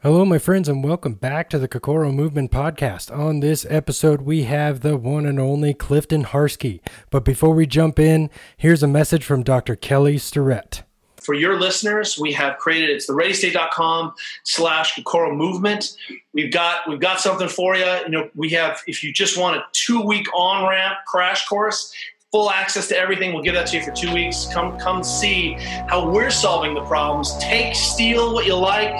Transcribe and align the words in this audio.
Hello, 0.00 0.24
my 0.24 0.38
friends, 0.38 0.68
and 0.68 0.84
welcome 0.84 1.14
back 1.14 1.50
to 1.50 1.58
the 1.58 1.66
Kokoro 1.66 2.12
Movement 2.12 2.52
Podcast. 2.52 3.12
On 3.12 3.40
this 3.40 3.66
episode, 3.68 4.22
we 4.22 4.44
have 4.44 4.78
the 4.78 4.96
one 4.96 5.26
and 5.26 5.40
only 5.40 5.74
Clifton 5.74 6.24
Harski. 6.26 6.78
But 7.10 7.24
before 7.24 7.52
we 7.52 7.66
jump 7.66 7.98
in, 7.98 8.30
here's 8.56 8.84
a 8.84 8.86
message 8.86 9.24
from 9.24 9.42
Dr. 9.42 9.74
Kelly 9.74 10.16
Starrett. 10.16 10.84
For 11.16 11.34
your 11.34 11.58
listeners, 11.58 12.16
we 12.16 12.32
have 12.34 12.58
created 12.58 12.90
it's 12.90 13.08
the 13.08 13.12
readystate.com 13.12 14.14
slash 14.44 14.94
Kokoro 14.94 15.34
movement. 15.34 15.96
We've 16.32 16.52
got 16.52 16.88
we've 16.88 17.00
got 17.00 17.18
something 17.18 17.48
for 17.48 17.74
you. 17.74 17.84
You 17.84 18.08
know, 18.08 18.30
we 18.36 18.50
have 18.50 18.80
if 18.86 19.02
you 19.02 19.12
just 19.12 19.36
want 19.36 19.56
a 19.56 19.64
two-week 19.72 20.28
on-ramp 20.32 20.98
crash 21.08 21.48
course, 21.48 21.92
full 22.30 22.52
access 22.52 22.86
to 22.90 22.96
everything. 22.96 23.32
We'll 23.32 23.42
give 23.42 23.54
that 23.54 23.66
to 23.66 23.78
you 23.78 23.82
for 23.82 23.90
two 23.90 24.14
weeks. 24.14 24.46
Come 24.52 24.78
come 24.78 25.02
see 25.02 25.54
how 25.88 26.08
we're 26.08 26.30
solving 26.30 26.74
the 26.74 26.84
problems. 26.84 27.36
Take 27.38 27.74
steal 27.74 28.32
what 28.32 28.46
you 28.46 28.54
like 28.54 28.94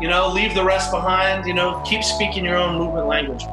you 0.00 0.08
know, 0.08 0.28
leave 0.32 0.54
the 0.54 0.64
rest 0.64 0.90
behind. 0.90 1.46
You 1.46 1.54
know, 1.54 1.82
keep 1.84 2.02
speaking 2.02 2.44
your 2.44 2.56
own 2.56 2.76
movement 2.78 3.06
language. 3.06 3.44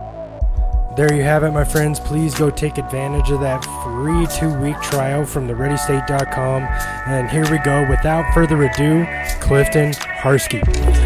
There 0.96 1.14
you 1.14 1.24
have 1.24 1.44
it, 1.44 1.52
my 1.52 1.66
friends. 1.66 2.00
Please 2.00 2.34
go 2.34 2.50
take 2.50 2.78
advantage 2.78 3.30
of 3.30 3.42
that 3.42 3.66
free 3.84 4.26
two 4.28 4.54
week 4.62 4.80
trial 4.82 5.26
from 5.26 5.46
the 5.46 5.54
readystate.com. 5.54 6.64
And 7.08 7.30
here 7.30 7.50
we 7.52 7.58
go. 7.60 7.86
Without 7.90 8.34
further 8.34 8.64
ado, 8.64 9.06
Clifton 9.42 9.92
Harski. 9.92 11.05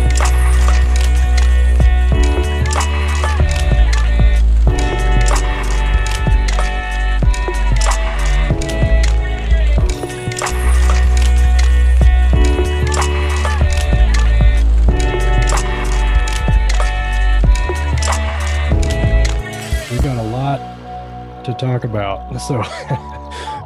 Talk 21.59 21.83
about. 21.83 22.19
So, 22.39 22.63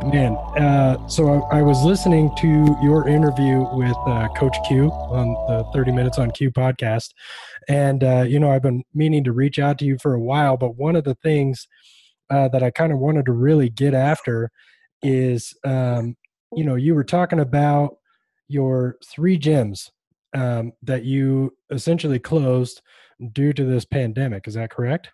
man, 0.09 0.35
uh, 0.57 1.07
so 1.07 1.45
I, 1.51 1.59
I, 1.59 1.61
was 1.61 1.81
listening 1.83 2.35
to 2.37 2.75
your 2.81 3.07
interview 3.07 3.65
with 3.71 3.95
uh, 4.05 4.27
Coach 4.35 4.57
Q 4.67 4.89
on 4.89 5.33
the 5.47 5.63
30 5.73 5.91
Minutes 5.91 6.17
on 6.17 6.31
Q 6.31 6.51
podcast. 6.51 7.11
And, 7.69 8.03
uh, 8.03 8.25
you 8.27 8.39
know, 8.39 8.51
I've 8.51 8.63
been 8.63 8.83
meaning 8.93 9.23
to 9.23 9.31
reach 9.31 9.59
out 9.59 9.77
to 9.79 9.85
you 9.85 9.97
for 9.97 10.13
a 10.13 10.19
while, 10.19 10.57
but 10.57 10.75
one 10.75 10.95
of 10.95 11.03
the 11.03 11.15
things 11.15 11.67
uh, 12.29 12.49
that 12.49 12.63
I 12.63 12.71
kind 12.71 12.91
of 12.91 12.99
wanted 12.99 13.25
to 13.27 13.31
really 13.31 13.69
get 13.69 13.93
after 13.93 14.51
is, 15.01 15.53
um, 15.63 16.17
you 16.53 16.65
know, 16.65 16.75
you 16.75 16.95
were 16.95 17.03
talking 17.03 17.39
about 17.39 17.97
your 18.47 18.97
three 19.05 19.39
gyms 19.39 19.91
um, 20.33 20.73
that 20.81 21.05
you 21.05 21.55
essentially 21.71 22.19
closed 22.19 22.81
due 23.31 23.53
to 23.53 23.63
this 23.63 23.85
pandemic. 23.85 24.47
Is 24.47 24.55
that 24.55 24.71
correct? 24.71 25.11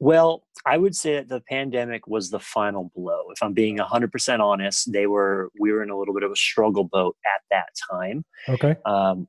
Well, 0.00 0.42
I 0.64 0.78
would 0.78 0.96
say 0.96 1.16
that 1.16 1.28
the 1.28 1.42
pandemic 1.42 2.06
was 2.06 2.30
the 2.30 2.40
final 2.40 2.90
blow. 2.94 3.24
If 3.30 3.42
I'm 3.42 3.52
being 3.52 3.78
100% 3.78 4.40
honest, 4.40 4.90
they 4.92 5.06
were 5.06 5.50
we 5.60 5.72
were 5.72 5.82
in 5.82 5.90
a 5.90 5.98
little 5.98 6.14
bit 6.14 6.22
of 6.22 6.32
a 6.32 6.36
struggle 6.36 6.84
boat 6.84 7.16
at 7.26 7.42
that 7.50 7.68
time. 7.90 8.24
Okay. 8.48 8.76
Um, 8.86 9.28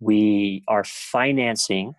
we 0.00 0.64
are 0.66 0.84
financing 0.84 1.94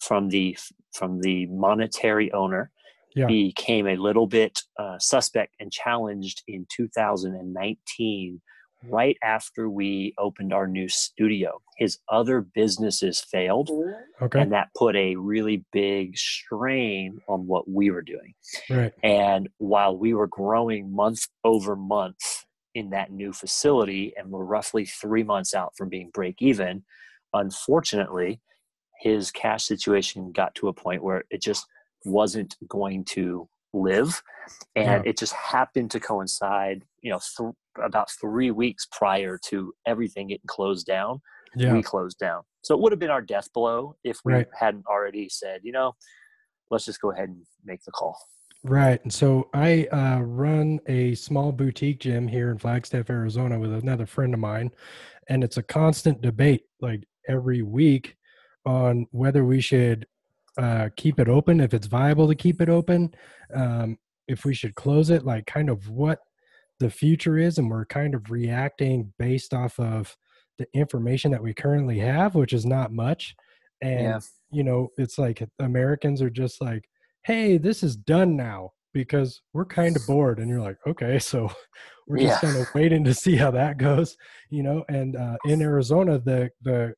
from 0.00 0.30
the 0.30 0.56
from 0.94 1.20
the 1.20 1.46
monetary 1.46 2.32
owner 2.32 2.70
yeah. 3.14 3.26
became 3.26 3.86
a 3.86 3.96
little 3.96 4.26
bit 4.26 4.62
uh, 4.78 4.98
suspect 4.98 5.54
and 5.60 5.72
challenged 5.72 6.42
in 6.48 6.66
2019 6.74 8.40
right 8.88 9.16
after 9.22 9.68
we 9.68 10.14
opened 10.18 10.52
our 10.52 10.66
new 10.66 10.88
studio. 10.88 11.60
His 11.76 11.98
other 12.08 12.40
businesses 12.40 13.20
failed. 13.20 13.68
Mm-hmm. 13.68 14.24
Okay. 14.24 14.40
And 14.40 14.52
that 14.52 14.68
put 14.76 14.96
a 14.96 15.16
really 15.16 15.64
big 15.72 16.16
strain 16.16 17.20
on 17.28 17.46
what 17.46 17.68
we 17.68 17.90
were 17.90 18.02
doing. 18.02 18.34
Right. 18.68 18.92
And 19.02 19.48
while 19.58 19.96
we 19.96 20.14
were 20.14 20.26
growing 20.26 20.94
month 20.94 21.26
over 21.44 21.76
month 21.76 22.44
in 22.74 22.90
that 22.90 23.10
new 23.10 23.32
facility 23.32 24.12
and 24.16 24.30
we're 24.30 24.44
roughly 24.44 24.86
three 24.86 25.22
months 25.22 25.54
out 25.54 25.72
from 25.76 25.88
being 25.88 26.10
break 26.12 26.36
even, 26.40 26.84
unfortunately, 27.34 28.40
his 29.00 29.30
cash 29.30 29.64
situation 29.64 30.32
got 30.32 30.54
to 30.56 30.68
a 30.68 30.72
point 30.72 31.02
where 31.02 31.24
it 31.30 31.42
just 31.42 31.66
wasn't 32.04 32.56
going 32.68 33.04
to 33.04 33.48
live 33.72 34.22
and 34.74 35.04
yeah. 35.04 35.10
it 35.10 35.18
just 35.18 35.32
happened 35.32 35.90
to 35.90 36.00
coincide 36.00 36.84
you 37.02 37.10
know 37.10 37.20
th- 37.36 37.50
about 37.84 38.10
three 38.20 38.50
weeks 38.50 38.86
prior 38.92 39.38
to 39.46 39.72
everything 39.86 40.28
getting 40.28 40.42
closed 40.46 40.86
down 40.86 41.20
yeah. 41.56 41.72
we 41.72 41.82
closed 41.82 42.18
down 42.18 42.42
so 42.62 42.74
it 42.74 42.80
would 42.80 42.92
have 42.92 42.98
been 42.98 43.10
our 43.10 43.22
death 43.22 43.48
blow 43.52 43.96
if 44.04 44.18
we 44.24 44.32
right. 44.32 44.46
hadn't 44.58 44.84
already 44.86 45.28
said 45.28 45.60
you 45.62 45.72
know 45.72 45.92
let's 46.70 46.84
just 46.84 47.00
go 47.00 47.10
ahead 47.10 47.28
and 47.28 47.42
make 47.64 47.82
the 47.84 47.92
call 47.92 48.18
right 48.64 49.02
and 49.02 49.12
so 49.12 49.48
i 49.54 49.86
uh, 49.92 50.20
run 50.20 50.78
a 50.86 51.14
small 51.14 51.52
boutique 51.52 52.00
gym 52.00 52.28
here 52.28 52.50
in 52.50 52.58
flagstaff 52.58 53.10
arizona 53.10 53.58
with 53.58 53.72
another 53.72 54.06
friend 54.06 54.34
of 54.34 54.40
mine 54.40 54.70
and 55.28 55.42
it's 55.42 55.56
a 55.56 55.62
constant 55.62 56.20
debate 56.20 56.62
like 56.80 57.04
every 57.28 57.62
week 57.62 58.16
on 58.66 59.06
whether 59.10 59.44
we 59.44 59.60
should 59.60 60.06
uh, 60.58 60.88
keep 60.96 61.18
it 61.18 61.28
open 61.28 61.60
if 61.60 61.72
it's 61.72 61.86
viable 61.86 62.28
to 62.28 62.34
keep 62.34 62.60
it 62.60 62.68
open 62.68 63.14
um, 63.54 63.96
if 64.28 64.44
we 64.44 64.52
should 64.52 64.74
close 64.74 65.08
it 65.10 65.24
like 65.24 65.46
kind 65.46 65.70
of 65.70 65.88
what 65.88 66.18
the 66.80 66.90
future 66.90 67.38
is 67.38 67.58
and 67.58 67.70
we're 67.70 67.84
kind 67.84 68.14
of 68.14 68.30
reacting 68.30 69.12
based 69.18 69.54
off 69.54 69.78
of 69.78 70.16
the 70.58 70.66
information 70.74 71.30
that 71.30 71.42
we 71.42 71.54
currently 71.54 71.98
have 71.98 72.34
which 72.34 72.52
is 72.52 72.66
not 72.66 72.92
much 72.92 73.34
and 73.82 74.00
yeah. 74.00 74.20
you 74.50 74.64
know 74.64 74.88
it's 74.98 75.18
like 75.18 75.46
americans 75.60 76.20
are 76.20 76.30
just 76.30 76.60
like 76.60 76.84
hey 77.24 77.56
this 77.56 77.82
is 77.82 77.96
done 77.96 78.36
now 78.36 78.70
because 78.92 79.40
we're 79.52 79.64
kind 79.64 79.96
of 79.96 80.06
bored 80.06 80.38
and 80.38 80.48
you're 80.48 80.60
like 80.60 80.78
okay 80.86 81.18
so 81.20 81.50
we're 82.08 82.18
just 82.18 82.42
yeah. 82.42 82.50
kind 82.50 82.60
of 82.60 82.74
waiting 82.74 83.04
to 83.04 83.14
see 83.14 83.36
how 83.36 83.50
that 83.50 83.78
goes 83.78 84.16
you 84.50 84.62
know 84.62 84.84
and 84.88 85.16
uh, 85.16 85.36
in 85.44 85.62
arizona 85.62 86.18
the 86.18 86.50
the 86.62 86.92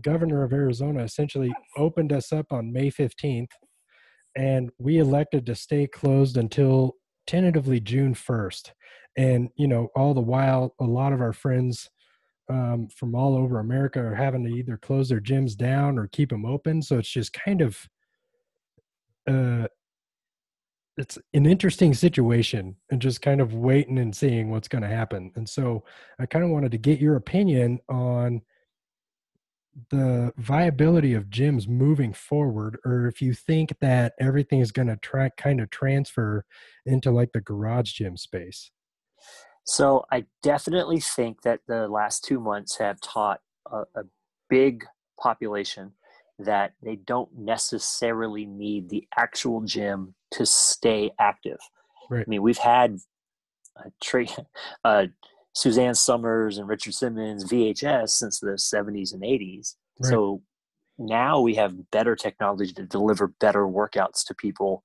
governor 0.00 0.42
of 0.42 0.52
Arizona 0.52 1.02
essentially 1.02 1.52
opened 1.76 2.12
us 2.12 2.32
up 2.32 2.52
on 2.52 2.72
May 2.72 2.90
15th, 2.90 3.50
and 4.36 4.70
we 4.78 4.98
elected 4.98 5.46
to 5.46 5.54
stay 5.54 5.86
closed 5.86 6.36
until 6.36 6.94
tentatively 7.28 7.78
June 7.78 8.14
1st. 8.14 8.72
And, 9.16 9.50
you 9.56 9.68
know, 9.68 9.88
all 9.94 10.14
the 10.14 10.20
while, 10.20 10.74
a 10.80 10.84
lot 10.84 11.12
of 11.12 11.20
our 11.20 11.32
friends 11.32 11.90
um, 12.48 12.88
from 12.88 13.14
all 13.14 13.36
over 13.36 13.60
America 13.60 14.00
are 14.00 14.14
having 14.14 14.44
to 14.44 14.50
either 14.50 14.76
close 14.78 15.10
their 15.10 15.20
gyms 15.20 15.56
down 15.56 15.98
or 15.98 16.08
keep 16.08 16.30
them 16.30 16.46
open. 16.46 16.82
So 16.82 16.98
it's 16.98 17.10
just 17.10 17.32
kind 17.32 17.60
of, 17.60 17.88
uh, 19.28 19.68
it's 20.96 21.18
an 21.34 21.46
interesting 21.46 21.94
situation 21.94 22.74
and 22.90 23.00
just 23.00 23.22
kind 23.22 23.40
of 23.40 23.54
waiting 23.54 23.98
and 23.98 24.16
seeing 24.16 24.50
what's 24.50 24.68
going 24.68 24.82
to 24.82 24.88
happen. 24.88 25.30
And 25.36 25.48
so 25.48 25.84
I 26.18 26.26
kind 26.26 26.44
of 26.44 26.50
wanted 26.50 26.72
to 26.72 26.78
get 26.78 26.98
your 26.98 27.16
opinion 27.16 27.78
on 27.88 28.40
the 29.90 30.32
viability 30.36 31.14
of 31.14 31.24
gyms 31.24 31.68
moving 31.68 32.12
forward 32.12 32.78
or 32.84 33.06
if 33.06 33.20
you 33.20 33.34
think 33.34 33.74
that 33.80 34.14
everything 34.18 34.60
is 34.60 34.72
going 34.72 34.88
to 34.88 34.96
try 34.96 35.28
kind 35.30 35.60
of 35.60 35.70
transfer 35.70 36.44
into 36.86 37.10
like 37.10 37.32
the 37.32 37.40
garage 37.40 37.92
gym 37.92 38.16
space 38.16 38.70
so 39.64 40.04
i 40.10 40.24
definitely 40.42 41.00
think 41.00 41.42
that 41.42 41.60
the 41.68 41.88
last 41.88 42.24
two 42.24 42.40
months 42.40 42.78
have 42.78 43.00
taught 43.00 43.40
a, 43.70 43.82
a 43.94 44.02
big 44.48 44.84
population 45.20 45.92
that 46.38 46.72
they 46.82 46.96
don't 46.96 47.30
necessarily 47.36 48.46
need 48.46 48.88
the 48.88 49.06
actual 49.16 49.60
gym 49.62 50.14
to 50.30 50.46
stay 50.46 51.10
active 51.18 51.58
right. 52.10 52.24
i 52.26 52.30
mean 52.30 52.42
we've 52.42 52.58
had 52.58 52.98
a 53.76 53.90
tra- 54.02 54.26
uh, 54.84 55.06
Suzanne 55.58 55.94
Somers 55.94 56.58
and 56.58 56.68
Richard 56.68 56.94
Simmons 56.94 57.44
VHS 57.44 58.10
since 58.10 58.38
the 58.38 58.52
70s 58.52 59.12
and 59.12 59.24
80s. 59.24 59.74
Right. 59.98 60.08
So 60.08 60.40
now 60.98 61.40
we 61.40 61.56
have 61.56 61.90
better 61.90 62.14
technology 62.14 62.72
to 62.74 62.84
deliver 62.84 63.26
better 63.40 63.66
workouts 63.66 64.24
to 64.28 64.36
people 64.36 64.84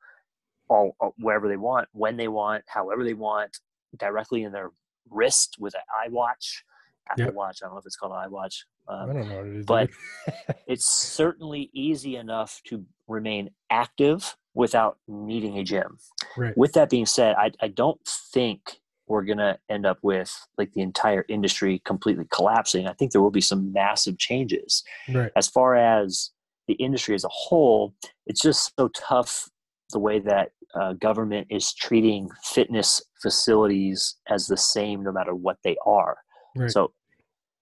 all, 0.69 0.95
all 0.99 1.13
wherever 1.19 1.47
they 1.47 1.57
want, 1.57 1.89
when 1.91 2.17
they 2.17 2.27
want, 2.27 2.63
however 2.65 3.03
they 3.03 3.13
want, 3.13 3.59
directly 3.99 4.41
in 4.41 4.51
their 4.51 4.71
wrist 5.11 5.57
with 5.59 5.75
an 5.75 6.11
iWatch. 6.11 6.63
Apple 7.07 7.25
yep. 7.25 7.33
Watch. 7.35 7.59
I 7.61 7.67
don't 7.67 7.75
know 7.75 7.79
if 7.79 7.85
it's 7.85 7.95
called 7.95 8.13
an 8.13 8.31
iWatch. 8.31 8.63
Um, 8.87 9.09
I 9.11 9.13
don't 9.13 9.29
know 9.29 9.41
it 9.41 9.59
is. 9.59 9.65
But 9.67 9.91
it's 10.67 10.85
certainly 10.85 11.69
easy 11.73 12.15
enough 12.15 12.61
to 12.65 12.83
remain 13.07 13.51
active 13.69 14.35
without 14.55 14.97
needing 15.07 15.59
a 15.59 15.63
gym. 15.63 15.99
Right. 16.35 16.57
With 16.57 16.73
that 16.73 16.89
being 16.89 17.05
said, 17.05 17.35
I, 17.37 17.51
I 17.61 17.67
don't 17.67 18.01
think 18.33 18.79
we're 19.07 19.23
going 19.23 19.37
to 19.37 19.57
end 19.69 19.85
up 19.85 19.99
with 20.01 20.33
like 20.57 20.71
the 20.73 20.81
entire 20.81 21.25
industry 21.27 21.81
completely 21.85 22.25
collapsing. 22.31 22.87
I 22.87 22.93
think 22.93 23.11
there 23.11 23.21
will 23.21 23.31
be 23.31 23.41
some 23.41 23.73
massive 23.73 24.17
changes. 24.17 24.83
Right. 25.13 25.31
As 25.35 25.47
far 25.47 25.75
as 25.75 26.31
the 26.67 26.75
industry 26.75 27.15
as 27.15 27.23
a 27.23 27.29
whole, 27.29 27.93
it's 28.25 28.41
just 28.41 28.71
so 28.77 28.89
tough 28.89 29.49
the 29.91 29.99
way 29.99 30.19
that 30.19 30.51
uh, 30.75 30.93
government 30.93 31.47
is 31.49 31.73
treating 31.73 32.29
fitness 32.43 33.01
facilities 33.21 34.15
as 34.29 34.47
the 34.47 34.57
same 34.57 35.03
no 35.03 35.11
matter 35.11 35.35
what 35.35 35.57
they 35.63 35.75
are. 35.85 36.17
Right. 36.55 36.71
So 36.71 36.93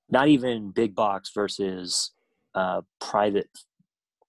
not 0.10 0.28
even 0.28 0.72
big 0.72 0.96
box 0.96 1.32
versus 1.34 2.12
uh, 2.54 2.82
private 3.00 3.50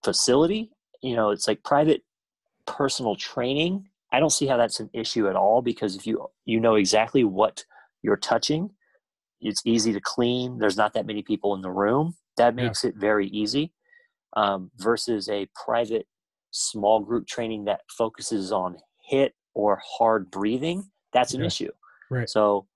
facility. 0.03 0.70
You 1.03 1.17
know, 1.17 1.31
it's 1.31 1.47
like 1.47 1.62
private 1.62 2.03
personal 2.67 3.17
training. 3.17 3.88
I 4.12 4.20
don't 4.20 4.31
see 4.31 4.47
how 4.47 4.56
that's 4.56 4.81
an 4.81 4.91
issue 4.93 5.29
at 5.29 5.37
all 5.37 5.62
because 5.62 5.97
if 5.97 6.06
you 6.06 6.26
you 6.44 6.61
know 6.61 6.75
exactly 6.75 7.25
what 7.25 7.64
you're 8.03 8.17
touching, 8.17 8.70
it's 9.41 9.62
easy 9.64 9.93
to 9.93 10.00
clean. 10.00 10.59
There's 10.59 10.76
not 10.76 10.94
that 10.94 11.06
many 11.06 11.23
people 11.23 11.55
in 11.55 11.62
the 11.62 11.70
room. 11.70 12.14
That 12.37 12.55
makes 12.55 12.85
yeah. 12.85 12.91
it 12.91 12.97
very 12.97 13.29
easy. 13.29 13.73
Um, 14.35 14.70
versus 14.79 15.29
a 15.29 15.47
private 15.64 16.06
small 16.53 17.00
group 17.00 17.26
training 17.26 17.64
that 17.64 17.81
focuses 17.91 18.50
on 18.50 18.76
HIIT 19.11 19.31
or 19.55 19.82
hard 19.85 20.31
breathing. 20.31 20.91
That's 21.12 21.35
an 21.35 21.41
yeah. 21.41 21.47
issue. 21.47 21.70
Right. 22.11 22.29
So 22.29 22.67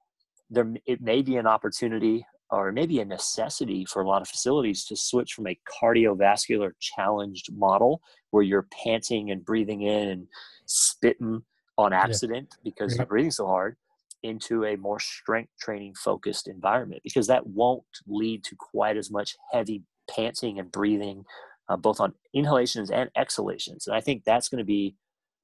there 0.50 0.74
it 0.86 1.00
may 1.00 1.22
be 1.22 1.36
an 1.36 1.46
opportunity 1.46 2.26
or 2.50 2.70
maybe 2.72 3.00
a 3.00 3.04
necessity 3.04 3.84
for 3.84 4.02
a 4.02 4.08
lot 4.08 4.22
of 4.22 4.28
facilities 4.28 4.84
to 4.84 4.96
switch 4.96 5.32
from 5.32 5.46
a 5.46 5.58
cardiovascular 5.82 6.70
challenged 6.80 7.52
model 7.52 8.00
where 8.30 8.42
you're 8.42 8.68
panting 8.84 9.30
and 9.30 9.44
breathing 9.44 9.82
in 9.82 10.08
and 10.08 10.26
spitting 10.66 11.42
on 11.78 11.92
accident 11.92 12.48
yeah. 12.50 12.60
because 12.64 12.92
yeah. 12.92 12.98
you're 12.98 13.06
breathing 13.06 13.30
so 13.30 13.46
hard 13.46 13.76
into 14.22 14.64
a 14.64 14.76
more 14.76 14.98
strength 14.98 15.50
training 15.60 15.94
focused 15.94 16.48
environment 16.48 17.02
because 17.04 17.26
that 17.26 17.46
won't 17.46 17.84
lead 18.06 18.42
to 18.44 18.56
quite 18.58 18.96
as 18.96 19.10
much 19.10 19.36
heavy 19.52 19.82
panting 20.08 20.58
and 20.58 20.72
breathing 20.72 21.24
uh, 21.68 21.76
both 21.76 22.00
on 22.00 22.12
inhalations 22.32 22.90
and 22.90 23.10
exhalations 23.16 23.86
and 23.86 23.96
i 23.96 24.00
think 24.00 24.22
that's 24.24 24.48
going 24.48 24.58
to 24.58 24.64
be 24.64 24.96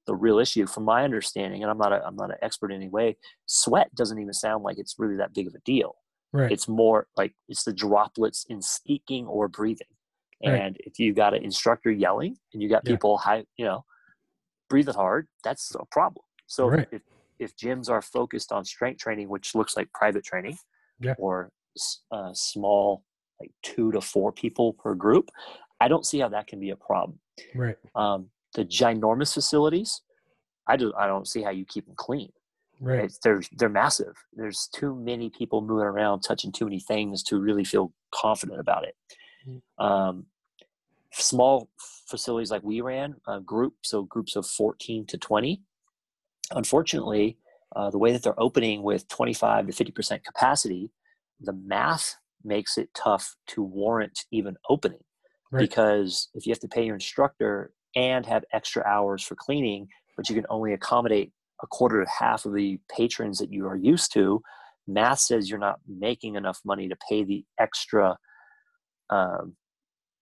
the 0.06 0.14
real 0.14 0.38
issue 0.38 0.66
from 0.66 0.84
my 0.84 1.04
understanding 1.04 1.62
and 1.62 1.70
i'm 1.70 1.78
not 1.78 1.93
a, 1.93 2.04
i'm 2.06 2.16
not 2.16 2.31
an 2.31 2.37
expert 2.43 2.70
in 2.70 2.76
any 2.76 2.88
way 2.88 3.16
sweat 3.46 3.94
doesn't 3.94 4.19
even 4.19 4.32
sound 4.32 4.62
like 4.62 4.78
it's 4.78 4.96
really 4.99 5.16
that 5.16 5.34
big 5.34 5.46
of 5.46 5.54
a 5.54 5.60
deal 5.64 5.96
right. 6.32 6.52
it's 6.52 6.69
more 6.69 7.06
like 7.17 7.34
it's 7.49 7.64
the 7.64 7.73
droplets 7.73 8.44
in 8.49 8.61
speaking 8.61 9.26
or 9.26 9.49
breathing 9.49 9.87
and 10.43 10.55
right. 10.55 10.76
if 10.79 10.99
you 10.99 11.14
got 11.14 11.34
an 11.34 11.43
instructor 11.43 11.90
yelling 11.90 12.37
and 12.52 12.62
you 12.62 12.69
got 12.69 12.82
yeah. 12.84 12.93
people 12.93 13.19
high 13.19 13.44
you 13.56 13.64
know 13.64 13.84
breathing 14.69 14.94
hard 14.94 15.26
that's 15.44 15.75
a 15.75 15.84
problem 15.87 16.25
so 16.46 16.69
right. 16.69 16.88
if, 16.90 17.02
if 17.38 17.56
gyms 17.56 17.88
are 17.90 18.02
focused 18.02 18.52
on 18.52 18.64
strength 18.64 19.00
training 19.00 19.29
which 19.29 19.55
looks 19.55 19.76
like 19.76 19.93
private 19.93 20.25
training 20.25 20.56
yeah. 21.00 21.14
or 21.19 21.50
uh, 22.11 22.31
small 22.32 23.05
like 23.40 23.50
two 23.62 23.90
to 23.93 24.00
four 24.00 24.32
people 24.32 24.73
per 24.75 24.94
group 24.94 25.31
i 25.81 25.88
don't 25.88 26.06
see 26.06 26.19
how 26.19 26.28
that 26.28 26.46
can 26.46 26.61
be 26.61 26.70
a 26.70 26.76
problem 26.76 27.19
right 27.55 27.76
um, 27.94 28.28
the 28.55 28.64
ginormous 28.64 29.32
facilities, 29.32 30.02
I 30.67 30.76
do 30.76 30.93
I 30.96 31.06
don't 31.06 31.26
see 31.26 31.43
how 31.43 31.50
you 31.50 31.64
keep 31.64 31.87
them 31.87 31.94
clean. 31.96 32.31
Right. 32.82 33.12
they're 33.23 33.43
they're 33.58 33.69
massive. 33.69 34.17
There's 34.32 34.69
too 34.75 34.96
many 34.96 35.31
people 35.31 35.61
moving 35.61 35.87
around, 35.87 36.20
touching 36.23 36.50
too 36.50 36.64
many 36.64 36.81
things 36.81 37.23
to 37.25 37.40
really 37.40 37.64
feel 37.64 37.93
confident 38.12 38.58
about 38.58 38.84
it. 38.84 38.96
Mm-hmm. 39.49 39.84
Um, 39.84 40.26
small 41.12 41.70
facilities 42.08 42.50
like 42.50 42.64
we 42.64 42.81
ran, 42.81 43.14
uh, 43.29 43.38
group 43.38 43.75
so 43.82 44.02
groups 44.02 44.34
of 44.34 44.46
14 44.46 45.06
to 45.06 45.17
20. 45.17 45.62
Unfortunately, 46.50 47.38
uh, 47.76 47.90
the 47.90 47.99
way 47.99 48.11
that 48.11 48.25
they're 48.25 48.40
opening 48.40 48.82
with 48.82 49.06
25 49.06 49.69
to 49.69 49.73
50 49.73 49.93
percent 49.93 50.25
capacity, 50.25 50.90
the 51.40 51.52
math 51.52 52.17
makes 52.43 52.78
it 52.78 52.90
tough 52.94 53.37
to 53.46 53.62
warrant 53.62 54.25
even 54.32 54.56
opening. 54.69 55.05
Right. 55.52 55.61
Because 55.61 56.31
if 56.35 56.46
you 56.46 56.50
have 56.50 56.61
to 56.61 56.69
pay 56.69 56.85
your 56.85 56.96
instructor 56.96 57.73
and 57.94 58.26
have 58.26 58.44
extra 58.52 58.82
hours 58.85 59.23
for 59.23 59.37
cleaning, 59.37 59.87
but 60.17 60.28
you 60.28 60.35
can 60.35 60.46
only 60.50 60.73
accommodate 60.73 61.32
a 61.62 61.67
quarter 61.67 62.03
to 62.03 62.11
half 62.11 62.44
of 62.44 62.55
the 62.55 62.79
patrons 62.94 63.38
that 63.38 63.53
you 63.53 63.67
are 63.67 63.76
used 63.76 64.12
to, 64.14 64.41
math 64.87 65.20
says 65.20 65.49
you're 65.49 65.59
not 65.59 65.79
making 65.87 66.35
enough 66.35 66.61
money 66.64 66.88
to 66.88 66.97
pay 67.09 67.25
the 67.25 67.44
extra 67.59 68.17
um, 69.11 69.55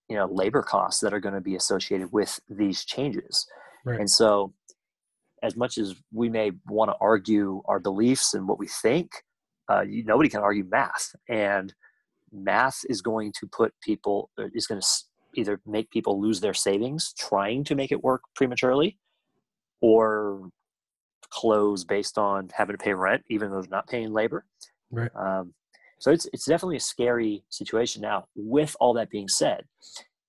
you 0.08 0.16
know 0.16 0.26
labor 0.26 0.62
costs 0.62 1.00
that 1.00 1.14
are 1.14 1.20
going 1.20 1.34
to 1.34 1.40
be 1.40 1.54
associated 1.54 2.12
with 2.12 2.38
these 2.48 2.84
changes 2.84 3.46
right. 3.86 4.00
and 4.00 4.10
so 4.10 4.52
as 5.42 5.56
much 5.56 5.78
as 5.78 5.94
we 6.12 6.28
may 6.28 6.50
want 6.66 6.90
to 6.90 6.96
argue 7.00 7.62
our 7.66 7.80
beliefs 7.80 8.34
and 8.34 8.46
what 8.46 8.58
we 8.58 8.66
think 8.66 9.10
uh, 9.70 9.82
you, 9.82 10.04
nobody 10.04 10.28
can 10.28 10.40
argue 10.40 10.64
math 10.68 11.14
and 11.28 11.72
math 12.32 12.80
is 12.88 13.00
going 13.00 13.32
to 13.40 13.46
put 13.46 13.72
people 13.82 14.30
uh, 14.38 14.46
is 14.52 14.66
going 14.66 14.80
to 14.80 14.86
either 15.36 15.60
make 15.64 15.88
people 15.90 16.20
lose 16.20 16.40
their 16.40 16.54
savings 16.54 17.14
trying 17.16 17.62
to 17.62 17.74
make 17.76 17.92
it 17.92 18.02
work 18.02 18.22
prematurely 18.34 18.98
or 19.80 20.50
close 21.30 21.84
based 21.84 22.18
on 22.18 22.50
having 22.54 22.76
to 22.76 22.82
pay 22.82 22.92
rent 22.92 23.22
even 23.28 23.50
though 23.50 23.60
they're 23.60 23.70
not 23.70 23.88
paying 23.88 24.12
labor. 24.12 24.44
Right. 24.90 25.10
Um, 25.14 25.54
so 25.98 26.10
it's 26.10 26.26
it's 26.32 26.46
definitely 26.46 26.76
a 26.76 26.80
scary 26.80 27.44
situation. 27.48 28.02
Now 28.02 28.26
with 28.34 28.76
all 28.80 28.94
that 28.94 29.10
being 29.10 29.28
said 29.28 29.64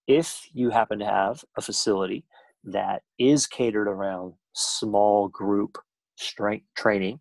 if 0.08 0.48
you 0.54 0.70
happen 0.70 1.00
to 1.00 1.06
have 1.06 1.44
a 1.58 1.62
facility 1.62 2.26
that 2.64 3.04
is 3.18 3.48
catered 3.48 3.88
around 3.88 4.34
small 4.54 5.28
group 5.30 5.78
strength 6.16 6.66
training 6.76 7.20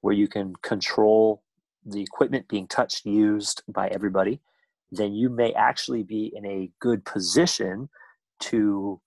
where 0.00 0.14
you 0.14 0.28
can 0.28 0.54
control 0.62 1.42
the 1.84 2.00
equipment 2.00 2.46
being 2.48 2.66
touched 2.66 3.04
used 3.04 3.62
by 3.68 3.88
everybody 3.88 4.40
then 4.92 5.14
you 5.14 5.28
may 5.28 5.52
actually 5.52 6.02
be 6.02 6.32
in 6.34 6.44
a 6.46 6.70
good 6.80 7.04
position 7.04 7.88
to 8.40 9.00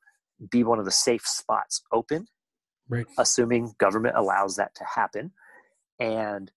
be 0.49 0.63
one 0.63 0.79
of 0.79 0.85
the 0.85 0.91
safe 0.91 1.25
spots 1.25 1.81
open, 1.91 2.27
right. 2.89 3.05
assuming 3.17 3.73
government 3.77 4.15
allows 4.17 4.55
that 4.55 4.75
to 4.75 4.83
happen. 4.83 5.31
And 5.99 6.51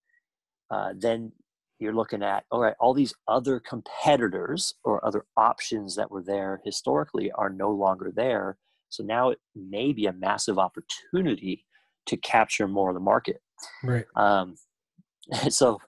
uh, 0.70 0.94
then 0.96 1.32
you're 1.78 1.94
looking 1.94 2.22
at 2.22 2.44
all 2.50 2.60
right, 2.60 2.74
all 2.80 2.94
these 2.94 3.14
other 3.28 3.60
competitors 3.60 4.74
or 4.84 5.04
other 5.04 5.26
options 5.36 5.96
that 5.96 6.10
were 6.10 6.22
there 6.22 6.60
historically 6.64 7.30
are 7.32 7.50
no 7.50 7.70
longer 7.70 8.10
there. 8.14 8.56
So 8.88 9.02
now 9.02 9.30
it 9.30 9.38
may 9.54 9.92
be 9.92 10.06
a 10.06 10.12
massive 10.12 10.58
opportunity 10.58 11.64
to 12.06 12.16
capture 12.16 12.68
more 12.68 12.90
of 12.90 12.94
the 12.94 13.00
market. 13.00 13.42
Right. 13.82 14.06
Um, 14.14 14.56
so 15.48 15.78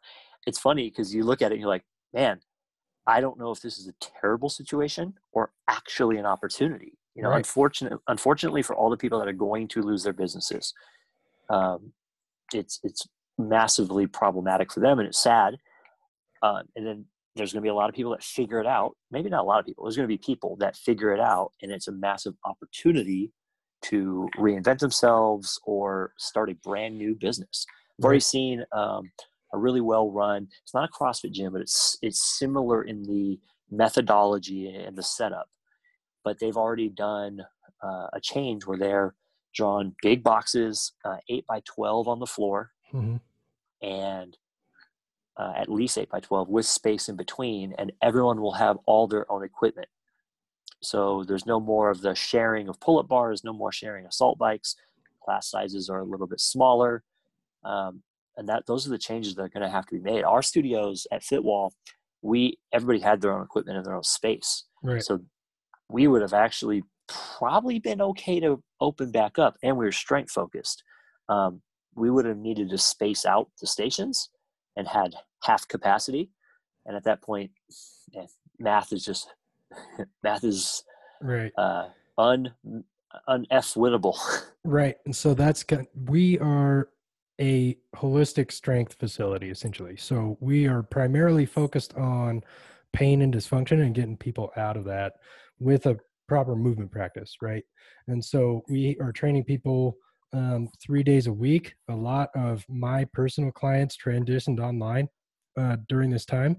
it's 0.47 0.59
funny 0.59 0.91
because 0.91 1.15
you 1.15 1.25
look 1.25 1.43
at 1.43 1.53
it 1.53 1.55
and 1.55 1.61
you're 1.61 1.71
like, 1.71 1.85
man, 2.13 2.41
I 3.07 3.21
don't 3.21 3.39
know 3.39 3.51
if 3.51 3.61
this 3.61 3.79
is 3.79 3.89
a 3.89 3.95
terrible 4.21 4.51
situation 4.51 5.15
or 5.33 5.53
actually 5.69 6.19
an 6.19 6.27
opportunity. 6.27 6.99
You 7.19 7.25
know, 7.25 7.31
right. 7.31 7.39
unfortunately, 7.39 7.99
unfortunately 8.07 8.63
for 8.63 8.77
all 8.77 8.91
the 8.91 8.97
people 8.97 9.19
that 9.19 9.27
are 9.27 9.33
going 9.33 9.67
to 9.69 9.83
lose 9.83 10.05
their 10.05 10.13
businesses, 10.13 10.73
um, 11.51 11.93
it's 12.55 12.79
it's 12.85 13.09
massively 13.37 14.07
problematic 14.07 14.73
for 14.73 14.79
them, 14.79 15.01
and 15.01 15.09
it's 15.09 15.21
sad. 15.21 15.57
Uh, 16.43 16.63
and 16.77 16.87
then 16.87 17.05
there's 17.35 17.53
going 17.53 17.61
to 17.61 17.67
be 17.67 17.71
a 17.71 17.75
lot 17.75 17.89
of 17.89 17.97
people 17.97 18.13
that 18.13 18.23
figure 18.23 18.61
it 18.61 18.69
out. 18.69 18.97
Maybe 19.11 19.29
not 19.29 19.41
a 19.41 19.47
lot 19.47 19.59
of 19.59 19.67
people. 19.67 19.83
There's 19.83 19.97
going 19.97 20.09
to 20.09 20.15
be 20.15 20.19
people 20.19 20.55
that 20.61 20.77
figure 20.77 21.13
it 21.13 21.19
out, 21.19 21.51
and 21.61 21.73
it's 21.73 21.89
a 21.89 21.93
massive 21.93 22.35
opportunity 22.45 23.33
to 23.83 24.29
reinvent 24.39 24.79
themselves 24.79 25.61
or 25.65 26.13
start 26.19 26.51
a 26.51 26.55
brand 26.55 26.97
new 26.97 27.17
business. 27.17 27.67
I've 27.99 28.05
already 28.05 28.21
seen 28.21 28.65
um, 28.71 29.11
a 29.53 29.59
really 29.59 29.81
well 29.81 30.13
run. 30.13 30.47
It's 30.63 30.73
not 30.73 30.89
a 30.89 30.93
CrossFit 30.93 31.33
gym, 31.33 31.53
but 31.53 31.63
it's 31.63 31.99
it's 32.01 32.39
similar 32.39 32.85
in 32.85 33.03
the 33.03 33.41
methodology 33.73 34.69
and 34.69 34.97
the 34.97 35.03
setup. 35.03 35.49
But 36.25 36.39
they've 36.39 36.57
already 36.57 36.89
done 36.89 37.41
uh, 37.83 38.09
a 38.13 38.21
change 38.21 38.67
where 38.67 38.79
they're 38.79 39.15
drawn 39.55 39.95
big 40.03 40.23
boxes, 40.23 40.93
uh, 41.05 41.17
eight 41.29 41.47
by 41.47 41.63
twelve 41.65 42.09
on 42.09 42.19
the 42.19 42.27
floor, 42.27 42.71
mm-hmm. 42.93 43.17
and 43.87 44.37
uh, 45.39 45.53
at 45.57 45.69
least 45.69 45.99
eight 45.99 46.11
by 46.11 46.21
twelve 46.21 46.49
with 46.49 46.67
space 46.67 47.09
in 47.09 47.17
between, 47.17 47.75
and 47.79 47.93
everyone 48.03 48.41
will 48.41 48.53
have 48.53 48.77
all 48.87 49.07
their 49.07 49.31
own 49.31 49.45
equipment. 49.45 49.89
So 50.81 51.25
there's 51.27 51.47
no 51.47 51.59
more 51.59 51.91
of 51.91 52.03
the 52.03 52.15
sharing 52.15 52.69
of 52.69 52.79
pull-up 52.79 53.09
bars, 53.09 53.43
no 53.43 53.53
more 53.53 53.73
sharing 53.73 54.05
of 54.07 54.15
salt 54.15 54.39
bikes. 54.39 54.77
Class 55.25 55.51
sizes 55.51 55.91
are 55.91 55.99
a 55.99 56.05
little 56.05 56.27
bit 56.27 56.41
smaller. 56.41 57.03
Um, 57.65 58.03
and 58.37 58.49
that 58.49 58.67
those 58.67 58.87
are 58.87 58.91
the 58.91 58.99
changes 58.99 59.35
that 59.35 59.43
are 59.43 59.49
going 59.49 59.65
to 59.65 59.69
have 59.69 59.85
to 59.87 59.97
be 59.97 60.01
made. 60.01 60.23
Our 60.23 60.43
studios 60.43 61.07
at 61.11 61.25
Fitwall, 61.25 61.73
we 62.23 62.57
everybody 62.73 63.01
had 63.01 63.21
their 63.21 63.33
own 63.33 63.43
equipment 63.43 63.77
in 63.77 63.83
their 63.83 63.97
own 63.97 64.05
space, 64.05 64.65
right. 64.83 65.03
so 65.03 65.21
we 65.91 66.07
would 66.07 66.23
have 66.23 66.35
actually 66.35 66.83
probably 67.09 67.79
been 67.79 68.01
okay 68.01 68.41
to 68.41 68.63
open 68.81 69.11
back 69.11 69.39
up, 69.39 69.57
and 69.63 69.77
we 69.77 69.85
were 69.85 69.93
strength 69.93 70.31
focused. 70.31 70.83
Um, 71.29 71.63
we 71.95 72.11
would 72.11 72.27
have 72.27 72.37
needed 72.37 72.71
to 72.71 72.79
space 72.79 73.25
out 73.25 73.49
the 73.61 73.67
stations 73.67 74.31
and 74.77 74.87
had 74.87 75.15
half 75.43 75.67
capacity, 75.69 76.31
and 76.87 76.97
at 76.97 77.05
that 77.05 77.23
point, 77.23 77.51
math 78.59 78.93
is 78.93 79.05
just 79.05 79.29
math 80.23 80.45
is 80.45 80.83
right 81.21 81.53
uh, 81.59 81.89
un 82.17 82.53
un 83.27 83.47
f 83.51 83.75
winnable. 83.75 84.17
Right, 84.65 84.97
and 85.07 85.17
so 85.17 85.33
that's 85.33 85.65
we 85.95 86.39
are 86.41 86.91
a 87.41 87.79
holistic 87.97 88.53
strength 88.53 88.97
facility 88.99 89.49
essentially. 89.49 89.97
So 89.97 90.37
we 90.41 90.67
are 90.67 90.83
primarily 90.83 91.47
focused 91.47 91.95
on 91.95 92.43
pain 92.93 93.23
and 93.23 93.33
dysfunction 93.33 93.81
and 93.81 93.95
getting 93.95 94.17
people 94.17 94.53
out 94.57 94.77
of 94.77 94.85
that 94.85 95.15
with 95.59 95.87
a 95.87 95.97
proper 96.27 96.55
movement 96.55 96.91
practice, 96.91 97.37
right? 97.43 97.65
And 98.07 98.25
so 98.25 98.63
we 98.69 98.97
are 99.01 99.13
training 99.13 99.45
people 99.45 99.97
um, 100.33 100.69
three 100.85 101.03
days 101.03 101.27
a 101.27 101.33
week. 101.33 101.75
A 101.89 101.97
lot 101.97 102.29
of 102.35 102.65
my 102.69 103.07
personal 103.15 103.51
clients 103.51 103.97
transitioned 103.97 104.61
online 104.61 105.09
uh, 105.59 105.77
during 105.89 106.11
this 106.11 106.27
time. 106.27 106.57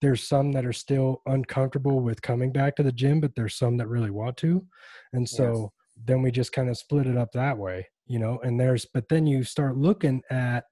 there's 0.00 0.26
some 0.26 0.52
that 0.52 0.64
are 0.64 0.72
still 0.72 1.22
uncomfortable 1.26 2.00
with 2.00 2.22
coming 2.22 2.52
back 2.52 2.74
to 2.76 2.82
the 2.82 2.92
gym, 2.92 3.20
but 3.20 3.34
there's 3.34 3.56
some 3.56 3.76
that 3.76 3.88
really 3.88 4.10
want 4.10 4.36
to. 4.38 4.64
And 5.12 5.28
so 5.28 5.72
yes. 5.96 6.04
then 6.06 6.22
we 6.22 6.30
just 6.30 6.52
kind 6.52 6.68
of 6.68 6.78
split 6.78 7.06
it 7.06 7.16
up 7.16 7.32
that 7.32 7.56
way, 7.56 7.86
you 8.06 8.18
know, 8.18 8.40
and 8.42 8.58
there's, 8.58 8.86
but 8.86 9.08
then 9.08 9.26
you 9.26 9.44
start 9.44 9.76
looking 9.76 10.22
at 10.30 10.64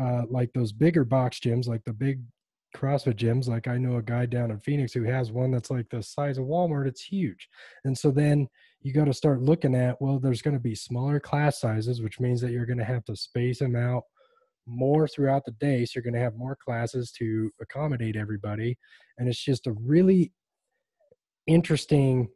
uh, 0.00 0.22
like 0.28 0.52
those 0.52 0.72
bigger 0.72 1.04
box 1.04 1.40
gyms, 1.40 1.66
like 1.66 1.84
the 1.84 1.92
big 1.92 2.20
CrossFit 2.76 3.14
gyms. 3.14 3.48
Like 3.48 3.68
I 3.68 3.78
know 3.78 3.96
a 3.96 4.02
guy 4.02 4.26
down 4.26 4.50
in 4.50 4.58
Phoenix 4.58 4.92
who 4.92 5.04
has 5.04 5.30
one 5.30 5.50
that's 5.50 5.70
like 5.70 5.88
the 5.90 6.02
size 6.02 6.38
of 6.38 6.44
Walmart. 6.44 6.86
It's 6.86 7.02
huge. 7.02 7.48
And 7.84 7.96
so 7.96 8.10
then 8.10 8.48
you 8.80 8.92
got 8.92 9.04
to 9.04 9.14
start 9.14 9.42
looking 9.42 9.74
at, 9.74 10.00
well, 10.00 10.18
there's 10.18 10.42
going 10.42 10.56
to 10.56 10.60
be 10.60 10.74
smaller 10.74 11.20
class 11.20 11.60
sizes, 11.60 12.02
which 12.02 12.20
means 12.20 12.40
that 12.40 12.50
you're 12.50 12.66
going 12.66 12.78
to 12.78 12.84
have 12.84 13.04
to 13.04 13.16
space 13.16 13.60
them 13.60 13.76
out 13.76 14.02
more 14.66 15.06
throughout 15.08 15.44
the 15.44 15.52
day. 15.52 15.84
So 15.84 15.92
you're 15.96 16.04
going 16.04 16.14
to 16.14 16.20
have 16.20 16.36
more 16.36 16.56
classes 16.56 17.12
to 17.18 17.50
accommodate 17.60 18.16
everybody. 18.16 18.78
And 19.18 19.28
it's 19.28 19.42
just 19.42 19.66
a 19.66 19.72
really 19.72 20.32
interesting 21.46 22.28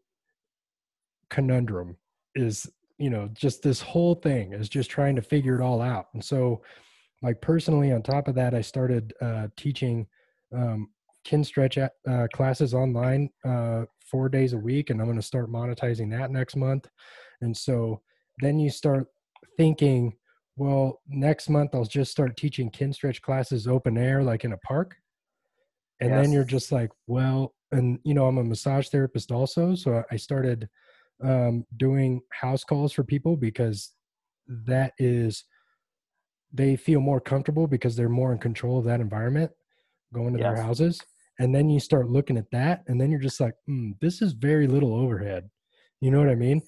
conundrum 1.31 1.97
is, 2.35 2.69
you 2.99 3.11
know, 3.11 3.28
just 3.35 3.62
this 3.62 3.81
whole 3.81 4.14
thing 4.14 4.52
is 4.52 4.69
just 4.69 4.90
trying 4.90 5.16
to 5.16 5.23
figure 5.23 5.57
it 5.57 5.62
all 5.62 5.81
out. 5.81 6.07
And 6.14 6.25
so, 6.25 6.62
like, 7.23 7.40
personally, 7.40 7.93
on 7.93 8.02
top 8.02 8.28
of 8.28 8.35
that, 8.35 8.55
I 8.55 8.61
started 8.61 9.12
uh, 9.21 9.49
teaching 9.57 10.07
um, 10.54 10.88
Kinstretch 11.26 11.88
uh, 12.08 12.28
classes 12.32 12.72
online 12.72 13.30
uh, 13.44 13.84
four 14.10 14.28
days 14.28 14.52
a 14.52 14.58
week, 14.58 14.90
and 14.90 15.00
I'm 15.00 15.06
going 15.06 15.18
to 15.18 15.22
start 15.22 15.50
monetizing 15.50 16.10
that 16.12 16.30
next 16.30 16.56
month. 16.56 16.86
And 17.40 17.56
so 17.56 18.00
then 18.40 18.58
you 18.58 18.70
start 18.70 19.06
thinking, 19.56 20.14
well, 20.56 21.00
next 21.08 21.48
month 21.48 21.74
I'll 21.74 21.84
just 21.84 22.12
start 22.12 22.36
teaching 22.36 22.70
Kinstretch 22.70 23.20
classes 23.20 23.66
open 23.66 23.98
air, 23.98 24.22
like 24.22 24.44
in 24.44 24.52
a 24.52 24.58
park. 24.58 24.96
And 26.00 26.10
yes. 26.10 26.22
then 26.22 26.32
you're 26.32 26.44
just 26.44 26.72
like, 26.72 26.90
well, 27.06 27.54
and 27.72 27.98
you 28.04 28.14
know, 28.14 28.26
I'm 28.26 28.38
a 28.38 28.44
massage 28.44 28.88
therapist 28.88 29.32
also. 29.32 29.74
So 29.74 30.04
I 30.10 30.16
started 30.16 30.68
um, 31.22 31.64
doing 31.76 32.20
house 32.30 32.64
calls 32.64 32.92
for 32.92 33.02
people 33.02 33.36
because 33.36 33.92
that 34.48 34.92
is, 34.98 35.44
they 36.52 36.76
feel 36.76 37.00
more 37.00 37.20
comfortable 37.20 37.66
because 37.66 37.96
they're 37.96 38.08
more 38.08 38.32
in 38.32 38.38
control 38.38 38.78
of 38.78 38.84
that 38.84 39.00
environment 39.00 39.50
going 40.12 40.34
to 40.34 40.40
yes. 40.40 40.54
their 40.54 40.62
houses. 40.62 41.00
And 41.38 41.54
then 41.54 41.68
you 41.68 41.80
start 41.80 42.08
looking 42.08 42.38
at 42.38 42.50
that, 42.52 42.82
and 42.86 42.98
then 43.00 43.10
you're 43.10 43.20
just 43.20 43.40
like, 43.40 43.54
mm, 43.68 43.92
this 44.00 44.22
is 44.22 44.32
very 44.32 44.66
little 44.66 44.94
overhead. 44.94 45.50
You 46.00 46.10
know 46.10 46.18
what 46.18 46.30
I 46.30 46.34
mean? 46.34 46.62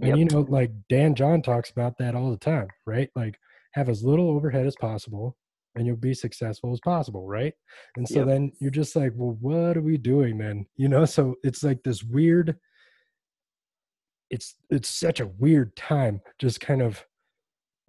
And 0.00 0.08
yep. 0.08 0.18
you 0.18 0.24
know, 0.24 0.46
like 0.48 0.70
Dan 0.88 1.14
John 1.14 1.42
talks 1.42 1.70
about 1.70 1.98
that 1.98 2.14
all 2.14 2.30
the 2.30 2.38
time, 2.38 2.68
right? 2.86 3.10
Like 3.14 3.38
have 3.74 3.88
as 3.88 4.02
little 4.02 4.30
overhead 4.30 4.66
as 4.66 4.76
possible 4.80 5.36
and 5.76 5.86
you'll 5.86 5.96
be 5.96 6.14
successful 6.14 6.72
as 6.72 6.80
possible, 6.80 7.26
right? 7.26 7.52
And 7.96 8.08
so 8.08 8.20
yep. 8.20 8.28
then 8.28 8.52
you're 8.60 8.70
just 8.70 8.94
like, 8.96 9.12
well, 9.14 9.36
what 9.40 9.76
are 9.76 9.82
we 9.82 9.98
doing 9.98 10.38
then? 10.38 10.66
You 10.76 10.88
know, 10.88 11.04
so 11.04 11.34
it's 11.42 11.62
like 11.62 11.82
this 11.82 12.02
weird 12.02 12.56
it's 14.30 14.56
it's 14.70 14.88
such 14.88 15.20
a 15.20 15.26
weird 15.26 15.76
time 15.76 16.20
just 16.40 16.60
kind 16.60 16.82
of 16.82 17.04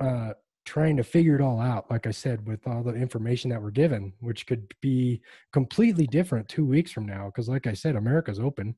uh 0.03 0.31
trying 0.65 0.97
to 0.97 1.03
figure 1.03 1.35
it 1.35 1.41
all 1.41 1.59
out 1.59 1.89
like 1.91 2.07
i 2.07 2.11
said 2.11 2.45
with 2.45 2.65
all 2.67 2.83
the 2.83 2.93
information 2.93 3.49
that 3.49 3.61
we're 3.61 3.71
given 3.71 4.11
which 4.19 4.45
could 4.47 4.73
be 4.81 5.21
completely 5.53 6.07
different 6.07 6.49
2 6.49 6.65
weeks 6.65 6.91
from 6.91 7.05
now 7.05 7.25
because 7.25 7.47
like 7.47 7.67
i 7.67 7.73
said 7.73 7.95
america's 7.95 8.39
open 8.39 8.75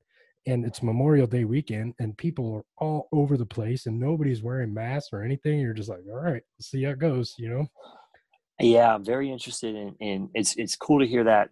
and 0.47 0.65
it's 0.65 0.81
Memorial 0.81 1.27
Day 1.27 1.43
weekend, 1.43 1.93
and 1.99 2.17
people 2.17 2.55
are 2.55 2.85
all 2.85 3.09
over 3.11 3.37
the 3.37 3.45
place, 3.45 3.85
and 3.85 3.99
nobody's 3.99 4.41
wearing 4.41 4.73
masks 4.73 5.09
or 5.11 5.21
anything. 5.21 5.59
You're 5.59 5.73
just 5.73 5.89
like, 5.89 5.99
all 6.09 6.21
right, 6.21 6.41
let's 6.57 6.71
see 6.71 6.83
how 6.83 6.91
it 6.91 6.99
goes, 6.99 7.35
you 7.37 7.49
know? 7.49 7.67
Yeah, 8.59 8.95
I'm 8.95 9.03
very 9.03 9.29
interested 9.29 9.75
in. 9.75 9.95
in 9.99 10.29
it's 10.33 10.55
it's 10.55 10.75
cool 10.75 10.99
to 10.99 11.05
hear 11.05 11.23
that 11.25 11.49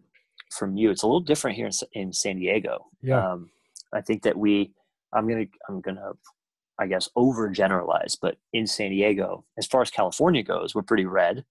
from 0.58 0.76
you. 0.76 0.90
It's 0.90 1.04
a 1.04 1.08
little 1.08 1.20
different 1.20 1.56
here 1.56 1.68
in, 1.68 1.74
in 1.94 2.14
San 2.14 2.38
Diego. 2.38 2.86
Yeah, 3.02 3.34
um, 3.34 3.52
I 3.94 4.02
think 4.02 4.24
that 4.24 4.36
we. 4.36 4.72
I'm 5.14 5.28
gonna. 5.28 5.46
I'm 5.70 5.82
gonna. 5.82 6.14
I 6.80 6.88
guess 6.88 7.10
overgeneralize, 7.18 8.18
but 8.22 8.38
in 8.54 8.68
San 8.68 8.92
Diego, 8.92 9.46
as 9.58 9.66
far 9.66 9.82
as 9.82 9.90
California 9.90 10.44
goes, 10.44 10.76
we're 10.76 10.82
pretty 10.82 11.06
red. 11.06 11.46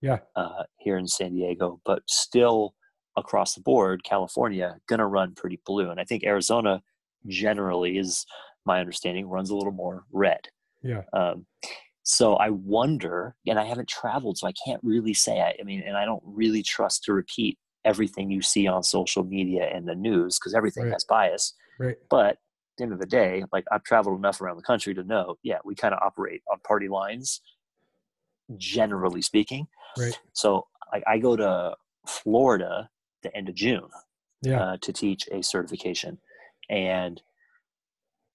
Yeah. 0.00 0.18
Uh, 0.36 0.64
here 0.78 0.98
in 0.98 1.06
San 1.06 1.32
Diego, 1.32 1.80
but 1.84 2.02
still 2.06 2.74
across 3.16 3.54
the 3.54 3.62
board, 3.62 4.04
California 4.04 4.76
going 4.86 4.98
to 4.98 5.06
run 5.06 5.34
pretty 5.34 5.60
blue, 5.64 5.90
and 5.90 6.00
I 6.00 6.04
think 6.04 6.24
Arizona 6.24 6.82
generally 7.26 7.96
is 7.96 8.26
my 8.66 8.80
understanding 8.80 9.28
runs 9.28 9.50
a 9.50 9.56
little 9.56 9.72
more 9.72 10.04
red. 10.12 10.40
Yeah. 10.82 11.02
Um, 11.12 11.46
so 12.02 12.34
I 12.34 12.50
wonder, 12.50 13.34
and 13.46 13.58
I 13.58 13.64
haven't 13.64 13.88
traveled, 13.88 14.36
so 14.38 14.46
I 14.46 14.52
can't 14.66 14.80
really 14.84 15.14
say. 15.14 15.40
I, 15.40 15.54
I 15.58 15.64
mean, 15.64 15.82
and 15.86 15.96
I 15.96 16.04
don't 16.04 16.22
really 16.24 16.62
trust 16.62 17.04
to 17.04 17.14
repeat 17.14 17.58
everything 17.84 18.30
you 18.30 18.42
see 18.42 18.66
on 18.66 18.82
social 18.82 19.24
media 19.24 19.70
and 19.74 19.88
the 19.88 19.94
news 19.94 20.38
because 20.38 20.54
everything 20.54 20.84
right. 20.84 20.92
has 20.92 21.04
bias. 21.04 21.54
Right. 21.78 21.96
But 22.10 22.38
the 22.76 22.84
end 22.84 22.92
of 22.92 22.98
the 22.98 23.06
day, 23.06 23.44
like 23.52 23.64
I've 23.70 23.84
traveled 23.84 24.18
enough 24.18 24.40
around 24.40 24.56
the 24.56 24.62
country 24.62 24.94
to 24.94 25.04
know, 25.04 25.36
yeah, 25.42 25.58
we 25.64 25.74
kind 25.74 25.94
of 25.94 26.00
operate 26.02 26.42
on 26.50 26.58
party 26.60 26.88
lines, 26.88 27.40
generally 28.56 29.22
speaking. 29.22 29.66
Right. 29.98 30.18
So 30.32 30.66
like 30.92 31.04
I 31.06 31.18
go 31.18 31.36
to 31.36 31.74
Florida 32.06 32.90
the 33.22 33.34
end 33.36 33.48
of 33.48 33.54
June 33.54 33.88
yeah. 34.42 34.60
uh, 34.60 34.76
to 34.82 34.92
teach 34.92 35.28
a 35.32 35.42
certification. 35.42 36.18
And 36.70 37.20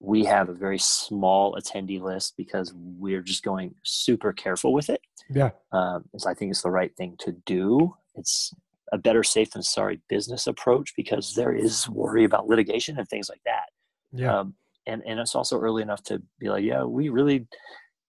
we 0.00 0.24
have 0.24 0.48
a 0.48 0.54
very 0.54 0.78
small 0.78 1.54
attendee 1.54 2.00
list 2.00 2.34
because 2.36 2.72
we're 2.74 3.22
just 3.22 3.42
going 3.42 3.74
super 3.82 4.32
careful 4.32 4.72
with 4.72 4.90
it. 4.90 5.00
Yeah. 5.28 5.50
Um, 5.72 6.04
so 6.16 6.28
I 6.28 6.34
think 6.34 6.50
it's 6.50 6.62
the 6.62 6.70
right 6.70 6.94
thing 6.96 7.16
to 7.20 7.32
do. 7.32 7.96
It's 8.14 8.52
a 8.92 8.98
better 8.98 9.22
safe 9.22 9.50
than 9.50 9.62
sorry 9.62 10.00
business 10.08 10.46
approach 10.46 10.94
because 10.96 11.34
there 11.34 11.52
is 11.52 11.88
worry 11.88 12.24
about 12.24 12.48
litigation 12.48 12.98
and 12.98 13.08
things 13.08 13.28
like 13.28 13.42
that. 13.44 13.69
Yeah. 14.12 14.40
Um, 14.40 14.54
and, 14.86 15.02
and 15.06 15.20
it's 15.20 15.34
also 15.34 15.58
early 15.58 15.82
enough 15.82 16.02
to 16.04 16.22
be 16.38 16.48
like, 16.48 16.64
yeah, 16.64 16.84
we 16.84 17.08
really 17.08 17.46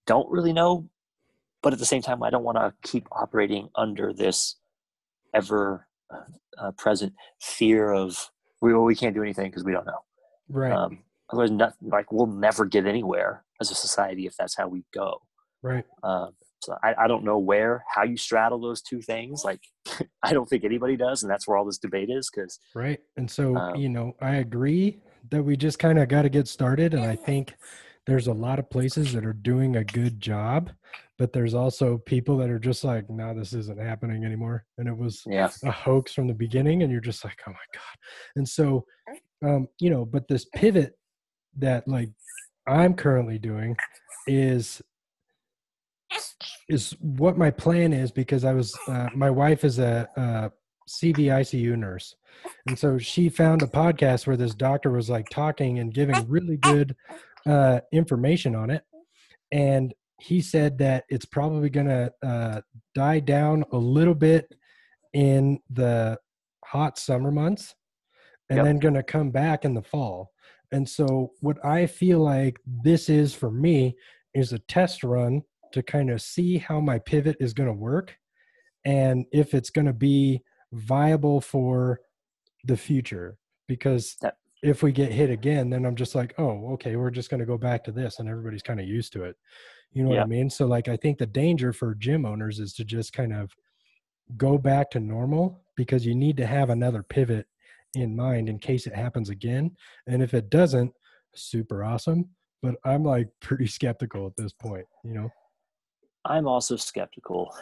don't 0.08 0.29
really 0.29 0.53
know. 0.53 0.89
But 1.62 1.74
at 1.74 1.79
the 1.79 1.86
same 1.86 2.01
time, 2.01 2.24
I 2.24 2.29
don't 2.29 2.43
want 2.43 2.58
to 2.58 2.74
keep 2.81 3.08
operating 3.12 3.70
under 3.75 4.13
this 4.13 4.55
ever 5.34 5.88
uh, 6.58 6.72
present 6.72 7.13
fear 7.39 7.91
of 7.91 8.31
we 8.62 8.74
well, 8.74 8.84
we 8.84 8.96
can't 8.96 9.15
do 9.15 9.24
anything 9.24 9.50
because 9.50 9.63
we 9.63 9.72
don't 9.72 9.86
know. 9.86 10.00
Right. 10.50 10.72
Um, 10.72 11.00
otherwise, 11.29 11.51
not, 11.51 11.74
like 11.81 12.12
we'll 12.12 12.27
never 12.27 12.65
get 12.65 12.86
anywhere 12.86 13.43
as 13.60 13.72
a 13.72 13.75
society 13.75 14.25
if 14.25 14.36
that's 14.38 14.55
how 14.55 14.67
we 14.67 14.84
go. 14.93 15.22
Right. 15.62 15.86
Um, 16.03 16.31
so 16.62 16.75
I, 16.84 16.93
I 17.05 17.08
don't 17.08 17.24
know 17.24 17.39
where 17.39 17.84
how 17.93 18.03
you 18.03 18.17
straddle 18.17 18.60
those 18.60 18.81
two 18.81 19.01
things. 19.01 19.43
Like 19.43 19.62
I 20.24 20.34
don't 20.34 20.48
think 20.48 20.63
anybody 20.63 20.96
does, 20.96 21.24
and 21.24 21.31
that's 21.31 21.48
where 21.48 21.58
all 21.58 21.65
this 21.65 21.79
debate 21.79 22.10
is. 22.10 22.29
Because 22.34 22.60
right. 22.75 23.00
And 23.17 23.29
so 23.29 23.55
um, 23.55 23.75
you 23.75 23.89
know, 23.89 24.15
I 24.22 24.36
agree 24.36 25.00
that 25.31 25.43
we 25.43 25.57
just 25.57 25.79
kind 25.79 25.97
of 25.97 26.07
got 26.07 26.23
to 26.23 26.29
get 26.29 26.47
started, 26.47 26.93
and 26.93 27.03
I 27.03 27.15
think 27.15 27.55
there's 28.05 28.27
a 28.27 28.33
lot 28.33 28.59
of 28.59 28.69
places 28.69 29.13
that 29.13 29.25
are 29.25 29.33
doing 29.33 29.75
a 29.75 29.83
good 29.83 30.19
job 30.19 30.71
but 31.21 31.33
there's 31.33 31.53
also 31.53 32.00
people 32.00 32.35
that 32.35 32.50
are 32.50 32.57
just 32.57 32.83
like 32.83 33.07
no 33.07 33.31
this 33.31 33.53
isn't 33.53 33.79
happening 33.79 34.25
anymore 34.25 34.65
and 34.79 34.88
it 34.88 34.97
was 34.97 35.21
yeah. 35.27 35.47
a 35.63 35.69
hoax 35.69 36.15
from 36.15 36.25
the 36.27 36.33
beginning 36.33 36.81
and 36.81 36.91
you're 36.91 37.00
just 37.00 37.23
like 37.23 37.39
oh 37.47 37.51
my 37.51 37.57
god. 37.71 37.97
And 38.35 38.50
so 38.50 38.85
um 39.45 39.67
you 39.79 39.91
know 39.91 40.03
but 40.03 40.27
this 40.27 40.45
pivot 40.55 40.97
that 41.59 41.88
like 41.88 42.09
i'm 42.67 42.95
currently 42.95 43.38
doing 43.38 43.77
is 44.25 44.81
is 46.69 46.95
what 47.01 47.38
my 47.38 47.51
plan 47.51 47.93
is 47.93 48.11
because 48.11 48.43
i 48.43 48.53
was 48.53 48.75
uh, 48.88 49.07
my 49.15 49.29
wife 49.29 49.63
is 49.63 49.77
a, 49.77 50.07
a 50.15 50.51
CVICU 51.00 51.77
nurse. 51.77 52.15
And 52.67 52.77
so 52.77 52.98
she 52.98 53.29
found 53.29 53.62
a 53.62 53.67
podcast 53.67 54.27
where 54.27 54.38
this 54.38 54.55
doctor 54.55 54.91
was 54.91 55.10
like 55.10 55.29
talking 55.29 55.79
and 55.79 55.93
giving 55.93 56.27
really 56.27 56.57
good 56.57 56.95
uh, 57.45 57.81
information 57.91 58.55
on 58.55 58.69
it. 58.69 58.83
And 59.51 59.93
he 60.19 60.41
said 60.41 60.77
that 60.77 61.05
it's 61.10 61.25
probably 61.25 61.69
going 61.69 61.88
to 61.88 62.13
uh, 62.24 62.62
die 62.95 63.19
down 63.19 63.63
a 63.71 63.77
little 63.77 64.15
bit 64.15 64.53
in 65.13 65.60
the 65.69 66.17
hot 66.63 66.98
summer 66.98 67.31
months 67.31 67.75
and 68.50 68.57
yep. 68.57 68.65
then 68.65 68.79
going 68.79 68.93
to 68.93 69.03
come 69.03 69.31
back 69.31 69.65
in 69.65 69.74
the 69.74 69.81
fall. 69.81 70.31
And 70.71 70.88
so, 70.88 71.33
what 71.41 71.63
I 71.65 71.86
feel 71.86 72.19
like 72.19 72.60
this 72.65 73.10
is 73.10 73.33
for 73.33 73.51
me 73.51 73.98
is 74.33 74.53
a 74.53 74.60
test 74.60 75.03
run 75.03 75.41
to 75.74 75.83
kind 75.83 76.10
of 76.10 76.21
see 76.21 76.57
how 76.57 76.79
my 76.79 77.00
pivot 77.00 77.36
is 77.39 77.53
going 77.53 77.67
to 77.67 77.74
work 77.74 78.15
and 78.86 79.25
if 79.31 79.53
it's 79.53 79.69
going 79.69 79.88
to 79.88 79.93
be 79.93 80.41
viable 80.73 81.41
for 81.41 82.01
the 82.63 82.77
future. 82.77 83.37
Because 83.67 84.17
yep. 84.21 84.37
if 84.63 84.83
we 84.83 84.91
get 84.91 85.11
hit 85.11 85.29
again, 85.29 85.69
then 85.69 85.85
I'm 85.85 85.95
just 85.95 86.15
like, 86.15 86.33
oh, 86.37 86.73
okay, 86.73 86.95
we're 86.95 87.11
just 87.11 87.29
going 87.29 87.39
to 87.39 87.45
go 87.45 87.57
back 87.57 87.83
to 87.85 87.91
this, 87.91 88.19
and 88.19 88.27
everybody's 88.27 88.63
kind 88.63 88.79
of 88.79 88.87
used 88.87 89.13
to 89.13 89.23
it. 89.23 89.35
You 89.93 90.03
know 90.03 90.11
yeah. 90.11 90.19
what 90.19 90.25
I 90.25 90.29
mean? 90.29 90.49
So 90.49 90.65
like 90.67 90.87
I 90.87 90.95
think 90.95 91.17
the 91.17 91.25
danger 91.25 91.73
for 91.73 91.95
gym 91.95 92.25
owners 92.25 92.59
is 92.59 92.73
to 92.75 92.85
just 92.85 93.13
kind 93.13 93.33
of 93.33 93.51
go 94.37 94.57
back 94.57 94.89
to 94.91 94.99
normal 94.99 95.61
because 95.75 96.05
you 96.05 96.15
need 96.15 96.37
to 96.37 96.45
have 96.45 96.69
another 96.69 97.03
pivot 97.03 97.47
in 97.95 98.15
mind 98.15 98.47
in 98.47 98.57
case 98.57 98.87
it 98.87 98.95
happens 98.95 99.29
again. 99.29 99.75
And 100.07 100.23
if 100.23 100.33
it 100.33 100.49
doesn't, 100.49 100.93
super 101.35 101.83
awesome. 101.83 102.29
But 102.61 102.75
I'm 102.85 103.03
like 103.03 103.27
pretty 103.41 103.67
skeptical 103.67 104.27
at 104.27 104.37
this 104.37 104.53
point, 104.53 104.85
you 105.03 105.13
know? 105.13 105.29
I'm 106.23 106.47
also 106.47 106.75
skeptical. 106.75 107.53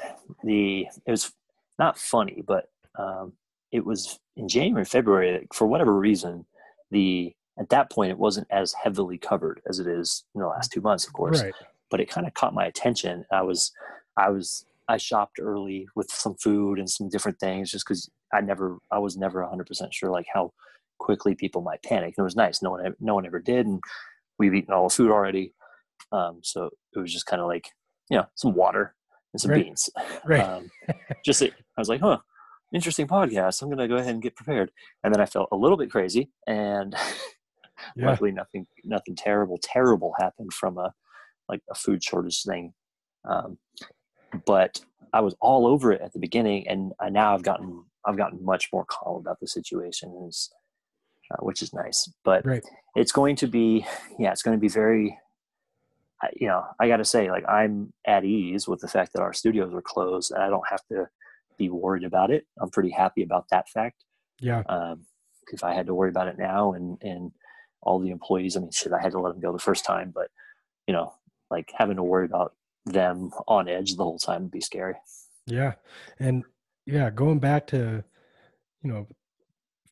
The 0.43 0.85
it 1.05 1.11
was 1.11 1.31
not 1.79 1.97
funny, 1.97 2.43
but 2.45 2.65
um, 2.99 3.33
it 3.71 3.85
was 3.85 4.19
in 4.35 4.47
January, 4.47 4.85
February, 4.85 5.47
for 5.53 5.67
whatever 5.67 5.93
reason, 5.93 6.45
the 6.91 7.33
at 7.59 7.69
that 7.69 7.91
point 7.91 8.11
it 8.11 8.17
wasn't 8.17 8.47
as 8.51 8.73
heavily 8.73 9.17
covered 9.17 9.61
as 9.67 9.79
it 9.79 9.87
is 9.87 10.23
in 10.33 10.41
the 10.41 10.47
last 10.47 10.71
two 10.71 10.81
months, 10.81 11.05
of 11.05 11.13
course. 11.13 11.41
Right. 11.43 11.53
But 11.91 11.99
it 11.99 12.09
kind 12.09 12.25
of 12.27 12.33
caught 12.33 12.53
my 12.53 12.65
attention. 12.65 13.25
I 13.31 13.41
was, 13.41 13.71
I 14.17 14.29
was, 14.29 14.65
I 14.87 14.97
shopped 14.97 15.39
early 15.39 15.87
with 15.95 16.09
some 16.09 16.35
food 16.35 16.79
and 16.79 16.89
some 16.89 17.09
different 17.09 17.39
things, 17.39 17.69
just 17.71 17.85
because 17.85 18.09
I 18.33 18.41
never, 18.41 18.77
I 18.91 18.99
was 18.99 19.17
never 19.17 19.41
100 19.41 19.67
percent 19.67 19.93
sure 19.93 20.09
like 20.09 20.27
how 20.33 20.53
quickly 20.99 21.35
people 21.35 21.61
might 21.61 21.83
panic. 21.83 22.13
And 22.17 22.23
it 22.23 22.23
was 22.23 22.35
nice. 22.35 22.61
No 22.61 22.71
one, 22.71 22.95
no 22.99 23.15
one 23.15 23.25
ever 23.25 23.39
did, 23.39 23.65
and 23.67 23.81
we've 24.37 24.53
eaten 24.53 24.73
all 24.73 24.87
the 24.89 24.95
food 24.95 25.11
already. 25.11 25.53
Um, 26.11 26.39
so 26.43 26.69
it 26.95 26.99
was 26.99 27.11
just 27.13 27.25
kind 27.25 27.41
of 27.41 27.47
like, 27.47 27.69
you 28.09 28.17
know, 28.17 28.25
some 28.35 28.53
water 28.53 28.95
and 29.33 29.41
some 29.41 29.51
Right. 29.51 29.65
beans. 29.65 29.89
Right. 30.25 30.41
Um, 30.47 30.71
just, 31.25 31.43
I 31.43 31.51
was 31.77 31.89
like, 31.89 32.01
huh, 32.01 32.17
interesting 32.73 33.07
podcast. 33.07 33.61
I'm 33.61 33.69
going 33.69 33.79
to 33.79 33.87
go 33.87 33.95
ahead 33.95 34.13
and 34.13 34.21
get 34.21 34.35
prepared. 34.35 34.71
And 35.03 35.13
then 35.13 35.21
I 35.21 35.25
felt 35.25 35.49
a 35.51 35.55
little 35.55 35.77
bit 35.77 35.91
crazy 35.91 36.29
and 36.47 36.95
yeah. 37.95 38.07
luckily 38.07 38.31
nothing, 38.31 38.67
nothing 38.83 39.15
terrible, 39.15 39.59
terrible 39.61 40.13
happened 40.19 40.53
from 40.53 40.77
a, 40.77 40.93
like 41.47 41.61
a 41.69 41.75
food 41.75 42.03
shortage 42.03 42.43
thing. 42.43 42.73
Um, 43.27 43.57
but 44.45 44.81
I 45.13 45.21
was 45.21 45.35
all 45.41 45.65
over 45.65 45.91
it 45.91 46.01
at 46.01 46.13
the 46.13 46.19
beginning 46.19 46.67
and 46.67 46.93
I 46.99 47.09
now 47.09 47.33
I've 47.33 47.43
gotten, 47.43 47.83
I've 48.05 48.17
gotten 48.17 48.43
much 48.43 48.69
more 48.71 48.85
calm 48.85 49.17
about 49.17 49.39
the 49.39 49.47
situation, 49.47 50.29
uh, 51.31 51.37
which 51.39 51.61
is 51.61 51.73
nice. 51.73 52.11
But 52.23 52.45
Right. 52.45 52.63
it's 52.95 53.11
going 53.11 53.35
to 53.37 53.47
be, 53.47 53.85
yeah, 54.19 54.31
it's 54.31 54.43
going 54.43 54.55
to 54.55 54.61
be 54.61 54.69
very, 54.69 55.17
you 56.35 56.47
know, 56.47 56.63
I 56.79 56.87
got 56.87 56.97
to 56.97 57.05
say, 57.05 57.31
like, 57.31 57.47
I'm 57.47 57.93
at 58.05 58.25
ease 58.25 58.67
with 58.67 58.81
the 58.81 58.87
fact 58.87 59.13
that 59.13 59.21
our 59.21 59.33
studios 59.33 59.73
are 59.73 59.81
closed 59.81 60.31
and 60.31 60.43
I 60.43 60.49
don't 60.49 60.67
have 60.69 60.85
to 60.91 61.07
be 61.59 61.69
worried 61.69 62.03
about 62.03 62.31
it. 62.31 62.47
I'm 62.59 62.71
pretty 62.71 62.89
happy 62.89 63.21
about 63.21 63.45
that 63.51 63.69
fact. 63.69 64.03
Yeah. 64.39 64.63
Um, 64.67 65.05
if 65.53 65.63
I 65.63 65.75
had 65.75 65.85
to 65.85 65.93
worry 65.93 66.09
about 66.09 66.27
it 66.27 66.39
now 66.39 66.73
and, 66.73 66.97
and 67.03 67.31
all 67.81 67.99
the 67.99 68.09
employees, 68.09 68.57
I 68.57 68.61
mean, 68.61 68.71
shit, 68.71 68.93
I 68.93 69.01
had 69.01 69.11
to 69.11 69.19
let 69.19 69.33
them 69.33 69.41
go 69.41 69.53
the 69.53 69.59
first 69.59 69.85
time, 69.85 70.11
but, 70.13 70.29
you 70.87 70.93
know, 70.93 71.13
like 71.51 71.71
having 71.75 71.97
to 71.97 72.03
worry 72.03 72.25
about 72.25 72.55
them 72.85 73.31
on 73.47 73.67
edge 73.67 73.95
the 73.95 74.03
whole 74.03 74.17
time 74.17 74.43
would 74.43 74.51
be 74.51 74.61
scary. 74.61 74.95
Yeah. 75.45 75.73
And 76.19 76.43
yeah, 76.85 77.09
going 77.09 77.39
back 77.39 77.67
to, 77.67 78.03
you 78.81 78.91
know, 78.91 79.07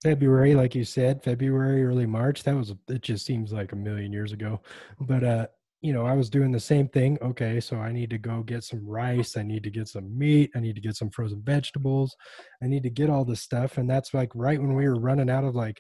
February, 0.03 0.55
like 0.55 0.75
you 0.75 0.83
said, 0.83 1.23
February, 1.23 1.83
early 1.83 2.05
March, 2.05 2.43
that 2.43 2.55
was, 2.55 2.73
it 2.87 3.01
just 3.01 3.25
seems 3.25 3.51
like 3.51 3.71
a 3.71 3.75
million 3.75 4.13
years 4.13 4.31
ago. 4.31 4.61
But, 4.99 5.23
uh, 5.23 5.47
you 5.81 5.93
know, 5.93 6.05
I 6.05 6.13
was 6.13 6.29
doing 6.29 6.51
the 6.51 6.59
same 6.59 6.87
thing. 6.89 7.17
Okay, 7.21 7.59
so 7.59 7.77
I 7.77 7.91
need 7.91 8.09
to 8.09 8.17
go 8.17 8.41
get 8.41 8.63
some 8.63 8.85
rice. 8.87 9.37
I 9.37 9.43
need 9.43 9.63
to 9.63 9.69
get 9.69 9.87
some 9.87 10.17
meat. 10.17 10.49
I 10.55 10.59
need 10.59 10.75
to 10.75 10.81
get 10.81 10.95
some 10.95 11.09
frozen 11.11 11.41
vegetables. 11.43 12.15
I 12.63 12.67
need 12.67 12.83
to 12.83 12.89
get 12.89 13.09
all 13.09 13.23
this 13.23 13.41
stuff. 13.41 13.77
And 13.77 13.89
that's 13.89 14.13
like 14.13 14.31
right 14.33 14.59
when 14.59 14.73
we 14.73 14.87
were 14.87 14.99
running 14.99 15.29
out 15.29 15.43
of 15.43 15.55
like 15.55 15.79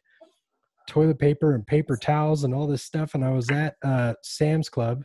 toilet 0.87 1.19
paper 1.19 1.55
and 1.55 1.65
paper 1.65 1.97
towels 1.97 2.43
and 2.43 2.53
all 2.53 2.67
this 2.67 2.83
stuff. 2.83 3.15
And 3.15 3.25
I 3.25 3.31
was 3.31 3.49
at 3.49 3.75
uh, 3.83 4.13
Sam's 4.23 4.69
Club. 4.69 5.03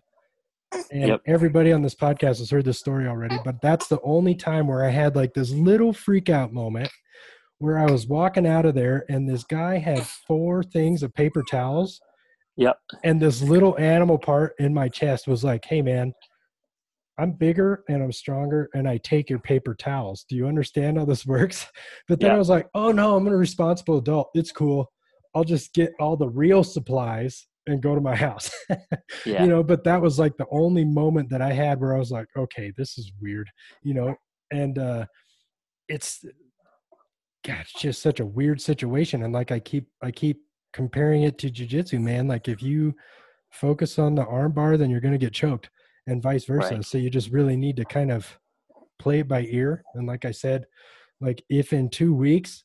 And 0.90 1.08
Yep. 1.08 1.20
everybody 1.26 1.72
on 1.72 1.82
this 1.82 1.94
podcast 1.94 2.38
has 2.38 2.50
heard 2.50 2.64
this 2.64 2.78
story 2.78 3.06
already, 3.06 3.38
but 3.44 3.60
that's 3.60 3.88
the 3.88 4.00
only 4.02 4.34
time 4.34 4.66
where 4.66 4.84
I 4.84 4.90
had 4.90 5.16
like 5.16 5.34
this 5.34 5.50
little 5.50 5.92
freak 5.92 6.28
out 6.30 6.52
moment 6.52 6.90
where 7.58 7.78
I 7.78 7.90
was 7.90 8.06
walking 8.06 8.46
out 8.46 8.66
of 8.66 8.74
there 8.74 9.04
and 9.08 9.28
this 9.28 9.44
guy 9.44 9.78
had 9.78 10.06
four 10.26 10.62
things 10.62 11.02
of 11.02 11.14
paper 11.14 11.42
towels. 11.48 12.00
Yep. 12.56 12.76
And 13.04 13.20
this 13.20 13.42
little 13.42 13.78
animal 13.78 14.18
part 14.18 14.54
in 14.58 14.74
my 14.74 14.88
chest 14.88 15.26
was 15.26 15.42
like, 15.42 15.64
hey, 15.64 15.80
man, 15.82 16.12
I'm 17.18 17.32
bigger 17.32 17.84
and 17.88 18.02
I'm 18.02 18.12
stronger 18.12 18.68
and 18.74 18.88
I 18.88 18.98
take 18.98 19.30
your 19.30 19.38
paper 19.38 19.74
towels. 19.74 20.24
Do 20.28 20.36
you 20.36 20.46
understand 20.46 20.98
how 20.98 21.04
this 21.04 21.24
works? 21.26 21.66
But 22.08 22.20
then 22.20 22.30
Yeah. 22.30 22.36
I 22.36 22.38
was 22.38 22.48
like, 22.48 22.68
oh 22.74 22.92
no, 22.92 23.16
I'm 23.16 23.26
a 23.26 23.36
responsible 23.36 23.98
adult. 23.98 24.30
It's 24.34 24.52
cool. 24.52 24.90
I'll 25.34 25.44
just 25.44 25.72
get 25.74 25.92
all 25.98 26.16
the 26.16 26.28
real 26.28 26.62
supplies 26.64 27.46
and 27.66 27.80
go 27.82 27.94
to 27.94 28.00
my 28.00 28.14
house. 28.28 28.50
Yeah. 29.24 29.42
you 29.42 29.48
know 29.48 29.62
but 29.62 29.84
that 29.84 30.02
was 30.02 30.18
like 30.18 30.36
the 30.36 30.46
only 30.50 30.84
moment 30.84 31.30
that 31.30 31.40
i 31.40 31.52
had 31.52 31.80
where 31.80 31.94
i 31.94 31.98
was 31.98 32.10
like 32.10 32.26
okay 32.36 32.72
this 32.76 32.98
is 32.98 33.12
weird 33.20 33.48
you 33.84 33.94
know 33.94 34.16
and 34.50 34.78
uh 34.78 35.06
it's 35.88 36.24
god 37.46 37.60
it's 37.60 37.80
just 37.80 38.02
such 38.02 38.18
a 38.18 38.26
weird 38.26 38.60
situation 38.60 39.22
and 39.22 39.32
like 39.32 39.52
i 39.52 39.60
keep 39.60 39.86
i 40.02 40.10
keep 40.10 40.40
comparing 40.72 41.22
it 41.22 41.38
to 41.38 41.50
jiu-jitsu 41.50 41.98
man 41.98 42.26
like 42.26 42.48
if 42.48 42.62
you 42.62 42.94
focus 43.50 43.98
on 43.98 44.14
the 44.14 44.24
arm 44.24 44.52
bar 44.52 44.76
then 44.76 44.90
you're 44.90 45.00
going 45.00 45.12
to 45.12 45.18
get 45.18 45.32
choked 45.32 45.70
and 46.06 46.22
vice 46.22 46.44
versa. 46.44 46.76
Right. 46.76 46.84
so 46.84 46.98
you 46.98 47.10
just 47.10 47.30
really 47.30 47.56
need 47.56 47.76
to 47.76 47.84
kind 47.84 48.10
of 48.10 48.38
play 48.98 49.20
it 49.20 49.28
by 49.28 49.42
ear. 49.42 49.84
And 49.94 50.06
like 50.06 50.24
i 50.24 50.30
said 50.30 50.66
like 51.20 51.44
if 51.48 51.72
in 51.72 51.88
two 51.88 52.14
weeks 52.14 52.64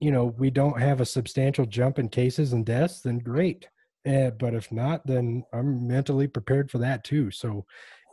you 0.00 0.10
know 0.10 0.34
we 0.38 0.50
don't 0.50 0.80
have 0.80 1.00
a 1.00 1.06
substantial 1.06 1.66
jump 1.66 1.98
in 1.98 2.08
cases 2.08 2.52
and 2.52 2.66
deaths 2.66 3.00
then 3.00 3.18
great. 3.18 3.68
Uh, 4.06 4.30
but 4.30 4.54
if 4.54 4.72
not 4.72 5.06
then 5.06 5.44
i'm 5.52 5.86
mentally 5.86 6.26
prepared 6.26 6.70
for 6.70 6.78
that 6.78 7.04
too. 7.04 7.30
So 7.30 7.64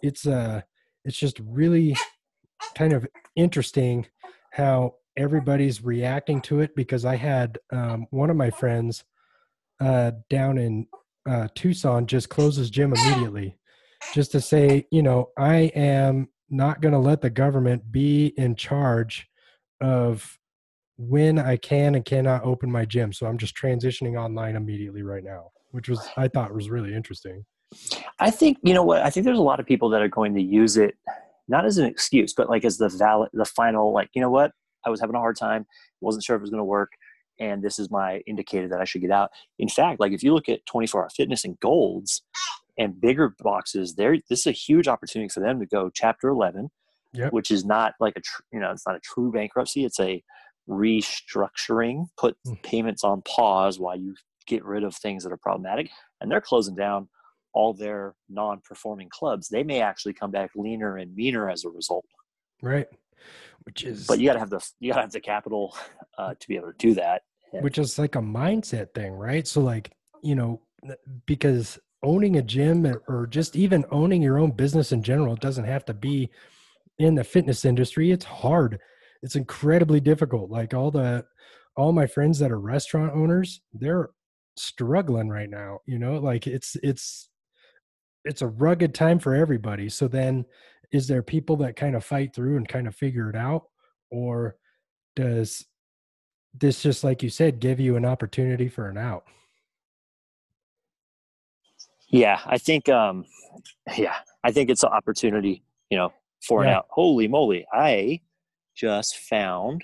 it's 0.01 0.27
uh 0.27 0.61
it's 1.05 1.17
just 1.17 1.39
really 1.39 1.95
kind 2.75 2.93
of 2.93 3.07
interesting 3.35 4.05
how 4.51 4.95
everybody's 5.17 5.83
reacting 5.83 6.41
to 6.41 6.59
it 6.59 6.75
because 6.75 7.05
i 7.05 7.15
had 7.15 7.57
um, 7.71 8.07
one 8.11 8.29
of 8.29 8.37
my 8.37 8.49
friends 8.49 9.03
uh, 9.79 10.11
down 10.29 10.57
in 10.57 10.87
uh, 11.29 11.47
tucson 11.55 12.05
just 12.05 12.29
close 12.29 12.55
his 12.55 12.69
gym 12.69 12.93
immediately 12.93 13.57
just 14.13 14.31
to 14.31 14.41
say 14.41 14.85
you 14.91 15.01
know 15.01 15.29
i 15.37 15.71
am 15.75 16.27
not 16.49 16.81
going 16.81 16.93
to 16.93 16.99
let 16.99 17.21
the 17.21 17.29
government 17.29 17.91
be 17.91 18.27
in 18.37 18.55
charge 18.55 19.27
of 19.81 20.37
when 20.97 21.37
i 21.37 21.57
can 21.57 21.95
and 21.95 22.05
cannot 22.05 22.43
open 22.43 22.71
my 22.71 22.85
gym 22.85 23.11
so 23.11 23.27
i'm 23.27 23.37
just 23.37 23.55
transitioning 23.55 24.19
online 24.19 24.55
immediately 24.55 25.03
right 25.03 25.23
now 25.23 25.51
which 25.71 25.89
was 25.89 26.07
i 26.17 26.27
thought 26.27 26.53
was 26.53 26.69
really 26.69 26.95
interesting 26.95 27.45
I 28.19 28.31
think 28.31 28.57
you 28.63 28.73
know 28.73 28.83
what 28.83 29.01
I 29.01 29.09
think. 29.09 29.25
There's 29.25 29.37
a 29.37 29.43
lot 29.43 29.59
of 29.59 29.65
people 29.65 29.89
that 29.89 30.01
are 30.01 30.07
going 30.07 30.33
to 30.35 30.41
use 30.41 30.77
it 30.77 30.95
not 31.47 31.65
as 31.65 31.77
an 31.77 31.85
excuse, 31.85 32.33
but 32.33 32.49
like 32.49 32.65
as 32.65 32.77
the 32.77 32.89
valid, 32.89 33.29
the 33.33 33.45
final. 33.45 33.93
Like 33.93 34.09
you 34.13 34.21
know 34.21 34.29
what, 34.29 34.51
I 34.85 34.89
was 34.89 34.99
having 35.01 35.15
a 35.15 35.19
hard 35.19 35.37
time, 35.37 35.65
wasn't 36.01 36.23
sure 36.23 36.35
if 36.35 36.39
it 36.39 36.43
was 36.43 36.49
going 36.49 36.59
to 36.61 36.63
work, 36.65 36.91
and 37.39 37.61
this 37.63 37.79
is 37.79 37.89
my 37.91 38.21
indicator 38.27 38.67
that 38.69 38.79
I 38.81 38.85
should 38.85 39.01
get 39.01 39.11
out. 39.11 39.31
In 39.59 39.69
fact, 39.69 39.99
like 39.99 40.11
if 40.11 40.23
you 40.23 40.33
look 40.33 40.49
at 40.49 40.65
24 40.65 41.03
Hour 41.03 41.09
Fitness 41.09 41.43
and 41.45 41.59
Golds 41.59 42.23
and 42.77 42.99
bigger 42.99 43.35
boxes, 43.39 43.95
there 43.95 44.15
this 44.29 44.39
is 44.41 44.47
a 44.47 44.51
huge 44.51 44.87
opportunity 44.87 45.29
for 45.29 45.39
them 45.39 45.59
to 45.59 45.65
go 45.65 45.89
Chapter 45.93 46.29
11, 46.29 46.69
Yep. 47.13 47.33
which 47.33 47.51
is 47.51 47.65
not 47.65 47.93
like 47.99 48.15
a 48.15 48.21
tr- 48.21 48.41
you 48.51 48.59
know 48.59 48.71
it's 48.71 48.85
not 48.85 48.95
a 48.95 48.99
true 48.99 49.31
bankruptcy. 49.31 49.85
It's 49.85 49.99
a 49.99 50.23
restructuring, 50.69 52.07
put 52.17 52.37
Mm. 52.45 52.61
payments 52.63 53.03
on 53.03 53.21
pause 53.23 53.79
while 53.79 53.95
you 53.95 54.15
get 54.45 54.63
rid 54.65 54.83
of 54.83 54.95
things 54.95 55.23
that 55.23 55.31
are 55.31 55.37
problematic, 55.37 55.89
and 56.21 56.31
they're 56.31 56.41
closing 56.41 56.75
down 56.75 57.09
all 57.53 57.73
their 57.73 58.13
non-performing 58.29 59.09
clubs 59.09 59.47
they 59.47 59.63
may 59.63 59.81
actually 59.81 60.13
come 60.13 60.29
back 60.29 60.51
leaner 60.55 60.97
and 60.97 61.15
meaner 61.15 61.49
as 61.49 61.63
a 61.63 61.69
result 61.69 62.05
right 62.61 62.87
which 63.63 63.83
is 63.83 64.07
but 64.07 64.19
you 64.19 64.27
got 64.27 64.33
to 64.33 64.39
have 64.39 64.49
the 64.49 64.65
you 64.79 64.91
got 64.91 64.97
to 64.97 65.01
have 65.03 65.11
the 65.11 65.19
capital 65.19 65.75
uh, 66.17 66.33
to 66.39 66.47
be 66.47 66.55
able 66.55 66.71
to 66.71 66.77
do 66.77 66.93
that. 66.95 67.23
And- 67.53 67.63
which 67.63 67.77
is 67.77 67.97
like 67.97 68.15
a 68.15 68.21
mindset 68.21 68.93
thing 68.93 69.13
right? 69.13 69.47
So 69.47 69.61
like 69.61 69.91
you 70.23 70.35
know 70.35 70.61
because 71.25 71.79
owning 72.03 72.37
a 72.37 72.41
gym 72.41 72.85
or- 72.85 73.03
or 73.07 73.27
just 73.27 73.55
even 73.55 73.83
owning 73.91 74.21
your 74.21 74.37
own 74.37 74.51
business 74.51 74.91
in 74.91 75.01
general 75.01 75.33
it 75.33 75.39
doesn't 75.39 75.65
have 75.65 75.85
to 75.85 75.93
be 75.93 76.29
in 76.99 77.15
the 77.15 77.23
fitness 77.23 77.63
industry. 77.65 78.11
It's 78.11 78.25
hard. 78.25 78.79
It's 79.21 79.35
incredibly 79.35 79.99
difficult. 79.99 80.49
Like 80.49 80.73
all 80.73 80.91
the 80.91 81.25
all 81.75 81.91
my 81.91 82.07
friends 82.07 82.39
that 82.39 82.51
are 82.51 82.59
restaurant 82.59 83.13
owners 83.13 83.61
they're 83.73 84.09
struggling 84.57 85.29
right 85.29 85.49
now 85.49 85.79
you 85.85 85.99
know? 85.99 86.17
Like 86.17 86.47
it's 86.47 86.75
it's 86.83 87.29
it's 88.25 88.41
a 88.41 88.47
rugged 88.47 88.93
time 88.93 89.19
for 89.19 89.33
everybody. 89.35 89.87
So 89.89 90.07
then 90.07 90.45
is 90.91 91.07
there 91.07 91.21
people 91.21 91.57
that 91.57 91.75
kind 91.75 91.95
of 91.95 92.03
fight 92.03 92.33
through 92.33 92.57
and 92.57 92.67
kind 92.67 92.87
of 92.87 92.95
figure 92.95 93.29
it 93.29 93.35
out? 93.35 93.65
Or 94.09 94.55
does 95.15 95.65
this 96.53 96.81
just 96.81 97.03
like 97.03 97.21
you 97.21 97.29
said 97.29 97.59
give 97.59 97.79
you 97.79 97.95
an 97.95 98.05
opportunity 98.05 98.69
for 98.69 98.87
an 98.89 98.97
out? 98.97 99.25
Yeah 102.09 102.39
i 102.45 102.57
think 102.57 102.87
um 102.87 103.25
yeah 103.97 104.15
i 104.43 104.51
think 104.51 104.69
it's 104.69 104.83
an 104.83 104.89
opportunity 104.91 105.61
you 105.89 105.97
know 105.97 106.13
for 106.41 106.63
an 106.63 106.69
out. 106.69 106.85
Holy 106.89 107.27
moly 107.27 107.65
i 107.73 108.21
just 108.75 109.17
found 109.17 109.83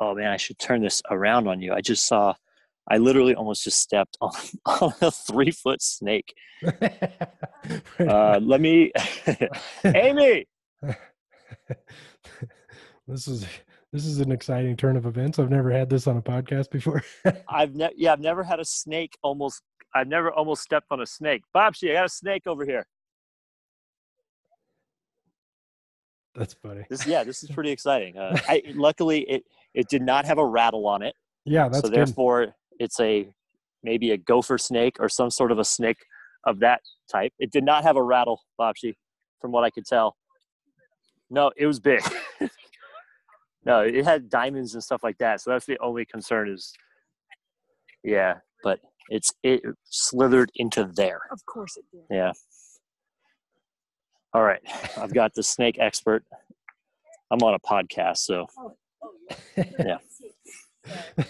oh 0.00 0.14
man 0.14 0.32
i 0.32 0.36
should 0.36 0.58
turn 0.58 0.82
this 0.82 1.00
around 1.10 1.46
on 1.46 1.60
you. 1.60 1.72
I 1.72 1.80
just 1.80 2.06
saw 2.06 2.34
i 2.90 2.98
literally 2.98 3.34
almost 3.34 3.64
just 3.64 3.80
stepped 3.80 4.16
on, 4.20 4.32
on 4.66 4.92
a 5.00 5.10
three 5.10 5.50
foot 5.50 5.80
snake 5.80 6.34
uh 8.00 8.38
let 8.42 8.60
me 8.60 8.92
amy 9.84 10.46
this 13.06 13.26
is 13.26 13.46
this 13.92 14.04
is 14.06 14.20
an 14.20 14.30
exciting 14.30 14.76
turn 14.76 14.96
of 14.96 15.06
events 15.06 15.38
i've 15.38 15.50
never 15.50 15.70
had 15.70 15.88
this 15.88 16.06
on 16.06 16.16
a 16.16 16.22
podcast 16.22 16.70
before 16.70 17.02
I've 17.48 17.74
never, 17.74 17.92
yeah, 17.96 18.12
I've 18.12 18.20
never 18.20 18.42
had 18.44 18.60
a 18.60 18.64
snake 18.64 19.16
almost. 19.22 19.62
I've 19.94 20.06
never 20.06 20.30
almost 20.32 20.62
stepped 20.62 20.86
on 20.90 21.00
a 21.00 21.06
snake. 21.06 21.42
Bobsy, 21.54 21.90
I 21.90 21.94
got 21.94 22.06
a 22.06 22.08
snake 22.08 22.46
over 22.46 22.64
here. 22.64 22.86
That's 26.34 26.54
funny. 26.54 26.84
This, 26.88 27.06
yeah, 27.06 27.24
this 27.24 27.42
is 27.42 27.50
pretty 27.50 27.70
exciting. 27.70 28.16
Uh, 28.16 28.38
I, 28.48 28.62
luckily, 28.74 29.22
it 29.22 29.44
it 29.74 29.88
did 29.88 30.02
not 30.02 30.24
have 30.24 30.38
a 30.38 30.46
rattle 30.46 30.86
on 30.86 31.02
it, 31.02 31.14
Yeah, 31.44 31.68
that's 31.68 31.80
so 31.80 31.88
good. 31.88 32.14
Therefore 32.80 32.84
it's 32.84 33.00
a 33.00 33.28
maybe 33.82 34.10
a 34.10 34.16
gopher 34.16 34.58
snake 34.58 34.96
or 35.00 35.08
some 35.08 35.30
sort 35.30 35.52
of 35.52 35.58
a 35.58 35.64
snake 35.64 35.98
of 36.44 36.60
that 36.60 36.80
type. 37.10 37.32
It 37.38 37.52
did 37.52 37.64
not 37.64 37.82
have 37.82 37.96
a 37.96 38.02
rattle, 38.02 38.42
Bobsy, 38.60 38.94
from 39.40 39.52
what 39.52 39.64
I 39.64 39.70
could 39.70 39.86
tell. 39.86 40.16
No, 41.30 41.52
it 41.56 41.66
was 41.66 41.80
big. 41.80 42.02
no, 43.64 43.80
it 43.80 44.04
had 44.04 44.28
diamonds 44.28 44.74
and 44.74 44.82
stuff 44.82 45.02
like 45.02 45.18
that. 45.18 45.40
So 45.40 45.50
that's 45.50 45.66
the 45.66 45.78
only 45.80 46.04
concern 46.04 46.48
is, 46.50 46.72
yeah, 48.02 48.36
but 48.62 48.80
it's 49.08 49.32
it 49.42 49.62
slithered 49.84 50.50
into 50.56 50.90
there. 50.94 51.20
Of 51.30 51.44
course 51.46 51.76
it 51.76 51.84
did. 51.92 52.02
Yeah. 52.10 52.32
All 54.32 54.42
right, 54.42 54.60
I've 54.96 55.12
got 55.12 55.34
the 55.34 55.42
snake 55.42 55.76
expert. 55.80 56.24
I'm 57.30 57.42
on 57.42 57.54
a 57.54 57.60
podcast, 57.60 58.18
so 58.18 58.46
oh, 58.58 58.76
oh, 59.04 59.64
Yeah. 59.78 59.98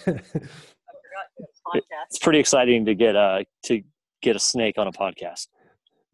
it's 1.74 2.18
pretty 2.18 2.38
exciting 2.38 2.84
to 2.86 2.94
get 2.94 3.16
uh 3.16 3.40
to 3.64 3.82
get 4.22 4.36
a 4.36 4.40
snake 4.40 4.78
on 4.78 4.86
a 4.86 4.92
podcast. 4.92 5.48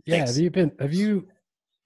yeah, 0.05 0.17
Thanks. 0.19 0.35
have 0.35 0.43
you 0.43 0.51
been? 0.51 0.73
Have 0.81 0.93
you 0.95 1.27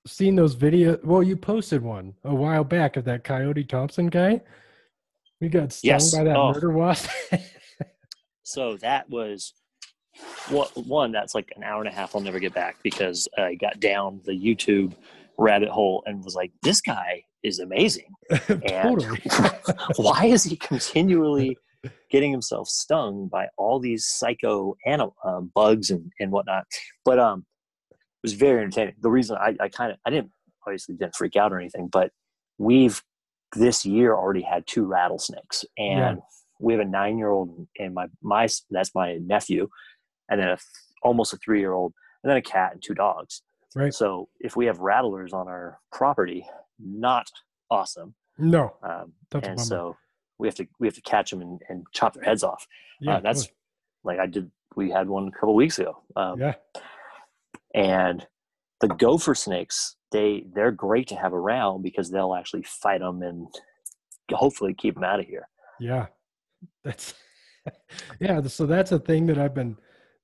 seen 0.07 0.35
those 0.37 0.55
videos? 0.57 1.03
Well, 1.05 1.23
you 1.23 1.37
posted 1.37 1.83
one 1.83 2.15
a 2.25 2.35
while 2.35 2.65
back 2.65 2.97
of 2.97 3.05
that 3.05 3.25
Coyote 3.25 3.65
Thompson 3.65 4.07
guy. 4.09 4.41
We 5.41 5.49
got 5.49 5.73
stung 5.73 5.89
Yes. 5.89 6.15
by 6.15 6.25
that 6.25 6.37
Oh. 6.37 6.53
murder 6.53 6.71
wasp. 6.73 7.11
So 8.43 8.77
that 8.79 9.09
was 9.09 9.53
what 10.49 10.77
one 10.77 11.13
that's 11.13 11.37
like 11.37 11.53
an 11.57 11.63
hour 11.63 11.79
and 11.81 11.89
a 11.89 11.93
half 11.93 12.17
I'll 12.17 12.21
never 12.21 12.41
get 12.41 12.53
back 12.53 12.77
because 12.83 13.29
I 13.39 13.55
got 13.55 13.79
down 13.79 14.21
the 14.25 14.33
YouTube 14.33 14.95
rabbit 15.39 15.69
hole 15.69 16.03
and 16.07 16.25
was 16.25 16.35
like, 16.35 16.51
this 16.65 16.81
guy 16.81 17.23
is 17.45 17.61
amazing. 17.61 18.13
totally. 18.67 19.21
Why 19.97 20.25
is 20.27 20.43
he 20.43 20.57
continually 20.57 21.57
getting 22.11 22.31
himself 22.33 22.69
stung 22.69 23.29
by 23.29 23.49
all 23.57 23.79
these 23.79 24.07
psycho 24.07 24.77
animal 24.87 25.17
uh, 25.25 25.41
bugs 25.41 25.91
and, 25.91 26.13
and 26.21 26.31
whatnot? 26.31 26.67
But 27.05 27.19
um, 27.19 27.47
it 27.91 27.97
was 28.23 28.35
very 28.35 28.63
entertaining. 28.63 28.95
The 29.01 29.11
reason 29.11 29.37
I, 29.37 29.57
I 29.61 29.69
kind 29.69 29.93
of 29.93 29.99
I 30.07 30.11
didn't 30.11 30.31
obviously 30.67 30.95
didn't 30.97 31.17
freak 31.17 31.37
out 31.37 31.53
or 31.53 31.59
anything, 31.59 31.89
but 31.89 32.11
we've 32.59 33.03
this 33.57 33.85
year 33.85 34.15
already 34.15 34.43
had 34.43 34.67
two 34.67 34.85
rattlesnakes 34.85 35.65
and 35.77 36.21
we 36.61 36.73
have 36.73 36.81
a 36.81 36.85
nine 36.85 37.19
year 37.19 37.31
old 37.31 37.67
and 37.79 37.95
my 37.95 38.07
my 38.23 38.47
that's 38.71 38.95
my 38.95 39.17
nephew 39.17 39.69
and 40.29 40.41
then 40.41 40.49
a 40.51 40.59
almost 41.03 41.33
a 41.33 41.37
three 41.39 41.59
year 41.59 41.73
old 41.73 41.93
and 42.23 42.31
then 42.31 42.37
a 42.37 42.43
cat 42.43 42.73
and 42.73 42.83
two 42.83 42.95
dogs 42.95 43.43
Right. 43.75 43.93
so 43.95 44.29
if 44.39 44.55
we 44.57 44.67
have 44.67 44.79
rattlers 44.79 45.33
on 45.33 45.49
our 45.49 45.81
property 45.91 46.47
not 46.79 47.29
awesome 47.71 48.15
No, 48.39 48.75
um, 48.85 49.15
That's 49.33 49.49
and 49.49 49.59
so 49.61 49.97
we 50.41 50.49
have 50.49 50.55
to 50.55 50.67
we 50.79 50.87
have 50.87 50.95
to 50.95 51.03
catch 51.03 51.31
them 51.31 51.41
and, 51.41 51.61
and 51.69 51.87
chop 51.93 52.15
their 52.15 52.25
heads 52.25 52.43
off 52.43 52.67
yeah, 53.01 53.17
uh, 53.17 53.21
that's 53.21 53.49
like 54.05 54.19
i 54.19 54.27
did 54.27 54.51
we 54.77 54.91
had 54.91 55.09
one 55.09 55.29
a 55.29 55.33
couple 55.33 55.55
weeks 55.55 55.79
ago 55.79 56.03
um, 56.17 56.41
yeah, 56.41 56.55
and 57.75 58.27
the 58.81 58.89
gopher 58.89 59.35
snakes 59.35 59.97
they 60.13 60.45
they're 60.55 60.73
great 60.73 61.07
to 61.07 61.15
have 61.15 61.35
around 61.35 61.83
because 61.83 62.11
they'll 62.11 62.35
actually 62.35 62.63
fight 62.63 63.01
them 63.01 63.23
and 63.23 63.47
hopefully 64.33 64.75
keep 64.75 64.95
them 64.95 65.05
out 65.05 65.21
of 65.21 65.27
here 65.27 65.47
yeah. 65.81 66.07
That's 66.85 67.15
yeah. 68.21 68.41
So 68.43 68.67
that's 68.67 68.93
a 68.93 68.99
thing 68.99 69.27
that 69.27 69.39
I've 69.39 69.55
been 69.55 69.77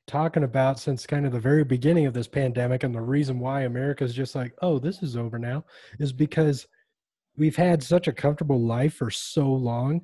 talking 0.07 0.45
about 0.45 0.79
since 0.79 1.07
kind 1.07 1.27
of 1.27 1.33
the 1.33 1.41
very 1.41 1.65
beginning 1.65 2.07
of 2.07 2.15
this 2.15 2.29
pandemic, 2.29 2.85
and 2.85 2.95
the 2.95 3.01
reason 3.01 3.41
why 3.41 3.63
America's 3.63 4.15
just 4.15 4.35
like, 4.35 4.55
oh, 4.63 4.79
this 4.79 5.03
is 5.03 5.17
over 5.17 5.39
now, 5.39 5.65
is 5.99 6.13
because 6.13 6.67
we've 7.37 7.57
had 7.57 7.83
such 7.83 8.09
a 8.09 8.13
comfortable 8.13 8.61
life 8.61 8.95
for 8.95 9.11
so 9.11 9.51
long, 9.51 10.01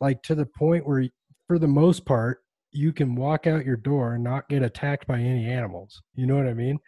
like 0.00 0.22
to 0.24 0.34
the 0.34 0.46
point 0.46 0.86
where, 0.86 1.04
for 1.46 1.58
the 1.58 1.68
most 1.68 2.04
part, 2.04 2.42
you 2.72 2.92
can 2.92 3.14
walk 3.14 3.46
out 3.46 3.66
your 3.66 3.76
door 3.76 4.14
and 4.14 4.24
not 4.24 4.48
get 4.48 4.62
attacked 4.62 5.06
by 5.06 5.18
any 5.18 5.46
animals. 5.46 6.02
You 6.14 6.26
know 6.26 6.36
what 6.36 6.48
I 6.48 6.54
mean? 6.54 6.78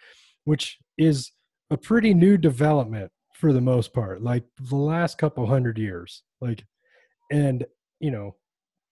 Which 0.45 0.79
is 0.97 1.33
a 1.71 1.77
pretty 1.77 2.15
new 2.15 2.37
development 2.39 3.11
for 3.35 3.53
the 3.53 3.61
most 3.61 3.93
part, 3.93 4.23
like 4.23 4.45
the 4.71 4.77
last 4.77 5.19
couple 5.19 5.47
hundred 5.47 5.79
years. 5.79 6.23
Like, 6.41 6.65
and 7.31 7.65
you 8.01 8.11
know, 8.11 8.37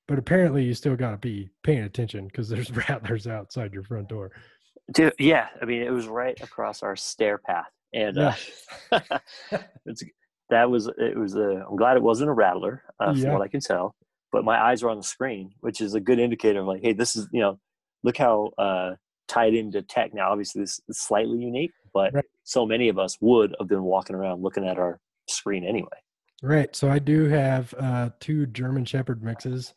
but 0.08 0.18
apparently 0.18 0.64
you 0.64 0.74
still 0.74 0.96
got 0.96 1.12
to 1.12 1.16
be 1.16 1.50
paying 1.62 1.84
attention 1.84 2.26
because 2.26 2.48
there's 2.48 2.70
rattlers 2.88 3.26
outside 3.26 3.72
your 3.72 3.84
front 3.84 4.08
door. 4.08 4.32
Dude, 4.92 5.14
yeah, 5.18 5.48
I 5.60 5.64
mean, 5.64 5.82
it 5.82 5.92
was 5.92 6.06
right 6.06 6.38
across 6.42 6.82
our 6.82 6.96
stair 6.96 7.38
path, 7.38 7.70
and 7.94 8.18
uh, 8.18 8.34
it's, 9.86 10.02
that 10.52 10.70
was 10.70 10.88
it 10.98 11.16
was 11.18 11.34
a. 11.34 11.64
I'm 11.68 11.76
glad 11.76 11.96
it 11.96 12.02
wasn't 12.02 12.30
a 12.30 12.32
rattler, 12.32 12.82
uh, 13.00 13.12
from 13.12 13.16
Yeah. 13.22 13.32
what 13.32 13.42
I 13.42 13.48
can 13.48 13.60
tell. 13.60 13.94
But 14.30 14.44
my 14.44 14.58
eyes 14.58 14.82
were 14.82 14.90
on 14.90 14.96
the 14.98 15.02
screen, 15.02 15.52
which 15.60 15.80
is 15.80 15.94
a 15.94 16.00
good 16.00 16.18
indicator 16.18 16.60
of 16.60 16.66
like, 16.66 16.82
hey, 16.82 16.92
this 16.94 17.16
is 17.16 17.28
you 17.32 17.40
know, 17.40 17.58
look 18.02 18.16
how 18.16 18.50
uh, 18.58 18.92
tied 19.28 19.54
into 19.54 19.82
tech. 19.82 20.14
Now, 20.14 20.30
obviously, 20.30 20.62
this 20.62 20.80
is 20.88 20.98
slightly 21.00 21.38
unique, 21.38 21.72
but 21.92 22.14
Right. 22.14 22.24
so 22.44 22.64
many 22.64 22.88
of 22.88 22.98
us 22.98 23.16
would 23.20 23.54
have 23.58 23.68
been 23.68 23.82
walking 23.82 24.16
around 24.16 24.42
looking 24.42 24.66
at 24.66 24.78
our 24.78 25.00
screen 25.28 25.64
anyway. 25.64 25.88
Right. 26.42 26.74
So 26.74 26.90
I 26.90 26.98
do 26.98 27.28
have 27.28 27.72
uh, 27.78 28.10
two 28.20 28.46
German 28.46 28.84
Shepherd 28.84 29.22
mixes, 29.22 29.74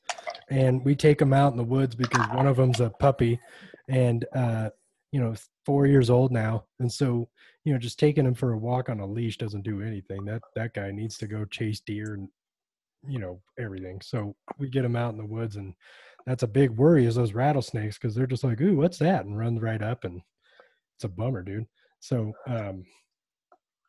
and 0.50 0.84
we 0.84 0.96
take 0.96 1.20
them 1.20 1.34
out 1.34 1.52
in 1.52 1.58
the 1.58 1.64
woods 1.64 1.96
because 1.96 2.26
one 2.30 2.48
of 2.48 2.58
them's 2.58 2.80
a 2.80 2.90
puppy, 2.90 3.40
and 3.88 4.26
uh, 4.34 4.70
you 5.12 5.20
know, 5.20 5.36
four 5.66 5.86
years 5.86 6.10
old 6.10 6.32
now, 6.32 6.66
and 6.80 6.92
so 6.92 7.28
you 7.66 7.74
know, 7.74 7.80
just 7.80 8.00
taking 8.00 8.26
him 8.26 8.34
for 8.36 8.54
a 8.54 8.58
walk 8.58 8.90
on 8.90 9.00
a 9.02 9.06
leash 9.06 9.38
doesn't 9.38 9.64
do 9.64 9.82
anything. 9.82 10.24
That 10.26 10.42
that 10.56 10.74
guy 10.74 10.92
needs 10.92 11.18
to 11.18 11.28
go 11.28 11.44
chase 11.46 11.82
deer 11.82 12.14
and 12.14 12.30
you 13.08 13.20
know 13.20 13.42
everything. 13.60 14.00
So 14.02 14.36
we 14.58 14.70
get 14.70 14.86
him 14.86 14.96
out 14.96 15.12
in 15.12 15.18
the 15.18 15.26
woods, 15.26 15.58
and 15.58 15.74
that's 16.26 16.44
a 16.44 16.48
big 16.48 16.72
worry 16.72 17.06
is 17.06 17.16
those 17.16 17.34
rattlesnakes 17.34 17.98
because 17.98 18.16
they're 18.16 18.28
just 18.28 18.44
like, 18.44 18.62
ooh, 18.62 18.78
what's 18.78 19.00
that, 19.00 19.26
and 19.26 19.38
runs 19.38 19.62
right 19.62 19.82
up, 19.82 20.06
and 20.06 20.22
it's 20.96 21.04
a 21.04 21.10
bummer, 21.10 21.42
dude. 21.44 21.66
So 22.00 22.32
um, 22.48 22.86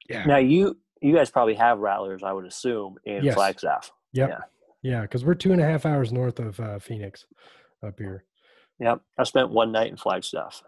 yeah, 0.08 0.24
Now, 0.24 0.38
you 0.38 0.76
you 1.02 1.14
guys 1.14 1.30
probably 1.30 1.54
have 1.54 1.78
rattlers, 1.78 2.22
I 2.22 2.32
would 2.32 2.46
assume, 2.46 2.96
in 3.04 3.22
Yes. 3.22 3.34
Flagstaff. 3.34 3.92
Yep. 4.12 4.30
Yeah. 4.30 4.40
Yeah, 4.82 5.00
because 5.02 5.24
we're 5.24 5.34
two 5.34 5.52
and 5.52 5.60
a 5.60 5.64
half 5.64 5.84
hours 5.84 6.12
north 6.12 6.38
of 6.38 6.58
uh, 6.60 6.78
Phoenix 6.78 7.26
up 7.84 7.98
here. 7.98 8.24
Yep, 8.78 9.00
I 9.18 9.24
spent 9.24 9.50
one 9.50 9.72
night 9.72 9.90
in 9.90 9.96
Flagstaff. 9.96 10.62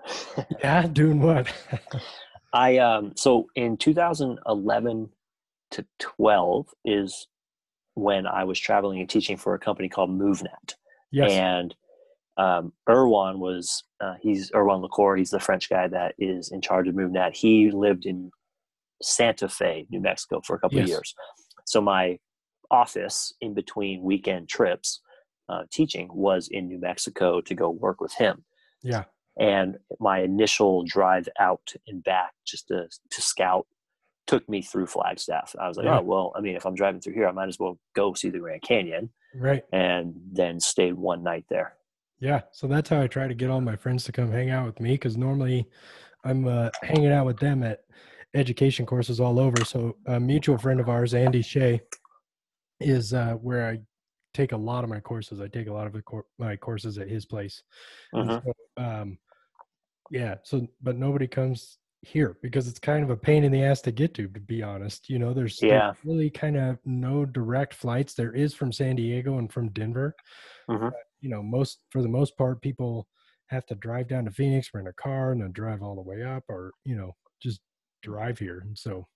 Yeah, 0.60 0.86
doing 0.88 1.20
what? 1.20 1.46
I 2.52 2.78
um 2.78 3.12
so 3.16 3.46
in 3.54 3.76
2011 3.76 5.08
to 5.72 5.86
12 5.98 6.66
is 6.84 7.26
when 7.94 8.26
I 8.26 8.44
was 8.44 8.58
traveling 8.58 9.00
and 9.00 9.08
teaching 9.08 9.36
for 9.36 9.54
a 9.54 9.58
company 9.58 9.88
called 9.88 10.10
MovNat, 10.10 10.74
yes. 11.10 11.32
and 11.32 11.74
um, 12.36 12.72
Erwan 12.88 13.38
was 13.38 13.82
uh, 14.00 14.14
he's 14.20 14.50
Erwan 14.52 14.80
Le 14.80 14.88
Corre. 14.88 15.16
He's 15.16 15.30
the 15.30 15.40
French 15.40 15.68
guy 15.68 15.88
that 15.88 16.14
is 16.18 16.52
in 16.52 16.60
charge 16.60 16.86
of 16.86 16.94
MovNat. 16.94 17.36
He 17.36 17.70
lived 17.72 18.06
in 18.06 18.30
Santa 19.02 19.48
Fe, 19.48 19.86
New 19.90 20.00
Mexico, 20.00 20.40
for 20.44 20.54
a 20.54 20.60
couple 20.60 20.78
Yes. 20.78 20.84
of 20.84 20.88
years. 20.90 21.14
So 21.66 21.80
my 21.80 22.18
office 22.70 23.34
in 23.40 23.54
between 23.54 24.02
weekend 24.02 24.48
trips, 24.48 25.00
uh, 25.48 25.62
teaching, 25.72 26.08
was 26.12 26.48
in 26.48 26.68
New 26.68 26.78
Mexico 26.78 27.40
to 27.40 27.54
go 27.54 27.70
work 27.70 28.00
with 28.00 28.14
him 28.14 28.44
yeah. 28.82 29.04
And 29.38 29.76
my 30.00 30.20
initial 30.20 30.82
drive 30.84 31.28
out 31.38 31.72
and 31.86 32.02
back 32.04 32.32
just 32.44 32.68
to, 32.68 32.88
to 33.10 33.22
scout 33.22 33.66
took 34.26 34.46
me 34.48 34.60
through 34.60 34.86
flagstaff 34.86 35.54
i 35.60 35.66
was 35.68 35.76
like 35.76 35.86
Yeah. 35.86 35.98
oh 35.98 36.02
well 36.02 36.32
i 36.36 36.40
mean 36.40 36.56
if 36.56 36.66
i'm 36.66 36.74
driving 36.74 37.00
through 37.00 37.14
here 37.14 37.26
i 37.28 37.32
might 37.32 37.48
as 37.48 37.58
well 37.58 37.78
go 37.94 38.12
see 38.14 38.28
the 38.30 38.38
grand 38.40 38.62
canyon 38.62 39.10
Right. 39.34 39.62
and 39.72 40.14
then 40.32 40.58
stayed 40.60 40.94
one 40.94 41.22
night 41.22 41.44
there 41.48 41.74
Yeah. 42.20 42.40
So 42.50 42.66
that's 42.66 42.88
how 42.90 43.00
I 43.00 43.06
try 43.06 43.28
to 43.28 43.34
get 43.34 43.48
all 43.50 43.60
my 43.60 43.76
friends 43.76 44.02
to 44.04 44.12
come 44.12 44.32
hang 44.32 44.50
out 44.50 44.66
with 44.66 44.80
me 44.80 44.92
because 44.92 45.16
normally 45.16 45.68
I'm 46.24 46.48
uh, 46.48 46.70
hanging 46.82 47.12
out 47.12 47.26
with 47.26 47.38
them 47.38 47.62
at 47.62 47.84
education 48.34 48.84
courses 48.86 49.20
all 49.20 49.38
over. 49.38 49.64
So 49.64 49.96
a 50.06 50.18
mutual 50.18 50.58
friend 50.58 50.80
of 50.80 50.88
ours, 50.88 51.14
Andy 51.14 51.42
Shea, 51.42 51.80
is 52.80 53.12
uh, 53.12 53.34
where 53.34 53.68
I 53.68 53.78
take 54.34 54.50
a 54.52 54.56
lot 54.56 54.82
of 54.82 54.90
my 54.90 54.98
courses. 55.00 55.40
I 55.40 55.46
take 55.48 55.68
a 55.68 55.72
lot 55.72 55.86
of 55.86 55.92
the 55.92 56.02
cour 56.02 56.24
my 56.38 56.56
courses 56.56 56.98
at 56.98 57.08
his 57.08 57.24
place. 57.26 57.62
Mhm. 58.14 58.42
so, 58.44 58.52
um, 58.82 59.18
yeah. 60.10 60.36
So, 60.42 60.66
but 60.82 60.96
nobody 60.96 61.26
comes 61.26 61.78
here 62.02 62.38
because 62.42 62.68
it's 62.68 62.78
kind 62.78 63.02
of 63.02 63.10
a 63.10 63.16
pain 63.16 63.42
in 63.44 63.50
the 63.52 63.62
ass 63.64 63.80
to 63.82 63.92
get 63.92 64.14
to. 64.14 64.28
To 64.28 64.40
be 64.40 64.62
honest, 64.62 65.08
you 65.08 65.18
know, 65.18 65.34
there's, 65.34 65.58
there's 65.58 65.70
Yeah. 65.72 65.92
really 66.04 66.30
kind 66.30 66.56
of 66.56 66.78
no 66.84 67.24
direct 67.26 67.74
flights. 67.74 68.14
There 68.14 68.32
is 68.34 68.54
from 68.54 68.72
San 68.72 68.96
Diego 68.96 69.38
and 69.38 69.52
from 69.52 69.70
Denver. 69.70 70.14
Mhm. 70.70 70.90
But, 70.90 70.94
you 71.20 71.28
know, 71.28 71.42
most 71.42 71.84
for 71.90 72.02
the 72.02 72.08
most 72.08 72.36
part, 72.36 72.62
people 72.62 73.08
have 73.48 73.66
to 73.66 73.74
drive 73.74 74.08
down 74.08 74.26
to 74.26 74.30
Phoenix, 74.30 74.70
rent 74.74 74.88
a 74.88 74.92
car, 74.92 75.32
and 75.32 75.40
then 75.42 75.52
drive 75.52 75.82
all 75.82 75.94
the 75.96 76.02
way 76.02 76.22
up, 76.22 76.44
or 76.48 76.72
you 76.84 76.94
know, 76.96 77.16
just 77.40 77.60
drive 78.02 78.38
here. 78.38 78.60
And 78.60 78.78
so, 78.78 79.06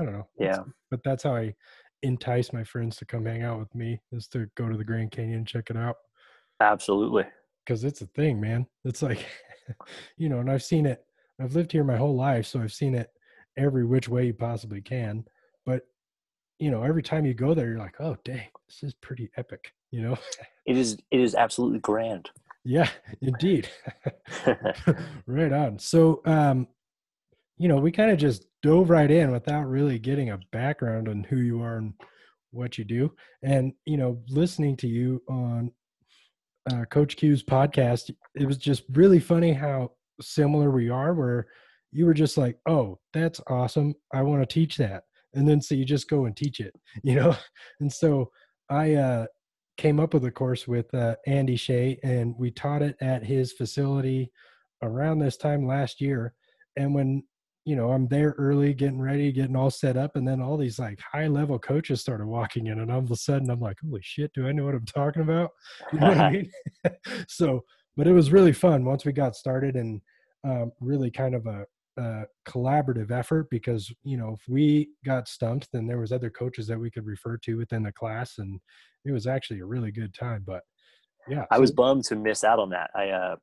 I 0.00 0.04
don't 0.04 0.14
know. 0.14 0.28
Yeah 0.38 0.64
but 0.90 1.02
that's 1.04 1.22
how 1.22 1.36
I 1.36 1.54
entice 2.02 2.52
my 2.52 2.64
friends 2.64 2.96
to 2.96 3.04
come 3.04 3.26
hang 3.26 3.42
out 3.42 3.58
with 3.60 3.72
me 3.74 4.00
is 4.10 4.26
to 4.28 4.46
go 4.56 4.68
to 4.68 4.76
the 4.78 4.84
Grand 4.84 5.10
Canyon 5.12 5.38
and 5.40 5.46
check 5.46 5.70
it 5.70 5.76
out 5.76 5.96
absolutely 6.60 7.24
because 7.64 7.84
it's 7.84 8.00
a 8.00 8.06
thing, 8.06 8.40
man. 8.40 8.66
It's 8.84 9.02
like, 9.02 9.26
you 10.16 10.28
know, 10.28 10.38
and 10.38 10.50
I've 10.50 10.62
seen 10.62 10.86
it. 10.86 11.04
I've 11.40 11.54
lived 11.54 11.72
here 11.72 11.84
my 11.84 11.96
whole 11.96 12.16
life, 12.16 12.46
so 12.46 12.60
I've 12.60 12.72
seen 12.72 12.94
it 12.94 13.10
every 13.56 13.84
which 13.84 14.08
way 14.08 14.26
you 14.26 14.34
possibly 14.34 14.80
can. 14.80 15.24
But 15.64 15.82
you 16.58 16.70
know, 16.70 16.82
every 16.82 17.02
time 17.02 17.24
you 17.24 17.34
go 17.34 17.54
there, 17.54 17.68
you're 17.68 17.78
like, 17.78 18.00
oh, 18.00 18.16
dang, 18.24 18.48
this 18.68 18.82
is 18.82 18.94
pretty 18.94 19.30
epic. 19.36 19.72
You 19.90 20.02
know, 20.02 20.18
it 20.66 20.76
is. 20.76 20.98
It 21.10 21.20
is 21.20 21.34
absolutely 21.34 21.80
grand. 21.80 22.30
Yeah, 22.64 22.88
indeed. 23.22 23.68
right 25.26 25.52
on. 25.52 25.78
So, 25.78 26.20
um, 26.26 26.68
you 27.56 27.68
know, 27.68 27.78
we 27.78 27.90
kind 27.90 28.10
of 28.10 28.18
just 28.18 28.46
dove 28.62 28.90
right 28.90 29.10
in 29.10 29.30
without 29.30 29.64
really 29.64 29.98
getting 29.98 30.30
a 30.30 30.38
background 30.52 31.08
on 31.08 31.24
who 31.24 31.36
you 31.36 31.62
are 31.62 31.78
and 31.78 31.94
what 32.50 32.76
you 32.76 32.84
do. 32.84 33.12
And, 33.42 33.72
you 33.86 33.96
know, 33.96 34.22
listening 34.28 34.76
to 34.78 34.88
you 34.88 35.22
on 35.28 35.72
uh, 36.70 36.84
Coach 36.86 37.16
Q's 37.16 37.42
podcast, 37.42 38.10
it 38.34 38.46
was 38.46 38.58
just 38.58 38.84
really 38.92 39.20
funny 39.20 39.52
how 39.52 39.90
similar 40.20 40.70
we 40.70 40.88
are, 40.88 41.14
where 41.14 41.46
you 41.92 42.06
were 42.06 42.14
just 42.14 42.36
like, 42.36 42.58
oh, 42.66 42.98
that's 43.12 43.40
awesome. 43.48 43.94
I 44.12 44.22
want 44.22 44.42
to 44.42 44.52
teach 44.52 44.76
that. 44.76 45.04
And 45.34 45.48
then 45.48 45.60
so 45.60 45.74
you 45.74 45.84
just 45.84 46.08
go 46.08 46.26
and 46.26 46.36
teach 46.36 46.60
it, 46.60 46.74
you 47.02 47.14
know? 47.14 47.36
And 47.80 47.92
so 47.92 48.30
I 48.68 48.94
uh, 48.94 49.26
came 49.76 50.00
up 50.00 50.14
with 50.14 50.24
a 50.24 50.30
course 50.30 50.68
with 50.68 50.92
uh, 50.94 51.16
Andy 51.26 51.56
Shea 51.56 51.98
and 52.02 52.34
we 52.38 52.50
taught 52.50 52.82
it 52.82 52.96
at 53.00 53.24
his 53.24 53.52
facility 53.52 54.30
around 54.82 55.18
this 55.18 55.36
time 55.36 55.66
last 55.66 56.00
year. 56.00 56.34
And 56.76 56.94
when 56.94 57.22
you 57.66 57.76
know, 57.76 57.90
I'm 57.90 58.08
there 58.08 58.34
early, 58.38 58.72
getting 58.72 59.00
ready, 59.00 59.30
getting 59.32 59.54
all 59.54 59.70
set 59.70 59.96
up, 59.96 60.16
and 60.16 60.26
then 60.26 60.40
all 60.40 60.56
these 60.56 60.78
like 60.78 60.98
high 61.00 61.26
level 61.26 61.58
coaches 61.58 62.00
started 62.00 62.26
walking 62.26 62.68
in, 62.68 62.80
and 62.80 62.90
all 62.90 63.00
of 63.00 63.10
a 63.10 63.16
sudden 63.16 63.50
I'm 63.50 63.60
like, 63.60 63.76
holy 63.84 64.00
shit, 64.02 64.32
do 64.32 64.48
I 64.48 64.52
know 64.52 64.64
what 64.64 64.74
I'm 64.74 64.86
talking 64.86 65.22
about? 65.22 65.50
You 65.92 66.00
know 66.00 66.08
what 66.08 66.18
I 66.18 66.30
mean? 66.30 66.50
so, 67.28 67.60
but 67.96 68.06
it 68.06 68.12
was 68.12 68.32
really 68.32 68.52
fun 68.52 68.84
once 68.84 69.04
we 69.04 69.12
got 69.12 69.36
started, 69.36 69.76
and 69.76 70.00
um, 70.44 70.72
really 70.80 71.10
kind 71.10 71.34
of 71.34 71.46
a, 71.46 71.64
a, 71.98 72.24
collaborative 72.48 73.10
effort 73.10 73.48
because 73.50 73.92
you 74.02 74.16
know 74.16 74.36
if 74.38 74.48
we 74.48 74.90
got 75.04 75.28
stumped, 75.28 75.68
then 75.72 75.86
there 75.86 75.98
was 75.98 76.12
other 76.12 76.30
coaches 76.30 76.66
that 76.66 76.78
we 76.78 76.90
could 76.90 77.06
refer 77.06 77.36
to 77.38 77.56
within 77.56 77.82
the 77.82 77.92
class, 77.92 78.38
and 78.38 78.60
it 79.04 79.12
was 79.12 79.26
actually 79.26 79.60
a 79.60 79.66
really 79.66 79.90
good 79.90 80.14
time. 80.14 80.42
But 80.46 80.62
yeah, 81.28 81.44
I 81.50 81.58
was 81.58 81.72
bummed 81.72 82.04
to 82.04 82.16
miss 82.16 82.44
out 82.44 82.58
on 82.58 82.70
that. 82.70 82.90
I 82.94 83.08
uh, 83.10 83.36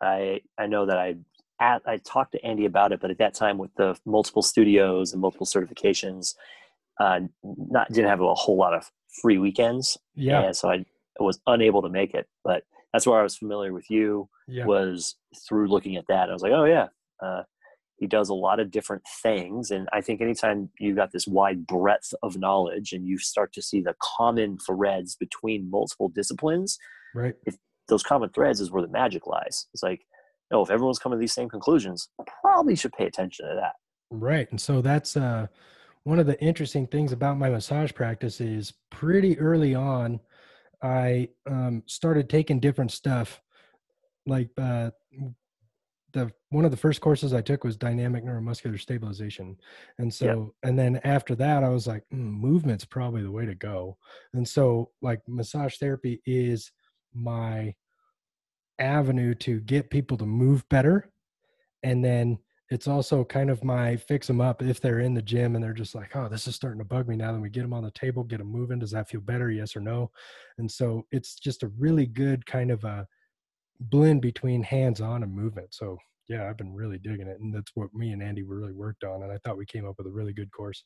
I 0.00 0.40
I 0.58 0.66
know 0.66 0.86
that 0.86 0.98
I 0.98 1.16
at, 1.60 1.82
I 1.86 1.98
talked 1.98 2.32
to 2.32 2.44
Andy 2.44 2.66
about 2.66 2.92
it, 2.92 3.00
but 3.00 3.10
at 3.10 3.18
that 3.18 3.34
time 3.34 3.58
with 3.58 3.74
the 3.76 3.96
multiple 4.04 4.42
studios 4.42 5.12
and 5.12 5.20
multiple 5.20 5.46
certifications, 5.46 6.34
uh, 7.00 7.20
not 7.42 7.88
didn't 7.88 8.10
have 8.10 8.20
a 8.20 8.34
whole 8.34 8.56
lot 8.56 8.74
of 8.74 8.90
free 9.22 9.38
weekends. 9.38 9.96
Yeah. 10.14 10.42
And 10.42 10.56
so 10.56 10.70
I 10.70 10.84
was 11.18 11.40
unable 11.46 11.82
to 11.82 11.88
make 11.88 12.14
it, 12.14 12.26
but 12.44 12.64
that's 12.96 13.06
where 13.06 13.20
I 13.20 13.22
was 13.22 13.36
familiar 13.36 13.74
with 13.74 13.90
you 13.90 14.26
yeah. 14.48 14.64
was 14.64 15.16
through 15.46 15.68
looking 15.68 15.96
at 15.96 16.06
that. 16.08 16.30
I 16.30 16.32
was 16.32 16.40
like, 16.40 16.52
oh 16.52 16.64
yeah, 16.64 16.86
uh, 17.22 17.42
he 17.98 18.06
does 18.06 18.30
a 18.30 18.34
lot 18.34 18.58
of 18.58 18.70
different 18.70 19.02
things. 19.22 19.70
And 19.70 19.86
I 19.92 20.00
think 20.00 20.22
anytime 20.22 20.70
you 20.80 20.94
got 20.94 21.12
this 21.12 21.26
wide 21.26 21.66
breadth 21.66 22.14
of 22.22 22.38
knowledge 22.38 22.94
and 22.94 23.06
you 23.06 23.18
start 23.18 23.52
to 23.52 23.60
see 23.60 23.82
the 23.82 23.94
common 24.00 24.56
threads 24.56 25.14
between 25.14 25.70
multiple 25.70 26.08
disciplines, 26.08 26.78
right? 27.14 27.34
If 27.44 27.56
those 27.88 28.02
common 28.02 28.30
threads 28.30 28.60
is 28.60 28.70
where 28.70 28.80
the 28.80 28.88
magic 28.88 29.26
lies. 29.26 29.66
It's 29.74 29.82
like, 29.82 30.00
no, 30.50 30.62
if 30.62 30.70
everyone's 30.70 30.98
coming 30.98 31.18
to 31.18 31.20
these 31.20 31.34
same 31.34 31.50
conclusions, 31.50 32.08
probably 32.40 32.76
should 32.76 32.92
pay 32.94 33.04
attention 33.04 33.46
to 33.46 33.56
that. 33.56 33.74
Right. 34.10 34.50
And 34.50 34.58
so 34.58 34.80
that's 34.80 35.18
uh, 35.18 35.48
one 36.04 36.18
of 36.18 36.24
the 36.24 36.40
interesting 36.42 36.86
things 36.86 37.12
about 37.12 37.36
my 37.36 37.50
massage 37.50 37.92
practice 37.92 38.40
is 38.40 38.72
pretty 38.90 39.38
early 39.38 39.74
on, 39.74 40.18
I 40.82 41.28
um, 41.46 41.82
started 41.86 42.28
taking 42.28 42.60
different 42.60 42.92
stuff. 42.92 43.40
Like 44.26 44.50
uh, 44.58 44.90
the 46.12 46.32
one 46.50 46.64
of 46.64 46.70
the 46.70 46.76
first 46.76 47.00
courses 47.00 47.32
I 47.32 47.40
took 47.40 47.64
was 47.64 47.76
dynamic 47.76 48.24
neuromuscular 48.24 48.80
stabilization, 48.80 49.56
and 49.98 50.12
so 50.12 50.26
yep. 50.26 50.70
and 50.70 50.78
then 50.78 51.00
after 51.04 51.34
that 51.36 51.62
I 51.62 51.68
was 51.68 51.86
like, 51.86 52.04
mm, 52.12 52.18
movement's 52.18 52.84
probably 52.84 53.22
the 53.22 53.30
way 53.30 53.46
to 53.46 53.54
go. 53.54 53.96
And 54.34 54.46
so 54.46 54.90
like 55.00 55.20
massage 55.28 55.76
therapy 55.76 56.22
is 56.26 56.72
my 57.14 57.74
avenue 58.78 59.34
to 59.34 59.60
get 59.60 59.90
people 59.90 60.18
to 60.18 60.26
move 60.26 60.68
better 60.68 61.10
and 61.82 62.04
then 62.04 62.38
it's 62.70 62.88
also 62.88 63.24
kind 63.24 63.48
of 63.48 63.62
my 63.62 63.96
fix 63.96 64.26
them 64.26 64.40
up 64.40 64.60
if 64.62 64.80
they're 64.80 65.00
in 65.00 65.14
the 65.14 65.22
gym 65.22 65.54
and 65.54 65.62
they're 65.62 65.72
just 65.72 65.94
like 65.94 66.14
oh 66.16 66.28
this 66.28 66.48
is 66.48 66.54
starting 66.54 66.78
to 66.78 66.84
bug 66.84 67.08
me 67.08 67.16
now 67.16 67.32
then 67.32 67.40
we 67.40 67.48
get 67.48 67.62
them 67.62 67.72
on 67.72 67.84
the 67.84 67.90
table 67.92 68.24
get 68.24 68.38
them 68.38 68.50
moving 68.50 68.78
does 68.78 68.90
that 68.90 69.08
feel 69.08 69.20
better 69.20 69.50
yes 69.50 69.76
or 69.76 69.80
no? 69.80 70.10
And 70.58 70.70
so 70.70 71.06
it's 71.12 71.36
just 71.36 71.62
a 71.62 71.68
really 71.78 72.06
good 72.06 72.44
kind 72.46 72.70
of 72.70 72.82
a 72.84 73.06
blend 73.80 74.22
between 74.22 74.62
hands 74.62 75.00
on 75.00 75.22
and 75.22 75.32
movement 75.32 75.74
so 75.74 75.98
yeah 76.28 76.48
i've 76.48 76.56
been 76.56 76.72
really 76.72 76.98
digging 76.98 77.28
it 77.28 77.38
and 77.40 77.54
that's 77.54 77.72
what 77.74 77.92
me 77.92 78.12
and 78.12 78.22
andy 78.22 78.42
were 78.42 78.56
really 78.56 78.72
worked 78.72 79.04
on 79.04 79.22
and 79.22 79.30
i 79.30 79.36
thought 79.44 79.58
we 79.58 79.66
came 79.66 79.86
up 79.86 79.96
with 79.98 80.06
a 80.06 80.10
really 80.10 80.32
good 80.32 80.50
course. 80.50 80.84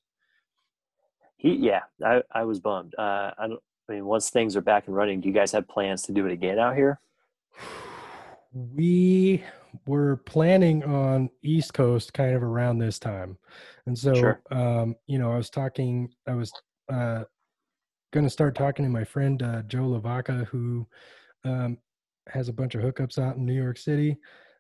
He 1.37 1.55
yeah 1.55 1.83
i, 2.05 2.21
I 2.33 2.45
was 2.45 2.59
bummed 2.59 2.95
uh, 2.99 3.31
I, 3.39 3.47
don't, 3.47 3.61
I 3.89 3.93
mean 3.93 4.07
once 4.07 4.29
things 4.29 4.57
are 4.57 4.61
back 4.61 4.89
and 4.89 4.97
running 4.97 5.21
do 5.21 5.29
you 5.29 5.35
guys 5.35 5.53
have 5.53 5.69
plans 5.69 6.03
to 6.03 6.13
do 6.13 6.27
it 6.27 6.33
again 6.33 6.59
out 6.59 6.77
here? 6.77 7.01
We 8.53 9.45
were 9.87 10.17
planning 10.19 10.85
on 10.85 11.31
East 11.43 11.75
Coast 11.75 12.13
kind 12.13 12.35
of 12.35 12.43
around 12.43 12.79
this 12.79 12.99
time. 12.99 13.37
And 13.87 13.99
so, 13.99 14.15
sure. 14.15 14.43
um, 14.51 14.95
you 15.07 15.19
know, 15.19 15.33
I 15.33 15.37
was 15.37 15.51
talking, 15.51 16.11
I 16.27 16.35
was 16.35 16.53
uh, 16.93 17.25
going 18.13 18.25
to 18.25 18.31
start 18.31 18.55
talking 18.55 18.85
to 18.85 18.91
my 18.91 19.05
friend 19.05 19.43
uh, 19.43 19.63
Joe 19.63 19.89
Lavaca, 19.89 20.47
who 20.51 20.87
um, 21.45 21.79
has 22.29 22.49
a 22.49 22.53
bunch 22.53 22.75
of 22.75 22.83
hookups 22.83 23.19
out 23.19 23.37
in 23.37 23.47
New 23.47 23.55
York 23.55 23.79
City. 23.79 24.17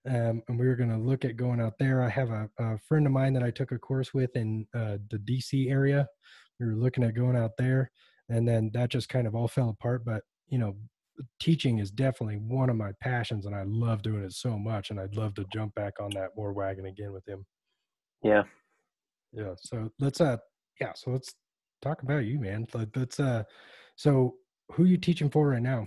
Um, 0.08 0.42
and 0.48 0.58
we 0.58 0.66
were 0.66 0.76
going 0.76 0.90
to 0.90 0.96
look 0.96 1.24
at 1.24 1.36
going 1.36 1.60
out 1.60 1.74
there. 1.78 2.02
I 2.02 2.08
have 2.08 2.30
a, 2.30 2.48
a, 2.58 2.78
friend 2.78 3.06
of 3.06 3.12
mine 3.12 3.34
that 3.34 3.42
I 3.42 3.50
took 3.50 3.70
a 3.70 3.78
course 3.78 4.14
with 4.14 4.34
in 4.34 4.66
uh, 4.74 4.96
the 5.10 5.18
DC 5.18 5.70
area. 5.70 6.08
We 6.58 6.66
were 6.66 6.74
looking 6.74 7.04
at 7.04 7.14
going 7.14 7.36
out 7.36 7.52
there, 7.58 7.90
and 8.30 8.48
then 8.48 8.70
that 8.72 8.88
just 8.88 9.10
kind 9.10 9.26
of 9.26 9.34
all 9.34 9.48
fell 9.48 9.68
apart. 9.68 10.06
But 10.06 10.22
you 10.48 10.58
know, 10.58 10.74
teaching 11.38 11.78
is 11.78 11.90
definitely 11.90 12.37
one 12.37 12.70
of 12.70 12.76
my 12.76 12.92
passions 13.00 13.46
and 13.46 13.54
I 13.54 13.62
love 13.66 14.02
doing 14.02 14.22
it 14.22 14.33
so 14.33 14.59
much 14.59 14.90
and 14.90 15.00
I'd 15.00 15.16
love 15.16 15.35
to 15.35 15.44
jump 15.52 15.74
back 15.74 15.94
on 16.00 16.11
that 16.14 16.30
war 16.37 16.52
wagon 16.52 16.87
again 16.87 17.12
with 17.12 17.26
him. 17.26 17.44
Yeah. 18.22 18.42
Yeah. 19.33 19.54
So 19.56 19.90
let's 19.98 20.20
uh 20.20 20.38
yeah, 20.80 20.92
so 20.94 21.11
let's 21.11 21.35
talk 21.83 22.02
about 22.02 22.24
you, 22.24 22.38
man. 22.38 22.66
Let's 22.94 23.20
uh 23.20 23.44
so 23.96 24.35
who 24.72 24.85
you 24.85 24.96
teaching 24.96 25.30
for 25.30 25.48
right 25.48 25.62
now? 25.62 25.87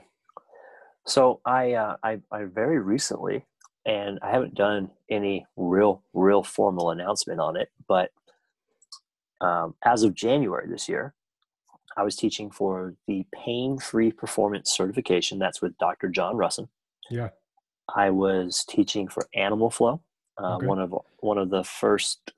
So 1.06 1.42
I 1.46 1.74
uh 1.74 1.98
I 2.04 2.20
I 2.32 2.46
very 2.46 2.80
recently 2.80 3.46
and 3.86 4.20
I 4.22 4.32
haven't 4.32 4.56
done 4.56 4.92
any 5.10 5.46
real 5.58 6.04
real 6.14 6.44
formal 6.44 6.92
announcement 6.92 7.40
on 7.40 7.58
it, 7.58 7.70
but 7.88 8.12
um, 9.42 9.76
as 9.84 10.04
of 10.04 10.14
January 10.16 10.68
this 10.70 10.88
year, 10.88 11.14
I 11.98 12.04
was 12.04 12.16
teaching 12.16 12.50
for 12.52 12.96
the 13.08 13.26
pain 13.34 13.78
free 13.78 14.12
performance 14.12 14.76
certification. 14.76 15.40
That's 15.40 15.62
with 15.62 15.78
Dr. 15.78 16.10
John 16.10 16.36
Rusin. 16.36 16.68
Yeah. 17.10 17.30
I 17.94 18.10
was 18.10 18.66
teaching 18.68 19.08
for 19.08 19.28
Animal 19.36 19.70
Flow, 19.70 20.02
uh, 20.42 20.56
okay. 20.56 20.66
one 20.66 20.80
of 20.80 20.94
one 21.20 21.38
of 21.38 21.50
the 21.50 21.64
first 21.64 22.32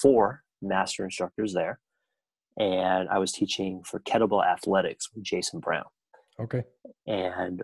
four 0.00 0.42
master 0.60 1.04
instructors 1.04 1.52
there, 1.52 1.78
and 2.58 3.08
I 3.08 3.18
was 3.18 3.32
teaching 3.32 3.82
for 3.84 4.00
kettlebell 4.00 4.44
athletics 4.44 5.08
with 5.14 5.24
Jason 5.24 5.60
Brown. 5.60 5.84
Okay. 6.40 6.64
And 7.06 7.62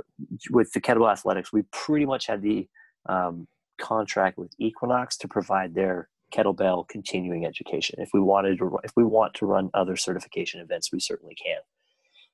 with 0.51 0.73
the 0.73 0.81
kettlebell 0.81 1.11
athletics, 1.11 1.53
we 1.53 1.63
pretty 1.73 2.07
much 2.07 2.27
had 2.27 2.43
the 2.43 2.69
um, 3.09 3.49
contract 3.81 4.39
with 4.39 4.53
Equinox 4.59 5.17
to 5.19 5.29
provide 5.29 5.75
their 5.75 6.09
kettlebell 6.35 6.89
continuing 6.89 7.47
education. 7.47 8.01
If 8.01 8.11
we 8.13 8.21
wanted 8.21 8.59
to, 8.59 8.79
if 8.85 8.93
we 8.97 9.05
want 9.05 9.35
to 9.35 9.47
run 9.47 9.71
other 9.75 9.97
certification 9.97 10.61
events, 10.61 10.93
we 10.93 11.01
certainly 11.01 11.35
can. 11.35 11.59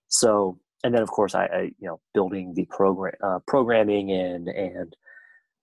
So, 0.08 0.58
and 0.82 0.94
then 0.94 1.02
of 1.02 1.10
course, 1.10 1.34
I, 1.34 1.46
I 1.46 1.60
you 1.78 1.88
know, 1.88 2.00
building 2.12 2.54
the 2.54 2.66
program, 2.66 3.14
uh, 3.22 3.38
programming 3.46 4.12
and 4.12 4.48
and 4.48 4.96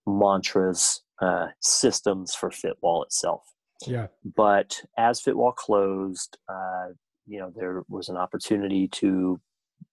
mantras, 0.07 1.01
uh, 1.21 1.47
systems 1.61 2.33
for 2.33 2.49
Fitwall 2.49 3.03
itself. 3.03 3.43
Yeah. 3.85 4.07
But 4.35 4.81
as 4.97 5.21
Fitwall 5.21 5.53
closed, 5.53 6.37
uh, 6.49 6.89
you 7.27 7.39
know, 7.39 7.51
there 7.55 7.83
was 7.87 8.09
an 8.09 8.17
opportunity 8.17 8.87
to 8.89 9.39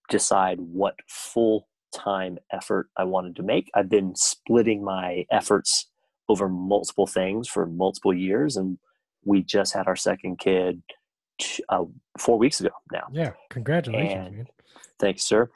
decide 0.09 0.59
what 0.61 0.95
full 1.07 1.69
time 1.93 2.39
effort 2.53 2.89
I 2.97 3.05
wanted 3.05 3.37
to 3.37 3.43
make. 3.43 3.71
I've 3.75 3.89
been 3.89 4.15
splitting 4.17 4.85
my 4.85 5.25
efforts 5.31 5.91
over 6.29 6.49
multiple 6.49 7.07
things 7.07 7.49
for 7.49 7.67
multiple 7.67 8.15
years 8.15 8.57
and 8.57 8.79
we 9.25 9.43
just 9.43 9.73
had 9.75 9.87
our 9.87 9.97
second 9.97 10.39
kid 10.39 10.83
uh, 11.69 11.85
four 12.19 12.39
weeks 12.39 12.61
ago 12.61 12.71
now 12.93 13.07
yeah 13.13 13.33
congratulations 13.51 14.37
man. 14.37 14.47
thanks 14.99 15.23
sir 15.23 15.49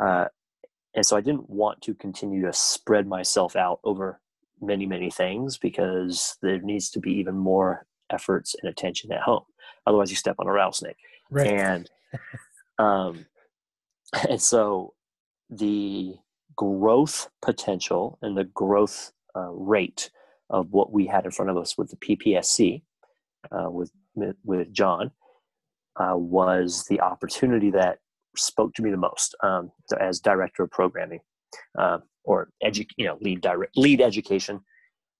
uh, 0.00 0.26
and 0.94 1.04
so 1.04 1.16
i 1.16 1.20
didn't 1.20 1.48
want 1.48 1.80
to 1.82 1.94
continue 1.94 2.42
to 2.42 2.52
spread 2.52 3.06
myself 3.06 3.56
out 3.56 3.80
over 3.84 4.20
many 4.60 4.86
many 4.86 5.10
things 5.10 5.58
because 5.58 6.36
there 6.42 6.60
needs 6.60 6.90
to 6.90 7.00
be 7.00 7.12
even 7.12 7.36
more 7.36 7.86
efforts 8.10 8.54
and 8.62 8.70
attention 8.70 9.10
at 9.12 9.20
home 9.20 9.42
otherwise 9.86 10.10
you 10.10 10.16
step 10.16 10.36
on 10.38 10.46
a 10.46 10.52
rattlesnake 10.52 10.96
right. 11.30 11.48
and 11.48 11.90
um 12.78 13.26
and 14.28 14.40
so 14.40 14.94
the 15.50 16.14
growth 16.56 17.28
potential 17.42 18.18
and 18.22 18.36
the 18.36 18.44
growth 18.44 19.12
uh, 19.36 19.50
rate 19.50 20.10
of 20.50 20.72
what 20.72 20.92
we 20.92 21.06
had 21.06 21.24
in 21.24 21.30
front 21.30 21.50
of 21.50 21.56
us 21.56 21.76
with 21.76 21.90
the 21.90 21.96
PPSC 21.96 22.82
uh, 23.52 23.70
with 23.70 23.90
with 24.44 24.72
John 24.72 25.10
uh, 25.96 26.14
was 26.16 26.84
the 26.88 27.00
opportunity 27.00 27.70
that 27.70 27.98
spoke 28.36 28.74
to 28.74 28.82
me 28.82 28.90
the 28.90 28.96
most 28.96 29.34
um, 29.42 29.70
as 30.00 30.20
director 30.20 30.64
of 30.64 30.70
programming 30.70 31.20
uh, 31.78 31.98
or 32.24 32.48
edu- 32.64 32.88
you 32.96 33.06
know 33.06 33.18
lead 33.20 33.40
direct 33.40 33.76
lead 33.76 34.00
education 34.00 34.60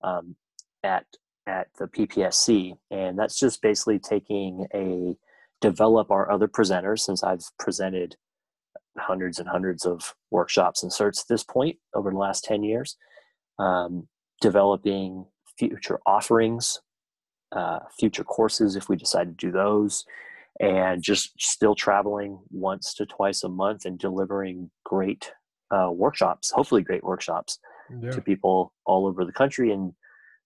um, 0.03 0.37
at 0.83 1.07
at 1.47 1.69
the 1.79 1.87
PPSC, 1.87 2.73
and 2.91 3.19
that's 3.19 3.39
just 3.39 3.61
basically 3.61 3.99
taking 3.99 4.67
a 4.75 5.17
develop 5.61 6.11
our 6.11 6.31
other 6.31 6.49
presenters 6.49 7.01
since 7.01 7.23
I've 7.23 7.45
presented 7.59 8.17
hundreds 8.99 9.39
and 9.39 9.49
hundreds 9.49 9.85
of 9.85 10.15
workshops 10.31 10.83
and 10.83 10.93
certs 10.93 11.21
at 11.21 11.29
this 11.29 11.43
point 11.43 11.77
over 11.95 12.11
the 12.11 12.17
last 12.17 12.45
10 12.45 12.63
years 12.63 12.97
um, 13.59 14.09
developing 14.41 15.25
future 15.59 16.01
offerings 16.07 16.81
uh, 17.53 17.79
future 17.99 18.25
courses 18.25 18.75
if 18.77 18.89
we 18.89 18.97
decide 18.97 19.25
to 19.27 19.47
do 19.47 19.53
those 19.53 20.05
and 20.61 21.03
just 21.03 21.33
still 21.41 21.75
traveling 21.75 22.39
once 22.51 22.95
to 22.95 23.07
twice 23.07 23.43
a 23.45 23.49
month 23.49 23.85
and 23.85 23.99
delivering 23.99 24.71
great 24.85 25.33
uh, 25.71 25.91
workshops 25.91 26.51
hopefully 26.51 26.83
great 26.83 27.05
workshops 27.05 27.59
yeah. 28.01 28.11
to 28.11 28.21
people 28.21 28.73
all 28.87 29.07
over 29.07 29.25
the 29.25 29.33
country 29.33 29.73
and 29.73 29.93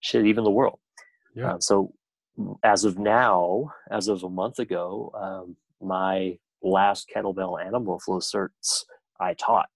shit 0.01 0.27
even 0.27 0.45
the 0.45 0.51
world 0.51 0.79
yeah. 1.35 1.55
Uh, 1.55 1.61
so 1.61 1.93
as 2.65 2.85
of 2.85 2.99
now, 2.99 3.73
as 3.91 4.09
of 4.09 4.23
a 4.23 4.31
month 4.31 4.59
ago, 4.59 5.13
um, 5.15 5.57
my 5.81 6.39
last 6.63 7.11
kettlebell 7.15 7.65
animal 7.65 8.01
flow 8.01 8.19
certs 8.19 8.85
I 9.21 9.35
taught. 9.35 9.69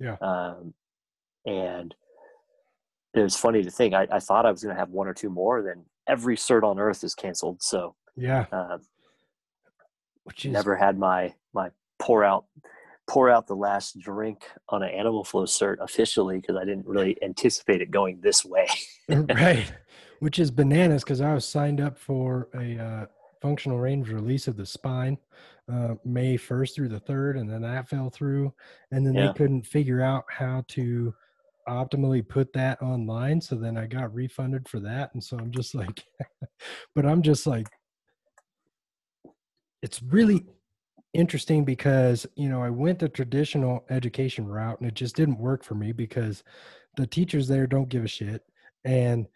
Yeah. 0.00 0.16
Um, 0.20 0.74
and 1.46 1.94
it 3.14 3.22
was 3.22 3.36
funny 3.36 3.62
to 3.62 3.70
think 3.70 3.94
I, 3.94 4.06
I 4.10 4.20
thought 4.20 4.46
I 4.46 4.50
was 4.50 4.62
going 4.62 4.74
to 4.74 4.78
have 4.78 4.90
one 4.90 5.06
or 5.06 5.14
two 5.14 5.30
more. 5.30 5.62
Then 5.62 5.84
every 6.08 6.36
cert 6.36 6.62
on 6.62 6.78
earth 6.78 7.04
is 7.04 7.14
canceled. 7.14 7.62
So 7.62 7.94
yeah, 8.16 8.46
um, 8.52 8.80
which 10.24 10.44
is... 10.44 10.52
never 10.52 10.76
had 10.76 10.98
my 10.98 11.34
my 11.52 11.70
pour 11.98 12.24
out 12.24 12.46
pour 13.06 13.28
out 13.28 13.46
the 13.46 13.56
last 13.56 13.98
drink 13.98 14.44
on 14.68 14.82
an 14.82 14.90
animal 14.90 15.24
flow 15.24 15.44
cert 15.44 15.76
officially 15.80 16.40
because 16.40 16.56
I 16.56 16.64
didn't 16.64 16.86
really 16.86 17.16
anticipate 17.22 17.82
it 17.82 17.90
going 17.90 18.20
this 18.20 18.44
way. 18.44 18.66
right 19.08 19.72
which 20.20 20.38
is 20.38 20.50
bananas 20.50 21.04
because 21.04 21.20
I 21.20 21.34
was 21.34 21.46
signed 21.46 21.82
up 21.82 21.98
for 21.98 22.48
a 22.54 22.78
uh, 22.78 23.06
functional 23.42 23.78
range 23.78 24.08
release 24.08 24.48
of 24.48 24.56
the 24.56 24.64
spine 24.64 25.18
uh, 25.70 25.96
May 26.04 26.38
1st 26.38 26.74
through 26.74 26.88
the 26.88 27.00
3rd, 27.00 27.40
and 27.40 27.50
then 27.50 27.60
that 27.60 27.90
fell 27.90 28.08
through. 28.08 28.52
And 28.90 29.06
then 29.06 29.12
yeah. 29.12 29.26
they 29.26 29.32
couldn't 29.34 29.66
figure 29.66 30.00
out 30.00 30.24
how 30.30 30.64
to 30.68 31.14
optimally 31.68 32.26
put 32.26 32.52
that 32.52 32.80
online. 32.82 33.40
So 33.40 33.56
then 33.56 33.76
I 33.76 33.86
got 33.86 34.14
refunded 34.14 34.68
for 34.68 34.80
that. 34.80 35.10
And 35.14 35.22
so 35.22 35.36
I'm 35.38 35.50
just 35.50 35.74
like, 35.74 36.04
but 36.94 37.06
I'm 37.06 37.22
just 37.22 37.46
like, 37.46 37.68
it's 39.82 40.02
really 40.02 40.44
interesting 41.12 41.64
because, 41.64 42.26
you 42.36 42.48
know, 42.48 42.62
I 42.62 42.70
went 42.70 42.98
the 42.98 43.08
traditional 43.08 43.84
education 43.90 44.46
route 44.46 44.80
and 44.80 44.88
it 44.88 44.94
just 44.94 45.16
didn't 45.16 45.38
work 45.38 45.64
for 45.64 45.74
me 45.74 45.92
because 45.92 46.42
the 46.96 47.06
teachers 47.06 47.48
there 47.48 47.66
don't 47.66 47.88
give 47.88 48.04
a 48.04 48.08
shit. 48.08 48.42
And 48.84 49.26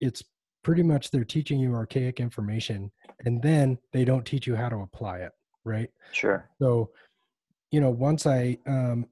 it's 0.00 0.22
pretty 0.66 0.82
much 0.82 1.12
they're 1.12 1.22
teaching 1.22 1.60
you 1.60 1.72
archaic 1.74 2.18
information 2.18 2.90
and 3.24 3.40
then 3.40 3.78
they 3.92 4.04
don't 4.04 4.26
teach 4.26 4.48
you 4.48 4.56
how 4.56 4.68
to 4.68 4.78
apply 4.78 5.18
it 5.18 5.30
right 5.64 5.90
sure 6.10 6.50
so 6.60 6.90
you 7.70 7.80
know 7.80 7.88
once 7.88 8.26
i 8.26 8.58
um, 8.66 9.06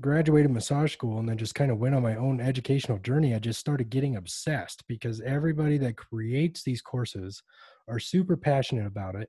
graduated 0.00 0.50
massage 0.50 0.92
school 0.92 1.18
and 1.18 1.28
then 1.28 1.36
just 1.36 1.54
kind 1.54 1.70
of 1.70 1.78
went 1.78 1.94
on 1.94 2.02
my 2.02 2.16
own 2.16 2.40
educational 2.40 2.98
journey 2.98 3.34
i 3.34 3.38
just 3.38 3.60
started 3.60 3.90
getting 3.90 4.16
obsessed 4.16 4.82
because 4.88 5.20
everybody 5.20 5.78
that 5.78 5.96
creates 5.96 6.62
these 6.62 6.80
courses 6.80 7.42
are 7.88 7.98
super 7.98 8.36
passionate 8.36 8.86
about 8.86 9.14
it 9.14 9.28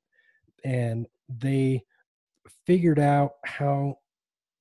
and 0.64 1.08
they 1.30 1.84
figured 2.66 3.00
out 3.00 3.32
how 3.46 3.96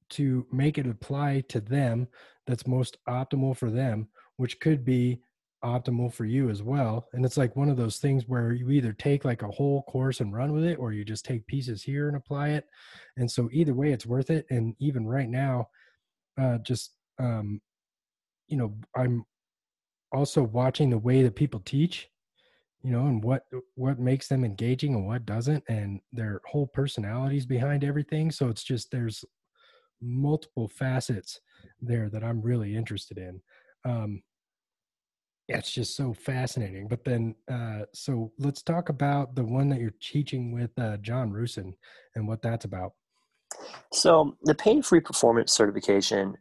to 0.09 0.47
make 0.53 0.79
it 0.79 0.87
apply 0.87 1.43
to 1.49 1.61
them 1.61 2.07
that's 2.47 2.67
most 2.67 2.97
optimal 3.09 3.57
for 3.57 3.71
them 3.71 4.09
which 4.37 4.59
could 4.61 4.85
be 4.85 5.21
optimal 5.65 6.13
for 6.13 6.25
you 6.25 6.49
as 6.49 6.63
well. 6.63 7.07
And 7.13 7.25
it's 7.25 7.37
like 7.37 7.57
one 7.57 7.69
of 7.69 7.77
those 7.77 7.99
things 7.99 8.25
where 8.27 8.53
you 8.53 8.71
either 8.71 8.93
take 8.93 9.25
like 9.25 9.43
a 9.43 9.51
whole 9.51 9.83
course 9.83 10.21
and 10.21 10.33
run 10.33 10.53
with 10.53 10.65
it, 10.65 10.79
or 10.79 10.93
you 10.93 11.05
just 11.05 11.25
take 11.25 11.47
pieces 11.47 11.83
here 11.83 12.09
and 12.09 12.17
apply 12.17 12.51
it. 12.51 12.67
And 13.17 13.31
so 13.31 13.49
either 13.53 13.75
way, 13.75 13.93
it's 13.93 14.07
worth 14.07 14.31
it. 14.31 14.47
And 14.51 14.75
even 14.79 15.07
right 15.07 15.29
now, 15.29 15.69
uh, 16.41 16.59
just 16.59 16.95
um, 17.19 17.61
you 18.49 18.57
know, 18.57 18.75
I'm 18.97 19.25
also 20.13 20.43
watching 20.43 20.91
the 20.91 20.99
way 20.99 21.23
that 21.23 21.37
people 21.37 21.61
teach, 21.61 22.09
you 22.83 22.91
know, 22.91 23.07
and 23.07 23.23
what 23.23 23.45
what 23.75 23.99
makes 23.99 24.29
them 24.29 24.45
engaging 24.45 24.95
and 24.95 25.07
what 25.07 25.27
doesn't, 25.27 25.65
and 25.69 26.01
their 26.13 26.41
whole 26.47 26.67
personalities 26.67 27.47
behind 27.47 27.85
everything. 27.85 28.31
So 28.31 28.49
it's 28.49 28.65
just 28.65 28.91
there's 28.91 29.25
multiple 30.01 30.69
facets 30.69 31.41
there 31.81 32.09
that 32.11 32.25
I'm 32.25 32.41
really 32.41 32.75
interested 32.75 33.19
in. 33.19 33.41
Um, 33.85 34.23
it's 35.49 35.73
just 35.73 35.97
so 35.97 36.15
fascinating. 36.15 36.87
But 36.87 37.05
then, 37.05 37.35
uh, 37.51 37.81
so 37.93 38.33
let's 38.39 38.63
talk 38.63 38.89
about 38.89 39.35
the 39.35 39.45
one 39.45 39.69
that 39.71 39.81
you're 39.81 39.95
teaching 40.01 40.53
with 40.53 40.71
uh, 40.79 40.97
John 40.99 41.33
Rusin 41.33 41.73
and 42.15 42.29
what 42.29 42.41
that's 42.41 42.65
about. 42.65 42.93
So 43.93 44.37
the 44.43 44.55
pain-free 44.55 45.01
performance 45.01 45.53
certification, 45.53 46.37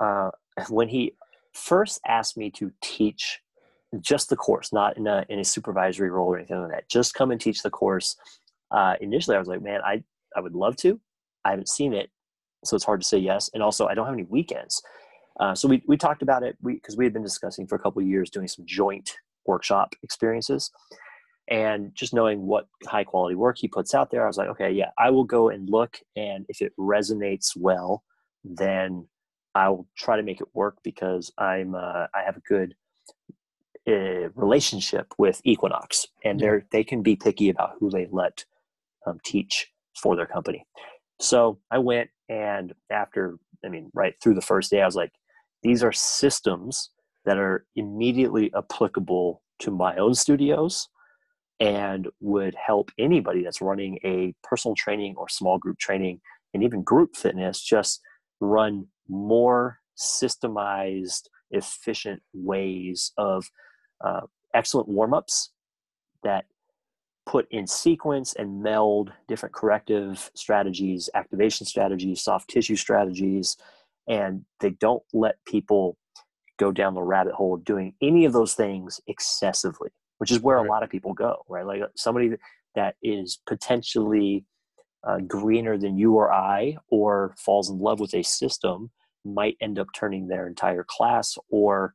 uh, 0.00 0.30
when 0.68 0.88
he 0.88 1.14
first 1.52 2.00
asked 2.06 2.36
me 2.36 2.50
to 2.52 2.72
teach 2.82 3.40
just 4.00 4.30
the 4.30 4.36
course, 4.36 4.72
not 4.72 4.96
in 4.96 5.06
a 5.06 5.24
in 5.28 5.40
a 5.40 5.44
supervisory 5.44 6.10
role 6.10 6.28
or 6.28 6.38
anything 6.38 6.60
like 6.60 6.70
that, 6.70 6.88
just 6.88 7.14
come 7.14 7.30
and 7.30 7.40
teach 7.40 7.62
the 7.62 7.70
course. 7.70 8.16
Uh, 8.70 8.94
initially, 9.00 9.34
I 9.34 9.38
was 9.38 9.48
like, 9.48 9.62
man, 9.62 9.80
I 9.84 10.02
I 10.36 10.40
would 10.40 10.54
love 10.54 10.76
to. 10.76 11.00
I 11.44 11.50
haven't 11.50 11.68
seen 11.68 11.92
it, 11.92 12.10
so 12.64 12.76
it's 12.76 12.84
hard 12.84 13.00
to 13.00 13.06
say 13.06 13.18
yes. 13.18 13.50
And 13.52 13.62
also, 13.62 13.86
I 13.86 13.94
don't 13.94 14.06
have 14.06 14.14
any 14.14 14.24
weekends. 14.24 14.82
Uh, 15.40 15.54
so 15.54 15.66
we, 15.66 15.82
we 15.86 15.96
talked 15.96 16.22
about 16.22 16.42
it 16.42 16.56
because 16.62 16.96
we, 16.96 17.02
we, 17.02 17.06
had 17.06 17.14
been 17.14 17.22
discussing 17.22 17.66
for 17.66 17.74
a 17.74 17.78
couple 17.78 18.02
years 18.02 18.28
doing 18.28 18.46
some 18.46 18.66
joint 18.66 19.16
workshop 19.46 19.94
experiences 20.02 20.70
and 21.50 21.92
just 21.94 22.14
knowing 22.14 22.46
what 22.46 22.68
high 22.86 23.04
quality 23.04 23.34
work 23.34 23.56
he 23.58 23.68
puts 23.68 23.94
out 23.94 24.10
there 24.10 24.24
i 24.24 24.26
was 24.26 24.36
like 24.36 24.48
okay 24.48 24.70
yeah 24.70 24.90
i 24.98 25.10
will 25.10 25.24
go 25.24 25.48
and 25.48 25.68
look 25.68 25.98
and 26.16 26.46
if 26.48 26.62
it 26.62 26.72
resonates 26.78 27.56
well 27.56 28.04
then 28.44 29.06
i 29.54 29.68
will 29.68 29.86
try 29.96 30.16
to 30.16 30.22
make 30.22 30.40
it 30.40 30.46
work 30.54 30.78
because 30.82 31.32
i'm 31.38 31.74
uh, 31.74 32.06
i 32.14 32.22
have 32.24 32.36
a 32.36 32.48
good 32.48 32.74
uh, 33.88 34.28
relationship 34.34 35.12
with 35.18 35.40
equinox 35.44 36.06
and 36.24 36.38
they're 36.38 36.66
they 36.70 36.84
can 36.84 37.02
be 37.02 37.16
picky 37.16 37.48
about 37.48 37.72
who 37.80 37.90
they 37.90 38.06
let 38.10 38.44
um, 39.06 39.18
teach 39.24 39.68
for 40.00 40.14
their 40.16 40.26
company. 40.26 40.66
So 41.18 41.58
i 41.70 41.78
went 41.78 42.10
and 42.28 42.72
after 42.90 43.38
i 43.64 43.68
mean 43.68 43.90
right 43.92 44.14
through 44.22 44.34
the 44.34 44.40
first 44.40 44.70
day 44.70 44.80
i 44.80 44.86
was 44.86 44.96
like 44.96 45.12
these 45.62 45.82
are 45.82 45.92
systems 45.92 46.90
that 47.24 47.36
are 47.36 47.66
immediately 47.76 48.50
applicable 48.56 49.42
to 49.58 49.70
my 49.70 49.96
own 49.96 50.14
studios 50.14 50.88
and 51.60 52.08
would 52.20 52.54
help 52.54 52.90
anybody 52.98 53.42
that's 53.44 53.60
running 53.60 53.98
a 54.02 54.34
personal 54.42 54.74
training 54.74 55.14
or 55.16 55.28
small 55.28 55.58
group 55.58 55.78
training 55.78 56.20
and 56.54 56.64
even 56.64 56.82
group 56.82 57.14
fitness 57.14 57.60
just 57.62 58.00
run 58.40 58.86
more 59.08 59.78
systemized, 59.98 61.24
efficient 61.50 62.22
ways 62.32 63.12
of 63.18 63.44
uh, 64.02 64.22
excellent 64.54 64.88
warm 64.88 65.12
ups 65.12 65.50
that 66.22 66.46
put 67.26 67.46
in 67.50 67.66
sequence 67.66 68.34
and 68.34 68.62
meld 68.62 69.12
different 69.28 69.54
corrective 69.54 70.30
strategies, 70.34 71.10
activation 71.14 71.66
strategies, 71.66 72.22
soft 72.22 72.48
tissue 72.48 72.76
strategies, 72.76 73.56
and 74.08 74.44
they 74.60 74.70
don't 74.70 75.02
let 75.12 75.36
people 75.46 75.96
go 76.58 76.72
down 76.72 76.94
the 76.94 77.02
rabbit 77.02 77.34
hole 77.34 77.56
doing 77.58 77.94
any 78.02 78.24
of 78.24 78.32
those 78.32 78.54
things 78.54 79.00
excessively 79.06 79.90
which 80.20 80.30
is 80.30 80.38
where 80.40 80.58
right. 80.58 80.66
a 80.66 80.68
lot 80.68 80.82
of 80.82 80.90
people 80.90 81.14
go 81.14 81.44
right? 81.48 81.64
Like 81.64 81.82
somebody 81.96 82.32
that 82.74 82.96
is 83.02 83.40
potentially 83.46 84.44
uh, 85.02 85.18
greener 85.20 85.78
than 85.78 85.96
you 85.96 86.12
or 86.12 86.30
i 86.30 86.76
or 86.90 87.34
falls 87.38 87.70
in 87.70 87.78
love 87.78 88.00
with 88.00 88.14
a 88.14 88.22
system 88.22 88.90
might 89.24 89.56
end 89.62 89.78
up 89.78 89.86
turning 89.94 90.28
their 90.28 90.46
entire 90.46 90.84
class 90.86 91.38
or 91.50 91.94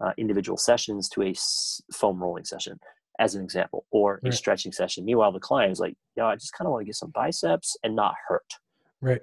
uh, 0.00 0.12
individual 0.18 0.56
sessions 0.56 1.08
to 1.08 1.22
a 1.22 1.30
s- 1.30 1.82
foam 1.92 2.22
rolling 2.22 2.44
session 2.44 2.78
as 3.18 3.34
an 3.34 3.42
example 3.42 3.86
or 3.90 4.20
right. 4.22 4.32
a 4.32 4.36
stretching 4.36 4.72
session. 4.72 5.04
Meanwhile 5.04 5.32
the 5.32 5.40
client 5.40 5.72
is 5.72 5.80
like 5.80 5.96
know 6.16 6.26
i 6.26 6.34
just 6.36 6.52
kind 6.52 6.66
of 6.66 6.72
want 6.72 6.82
to 6.82 6.86
get 6.86 6.94
some 6.94 7.10
biceps 7.10 7.76
and 7.82 7.96
not 7.96 8.14
hurt. 8.28 8.46
Right. 9.00 9.22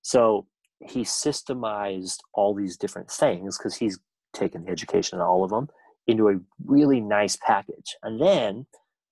So 0.00 0.46
he 0.80 1.02
systemized 1.02 2.18
all 2.32 2.54
these 2.54 2.76
different 2.76 3.10
things 3.10 3.58
because 3.58 3.76
he's 3.76 3.98
taken 4.32 4.64
the 4.64 4.70
education 4.70 5.18
on 5.18 5.26
all 5.26 5.44
of 5.44 5.50
them 5.50 5.68
into 6.06 6.28
a 6.28 6.38
really 6.64 7.00
nice 7.00 7.36
package. 7.36 7.96
And 8.02 8.20
then 8.20 8.66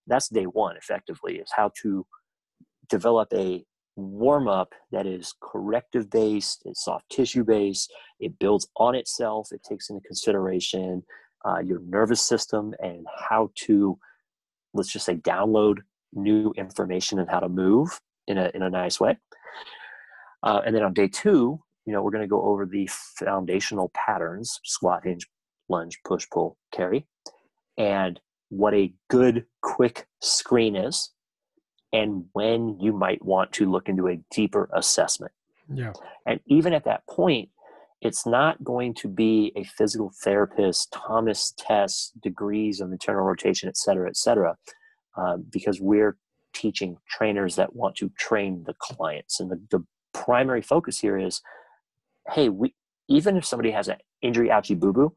that's 0.06 0.28
day 0.28 0.44
one, 0.44 0.76
effectively, 0.76 1.36
is 1.36 1.50
how 1.54 1.72
to 1.82 2.06
develop 2.88 3.28
a 3.32 3.64
warm 3.96 4.48
up 4.48 4.74
that 4.90 5.06
is 5.06 5.34
corrective 5.40 6.10
based, 6.10 6.62
it's 6.64 6.84
soft 6.84 7.08
tissue 7.10 7.44
based, 7.44 7.92
it 8.20 8.38
builds 8.38 8.68
on 8.76 8.94
itself, 8.94 9.48
it 9.52 9.62
takes 9.62 9.88
into 9.88 10.00
consideration 10.06 11.02
uh, 11.46 11.58
your 11.58 11.80
nervous 11.86 12.22
system 12.22 12.74
and 12.82 13.06
how 13.28 13.50
to, 13.54 13.98
let's 14.72 14.92
just 14.92 15.06
say, 15.06 15.16
download 15.16 15.78
new 16.12 16.52
information 16.56 17.18
and 17.18 17.30
how 17.30 17.40
to 17.40 17.48
move 17.48 18.00
in 18.26 18.38
a 18.38 18.50
in 18.54 18.62
a 18.62 18.70
nice 18.70 18.98
way. 19.00 19.16
Uh, 20.42 20.60
and 20.64 20.74
then 20.74 20.82
on 20.82 20.92
day 20.92 21.08
two, 21.08 21.60
you 21.86 21.92
know, 21.92 22.02
we're 22.02 22.10
going 22.10 22.22
to 22.22 22.28
go 22.28 22.42
over 22.42 22.66
the 22.66 22.88
foundational 22.90 23.90
patterns: 23.94 24.60
squat, 24.64 25.02
hinge, 25.04 25.26
lunge, 25.68 26.00
push, 26.04 26.26
pull, 26.30 26.56
carry, 26.72 27.06
and 27.76 28.20
what 28.50 28.74
a 28.74 28.92
good 29.08 29.46
quick 29.62 30.06
screen 30.20 30.76
is, 30.76 31.10
and 31.92 32.24
when 32.32 32.78
you 32.80 32.92
might 32.92 33.24
want 33.24 33.52
to 33.52 33.70
look 33.70 33.88
into 33.88 34.08
a 34.08 34.18
deeper 34.32 34.68
assessment. 34.74 35.32
Yeah. 35.72 35.92
And 36.26 36.40
even 36.46 36.72
at 36.72 36.84
that 36.84 37.06
point, 37.08 37.48
it's 38.00 38.26
not 38.26 38.62
going 38.62 38.94
to 38.94 39.08
be 39.08 39.52
a 39.56 39.64
physical 39.64 40.12
therapist, 40.22 40.92
Thomas 40.92 41.54
test, 41.56 42.20
degrees 42.20 42.80
of 42.80 42.92
internal 42.92 43.24
rotation, 43.24 43.68
et 43.68 43.76
cetera, 43.76 44.08
et 44.08 44.16
cetera, 44.16 44.56
uh, 45.16 45.38
because 45.50 45.80
we're 45.80 46.16
teaching 46.52 46.98
trainers 47.08 47.56
that 47.56 47.74
want 47.74 47.96
to 47.96 48.10
train 48.18 48.64
the 48.66 48.74
clients. 48.78 49.40
And 49.40 49.50
the, 49.50 49.60
the 49.70 49.84
primary 50.12 50.62
focus 50.62 51.00
here 51.00 51.18
is 51.18 51.40
hey, 52.30 52.48
we, 52.48 52.74
even 53.08 53.36
if 53.36 53.44
somebody 53.44 53.70
has 53.70 53.88
an 53.88 53.96
injury, 54.22 54.48
ouchie, 54.48 54.78
boo 54.78 54.92
boo, 54.92 55.14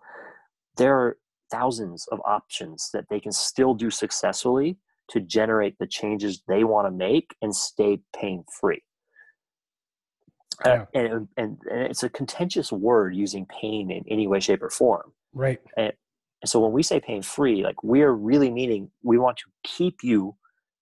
there 0.78 0.96
are 0.96 1.18
thousands 1.52 2.08
of 2.12 2.20
options 2.26 2.90
that 2.94 3.06
they 3.10 3.20
can 3.20 3.32
still 3.32 3.74
do 3.74 3.90
successfully 3.90 4.78
to 5.10 5.22
generate 5.22 5.78
the 5.80 5.88
changes 5.88 6.44
they 6.48 6.64
want 6.64 6.88
to 6.88 6.92
make 6.92 7.36
and 7.42 7.56
stay 7.56 8.00
pain 8.16 8.44
free. 8.60 8.84
Uh, 10.66 10.70
yeah. 10.70 10.82
Uh, 10.82 10.86
and, 10.94 11.28
and, 11.38 11.58
and, 11.72 11.82
it's 11.84 12.04
a 12.04 12.10
contentious 12.10 12.72
word 12.72 13.16
using 13.16 13.46
pain 13.46 13.92
in 13.92 14.04
any 14.10 14.28
way, 14.28 14.40
shape, 14.40 14.64
or 14.64 14.70
form. 14.70 15.14
Right. 15.34 15.60
And, 15.78 15.94
and 16.42 16.50
so 16.50 16.60
when 16.60 16.72
we 16.72 16.84
say 16.84 17.00
pain 17.00 17.22
free, 17.22 17.64
like 17.64 17.84
we're 17.84 18.12
really 18.12 18.50
meaning 18.50 18.92
we 19.04 19.18
want 19.18 19.38
to 19.38 19.46
keep 19.64 20.04
you 20.04 20.36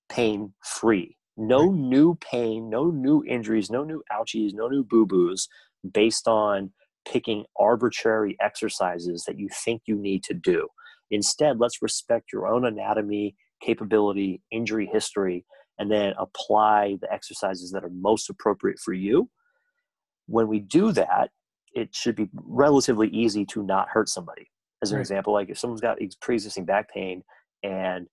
pain 0.10 0.54
free. 0.64 1.18
No 1.38 1.68
right. 1.68 1.74
new 1.74 2.16
pain, 2.16 2.70
no 2.70 2.89
new 2.89 3.24
injuries, 3.26 3.70
no 3.70 3.84
new 3.84 4.02
ouchies, 4.12 4.54
no 4.54 4.70
new 4.70 4.84
boo 4.84 5.06
boos 5.06 5.48
based 5.93 6.28
on 6.28 6.72
picking 7.12 7.45
arbitrary 7.60 8.38
exercises 8.41 9.24
that 9.26 9.38
you 9.39 9.47
think 9.64 9.84
you 9.86 9.95
need 9.95 10.24
to 10.24 10.34
do. 10.34 10.68
Instead, 11.12 11.60
let's 11.60 11.82
respect 11.82 12.32
your 12.34 12.47
own 12.47 12.66
anatomy, 12.66 13.36
capability, 13.62 14.41
injury 14.51 14.89
history, 14.91 15.45
and 15.78 15.91
then 15.91 16.14
apply 16.18 16.97
the 17.01 17.12
exercises 17.12 17.72
that 17.72 17.84
are 17.84 17.89
most 17.89 18.30
appropriate 18.30 18.80
for 18.80 18.93
you 18.93 19.30
when 20.28 20.47
we 20.47 20.60
do 20.60 20.91
that, 20.91 21.30
it 21.74 21.93
should 21.93 22.16
be 22.16 22.30
relatively 22.34 23.08
easy 23.10 23.45
to 23.45 23.64
not 23.64 23.89
hurt 23.89 24.10
somebody. 24.10 24.49
As 24.82 24.91
an 24.91 24.97
right. 24.97 25.01
example, 25.01 25.34
like 25.34 25.49
if 25.49 25.58
someone's 25.58 25.82
got 25.82 25.97
pre-existing 26.22 26.66
back 26.66 26.91
pain 26.91 27.24
and 27.64 28.08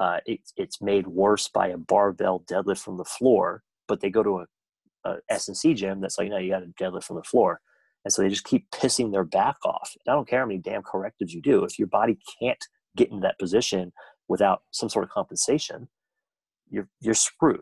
uh, 0.00 0.18
it's 0.26 0.52
it's 0.56 0.80
made 0.80 1.06
worse 1.06 1.48
by 1.48 1.68
a 1.68 1.76
barbell 1.76 2.44
deadlift 2.50 2.78
from 2.78 2.96
the 2.96 3.04
floor, 3.04 3.62
but 3.88 4.00
they 4.00 4.10
go 4.10 4.22
to 4.22 4.38
a, 4.38 5.10
a 5.10 5.16
S 5.28 5.48
and 5.48 5.56
C 5.56 5.74
gym 5.74 6.00
that's 6.00 6.18
like, 6.18 6.28
no, 6.28 6.38
you 6.38 6.50
got 6.50 6.60
to 6.60 6.66
deadlift 6.82 7.04
from 7.04 7.16
the 7.16 7.24
floor, 7.24 7.60
and 8.08 8.12
so 8.14 8.22
they 8.22 8.30
just 8.30 8.44
keep 8.44 8.70
pissing 8.70 9.12
their 9.12 9.22
back 9.22 9.56
off. 9.66 9.94
And 9.94 10.10
I 10.10 10.16
don't 10.16 10.26
care 10.26 10.40
how 10.40 10.46
many 10.46 10.58
damn 10.58 10.80
correctives 10.80 11.34
you 11.34 11.42
do, 11.42 11.62
if 11.62 11.78
your 11.78 11.88
body 11.88 12.18
can't 12.40 12.64
get 12.96 13.10
in 13.10 13.20
that 13.20 13.38
position 13.38 13.92
without 14.28 14.62
some 14.70 14.88
sort 14.88 15.04
of 15.04 15.10
compensation, 15.10 15.88
you're 16.70 16.88
you're 17.02 17.12
screwed. 17.12 17.60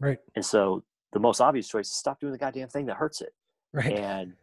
Right. 0.00 0.18
And 0.36 0.46
so 0.46 0.84
the 1.12 1.18
most 1.18 1.40
obvious 1.40 1.66
choice 1.66 1.88
is 1.88 1.96
stop 1.96 2.20
doing 2.20 2.32
the 2.32 2.38
goddamn 2.38 2.68
thing 2.68 2.86
that 2.86 2.96
hurts 2.96 3.20
it. 3.20 3.30
Right. 3.72 3.92
And 3.94 4.34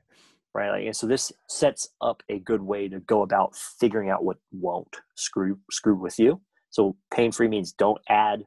right, 0.53 0.71
like, 0.71 0.85
and 0.87 0.95
so 0.95 1.07
this 1.07 1.31
sets 1.47 1.87
up 2.01 2.21
a 2.27 2.39
good 2.39 2.61
way 2.61 2.89
to 2.89 2.99
go 2.99 3.21
about 3.21 3.55
figuring 3.55 4.09
out 4.09 4.25
what 4.25 4.35
won't 4.51 4.93
screw 5.15 5.57
screw 5.71 5.95
with 5.95 6.19
you. 6.19 6.41
So 6.69 6.97
pain 7.13 7.31
free 7.31 7.47
means 7.47 7.71
don't 7.71 8.01
add 8.09 8.43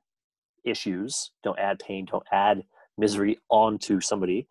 issues, 0.67 1.31
don't 1.43 1.59
add 1.59 1.79
pain, 1.79 2.05
don't 2.05 2.27
add 2.31 2.65
misery 2.99 3.39
onto 3.49 3.99
somebody. 4.03 4.47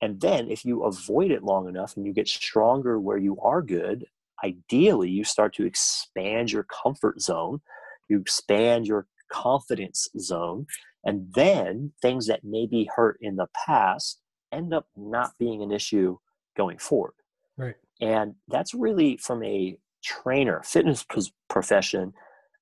And 0.00 0.20
then 0.20 0.50
if 0.50 0.64
you 0.64 0.84
avoid 0.84 1.30
it 1.30 1.42
long 1.42 1.68
enough 1.68 1.96
and 1.96 2.06
you 2.06 2.12
get 2.12 2.28
stronger 2.28 2.98
where 2.98 3.18
you 3.18 3.38
are 3.40 3.62
good, 3.62 4.06
ideally 4.42 5.10
you 5.10 5.24
start 5.24 5.54
to 5.54 5.66
expand 5.66 6.50
your 6.50 6.64
comfort 6.64 7.20
zone, 7.20 7.60
you 8.08 8.18
expand 8.18 8.86
your 8.86 9.06
confidence 9.30 10.08
zone, 10.18 10.66
and 11.04 11.32
then 11.34 11.92
things 12.02 12.26
that 12.26 12.40
maybe 12.42 12.88
hurt 12.94 13.18
in 13.20 13.36
the 13.36 13.46
past 13.66 14.20
end 14.52 14.74
up 14.74 14.86
not 14.96 15.32
being 15.38 15.62
an 15.62 15.70
issue 15.70 16.16
going 16.56 16.78
forward. 16.78 17.14
Right. 17.56 17.76
And 18.00 18.34
that's 18.48 18.74
really 18.74 19.18
from 19.18 19.44
a 19.44 19.76
trainer, 20.02 20.62
fitness 20.64 21.04
profession, 21.48 22.12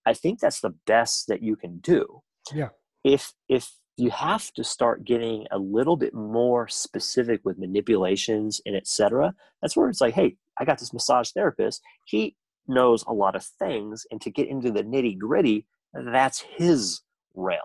I 0.05 0.14
think 0.14 0.41
that's 0.41 0.61
the 0.61 0.74
best 0.86 1.28
that 1.28 1.43
you 1.43 1.57
can 1.57 1.78
do. 1.78 2.22
Yeah. 2.53 2.70
If 3.05 3.32
if 3.49 3.72
you 3.99 4.11
have 4.11 4.53
to 4.53 4.65
start 4.65 5.05
getting 5.05 5.47
a 5.51 5.59
little 5.59 5.97
bit 5.97 6.15
more 6.15 6.69
specific 6.69 7.41
with 7.45 7.59
manipulations 7.59 8.61
and 8.65 8.77
etc. 8.77 9.35
That's 9.61 9.77
where 9.77 9.89
it's 9.89 10.01
like, 10.01 10.15
hey, 10.15 10.37
I 10.59 10.65
got 10.65 10.79
this 10.79 10.93
massage 10.93 11.31
therapist. 11.31 11.83
He 12.05 12.37
knows 12.67 13.05
a 13.07 13.13
lot 13.13 13.37
of 13.37 13.45
things, 13.45 14.07
and 14.11 14.21
to 14.23 14.31
get 14.31 14.49
into 14.49 14.71
the 14.71 14.85
nitty 14.85 15.19
gritty, 15.19 15.67
that's 15.95 16.41
his 16.41 17.01
realm 17.35 17.61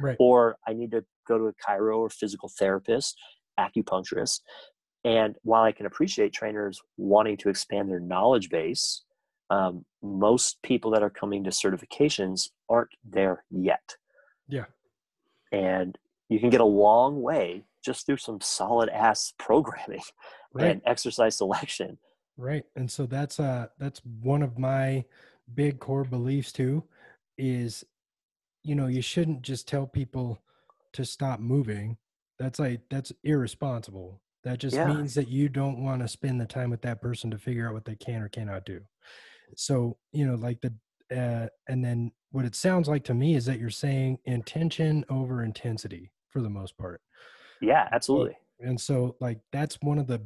right. 0.00 0.16
or 0.18 0.56
I 0.66 0.72
need 0.72 0.90
to 0.92 1.04
go 1.26 1.38
to 1.38 1.46
a 1.46 1.52
chiro 1.54 1.98
or 1.98 2.10
physical 2.10 2.50
therapist, 2.58 3.18
acupuncturist. 3.58 4.40
And 5.04 5.36
while 5.42 5.62
I 5.62 5.72
can 5.72 5.86
appreciate 5.86 6.32
trainers 6.32 6.80
wanting 6.96 7.36
to 7.38 7.48
expand 7.48 7.90
their 7.90 8.00
knowledge 8.00 8.50
base, 8.50 9.04
um, 9.50 9.84
most 10.02 10.60
people 10.62 10.90
that 10.92 11.02
are 11.02 11.10
coming 11.10 11.44
to 11.44 11.50
certifications 11.50 12.48
aren't 12.68 12.90
there 13.04 13.44
yet. 13.50 13.96
Yeah. 14.48 14.64
And 15.52 15.96
you 16.28 16.38
can 16.38 16.50
get 16.50 16.60
a 16.60 16.64
long 16.64 17.22
way 17.22 17.62
just 17.84 18.06
through 18.06 18.16
some 18.16 18.40
solid 18.40 18.88
ass 18.88 19.32
programming 19.38 20.02
right. 20.52 20.66
and 20.66 20.82
exercise 20.86 21.36
selection. 21.36 21.98
Right. 22.36 22.64
And 22.74 22.90
so 22.90 23.06
that's 23.06 23.40
uh 23.40 23.68
that's 23.78 24.00
one 24.22 24.42
of 24.42 24.58
my 24.58 25.04
big 25.54 25.78
core 25.78 26.04
beliefs 26.04 26.52
too 26.52 26.84
is 27.38 27.84
you 28.62 28.74
know 28.74 28.86
you 28.86 29.00
shouldn't 29.00 29.42
just 29.42 29.68
tell 29.68 29.86
people 29.86 30.42
to 30.92 31.04
stop 31.04 31.38
moving 31.38 31.96
that's 32.38 32.58
like 32.58 32.80
that's 32.90 33.12
irresponsible 33.22 34.20
that 34.44 34.58
just 34.58 34.76
yeah. 34.76 34.86
means 34.86 35.14
that 35.14 35.28
you 35.28 35.48
don't 35.48 35.82
want 35.82 36.00
to 36.00 36.08
spend 36.08 36.40
the 36.40 36.46
time 36.46 36.70
with 36.70 36.82
that 36.82 37.00
person 37.00 37.30
to 37.30 37.38
figure 37.38 37.66
out 37.66 37.74
what 37.74 37.84
they 37.84 37.94
can 37.94 38.22
or 38.22 38.28
cannot 38.28 38.64
do 38.64 38.80
so 39.56 39.96
you 40.12 40.26
know 40.26 40.34
like 40.34 40.60
the 40.60 40.72
uh, 41.14 41.46
and 41.68 41.84
then 41.84 42.12
what 42.30 42.44
it 42.44 42.54
sounds 42.54 42.88
like 42.88 43.04
to 43.04 43.14
me 43.14 43.34
is 43.34 43.46
that 43.46 43.58
you're 43.58 43.70
saying 43.70 44.18
intention 44.24 45.04
over 45.08 45.42
intensity 45.42 46.10
for 46.28 46.40
the 46.40 46.50
most 46.50 46.76
part. 46.76 47.00
Yeah 47.60 47.88
absolutely. 47.92 48.36
And 48.60 48.80
so 48.80 49.16
like 49.20 49.40
that's 49.52 49.78
one 49.82 49.98
of 49.98 50.06
the 50.06 50.22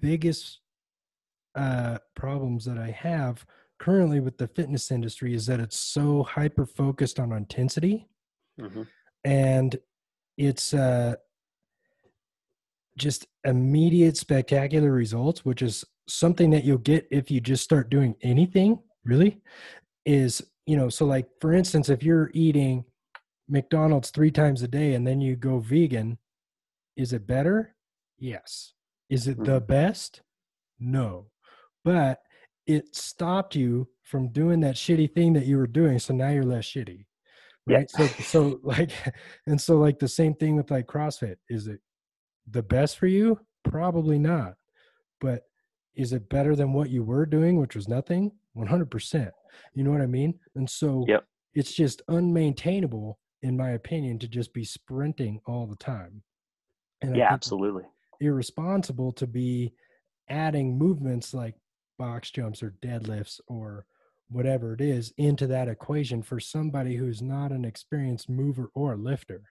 biggest 0.00 0.60
uh 1.54 1.98
problems 2.16 2.64
that 2.64 2.78
i 2.78 2.90
have 2.90 3.46
currently 3.78 4.20
with 4.20 4.36
the 4.38 4.48
fitness 4.48 4.90
industry 4.90 5.34
is 5.34 5.46
that 5.46 5.60
it's 5.60 5.78
so 5.78 6.22
hyper 6.24 6.66
focused 6.66 7.20
on 7.20 7.32
intensity 7.32 8.08
mm-hmm. 8.60 8.82
and 9.24 9.78
it's 10.36 10.74
uh 10.74 11.14
just 12.96 13.26
immediate 13.44 14.16
spectacular 14.16 14.90
results 14.90 15.44
which 15.44 15.62
is 15.62 15.84
something 16.08 16.50
that 16.50 16.64
you'll 16.64 16.78
get 16.78 17.06
if 17.10 17.30
you 17.30 17.40
just 17.40 17.62
start 17.62 17.88
doing 17.88 18.14
anything 18.22 18.78
really 19.04 19.40
is 20.06 20.42
you 20.66 20.76
know 20.76 20.88
so 20.88 21.04
like 21.04 21.26
for 21.40 21.52
instance 21.52 21.88
if 21.88 22.02
you're 22.02 22.30
eating 22.34 22.84
mcdonald's 23.48 24.10
three 24.10 24.30
times 24.30 24.62
a 24.62 24.68
day 24.68 24.94
and 24.94 25.06
then 25.06 25.20
you 25.20 25.36
go 25.36 25.58
vegan 25.58 26.18
is 26.96 27.12
it 27.12 27.26
better? 27.26 27.74
Yes. 28.18 28.72
Is 29.10 29.26
it 29.28 29.36
mm-hmm. 29.36 29.52
the 29.52 29.60
best? 29.60 30.22
No. 30.78 31.26
But 31.84 32.20
it 32.66 32.94
stopped 32.94 33.54
you 33.54 33.88
from 34.02 34.28
doing 34.28 34.60
that 34.60 34.76
shitty 34.76 35.12
thing 35.12 35.32
that 35.34 35.46
you 35.46 35.56
were 35.58 35.66
doing 35.66 35.98
so 35.98 36.14
now 36.14 36.30
you're 36.30 36.44
less 36.44 36.64
shitty 36.64 37.04
right? 37.66 37.90
Yeah. 37.98 38.06
so 38.06 38.22
so 38.22 38.60
like 38.62 38.90
and 39.46 39.60
so 39.60 39.76
like 39.76 39.98
the 39.98 40.08
same 40.08 40.34
thing 40.34 40.56
with 40.56 40.70
like 40.70 40.86
crossfit. 40.86 41.36
Is 41.48 41.66
it 41.66 41.80
the 42.50 42.62
best 42.62 42.98
for 42.98 43.06
you? 43.06 43.38
Probably 43.64 44.18
not. 44.18 44.54
But 45.20 45.42
is 45.94 46.12
it 46.12 46.28
better 46.28 46.56
than 46.56 46.72
what 46.72 46.90
you 46.90 47.02
were 47.02 47.26
doing 47.26 47.58
which 47.58 47.76
was 47.76 47.88
nothing? 47.88 48.32
100% 48.56 49.30
you 49.74 49.84
know 49.84 49.90
what 49.90 50.00
i 50.00 50.06
mean? 50.06 50.38
And 50.54 50.68
so 50.68 51.04
yep. 51.08 51.24
it's 51.54 51.72
just 51.72 52.02
unmaintainable 52.08 53.14
in 53.42 53.56
my 53.56 53.70
opinion 53.70 54.18
to 54.18 54.28
just 54.28 54.52
be 54.54 54.64
sprinting 54.64 55.40
all 55.46 55.66
the 55.66 55.76
time. 55.76 56.22
And 57.02 57.16
yeah 57.16 57.32
absolutely. 57.32 57.84
irresponsible 58.20 59.12
to 59.12 59.26
be 59.26 59.72
adding 60.28 60.78
movements 60.78 61.34
like 61.34 61.54
box 61.98 62.30
jumps 62.30 62.62
or 62.62 62.74
deadlifts 62.82 63.40
or 63.46 63.86
whatever 64.30 64.72
it 64.72 64.80
is 64.80 65.12
into 65.18 65.46
that 65.46 65.68
equation 65.68 66.22
for 66.22 66.40
somebody 66.40 66.96
who's 66.96 67.20
not 67.20 67.52
an 67.52 67.64
experienced 67.64 68.30
mover 68.30 68.70
or 68.74 68.96
lifter. 68.96 69.42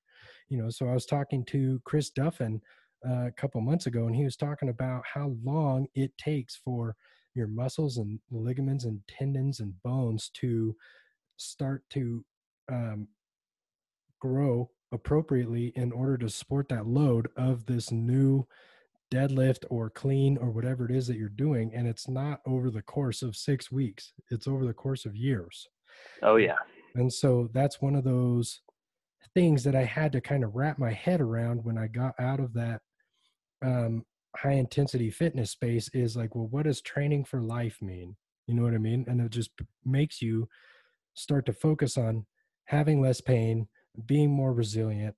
You 0.50 0.58
know 0.58 0.70
so 0.70 0.88
i 0.88 0.94
was 0.94 1.06
talking 1.06 1.46
to 1.46 1.82
chris 1.86 2.10
duffin 2.12 2.62
uh, 3.08 3.28
a 3.28 3.32
couple 3.32 3.60
months 3.62 3.86
ago 3.86 4.08
and 4.08 4.16
he 4.16 4.24
was 4.24 4.38
talking 4.38 4.70
about 4.70 5.04
how 5.12 5.36
long 5.44 5.88
it 5.96 6.18
takes 6.18 6.56
for 6.56 6.96
your 7.36 7.48
muscles 7.48 7.98
and 7.98 8.20
ligaments 8.32 8.86
and 8.86 9.02
tendons 9.08 9.60
and 9.60 9.74
bones 9.84 10.30
to 10.36 10.76
start 11.38 11.84
to 11.90 12.24
um, 12.72 13.08
grow 14.20 14.70
appropriately 14.92 15.74
in 15.76 15.92
order 15.92 16.18
to 16.18 16.30
support 16.30 16.70
that 16.70 16.88
load 16.88 17.28
of 17.36 17.66
this 17.66 17.92
new 17.92 18.46
deadlift 19.12 19.66
or 19.70 19.90
clean 19.90 20.38
or 20.38 20.50
whatever 20.50 20.86
it 20.86 20.92
is 20.92 21.08
that 21.08 21.18
you're 21.18 21.30
doing 21.30 21.72
and 21.76 21.88
it's 21.88 22.08
not 22.08 22.40
over 22.48 22.72
the 22.72 22.82
course 22.82 23.22
of 23.22 23.36
6 23.36 23.72
weeks 23.72 24.14
it's 24.30 24.48
over 24.48 24.66
the 24.66 24.74
course 24.74 25.06
of 25.06 25.16
years. 25.16 25.68
Oh 26.22 26.38
yeah. 26.38 26.58
and 26.96 27.12
so 27.12 27.50
that's 27.54 27.82
one 27.82 27.96
of 27.96 28.04
those 28.04 28.62
things 29.34 29.64
that 29.64 29.76
I 29.76 29.84
had 29.84 30.12
to 30.14 30.22
kind 30.22 30.44
of 30.44 30.56
wrap 30.56 30.78
my 30.78 30.92
head 30.92 31.22
around 31.22 31.64
when 31.64 31.78
I 31.78 31.88
got 31.88 32.14
out 32.20 32.40
of 32.40 32.54
that 32.54 32.82
um, 33.64 34.04
high 34.36 34.54
intensity 34.54 35.12
fitness 35.12 35.52
space 35.52 35.90
is 35.94 36.16
like, 36.16 36.36
well, 36.36 36.48
what 36.48 36.64
does 36.64 36.82
training 36.82 37.26
for 37.26 37.42
life 37.42 37.82
mean? 37.82 38.16
You 38.48 38.56
know 38.56 38.64
what 38.64 38.74
I 38.74 38.80
mean? 38.80 39.06
And 39.08 39.22
it 39.22 39.30
just 39.30 39.52
makes 39.86 40.22
you 40.22 40.50
start 41.14 41.46
to 41.46 41.54
focus 41.54 41.98
on 41.98 42.26
having 42.66 43.02
less 43.02 43.22
pain, 43.22 43.68
being 44.06 44.32
more 44.32 44.54
resilient. 44.54 45.16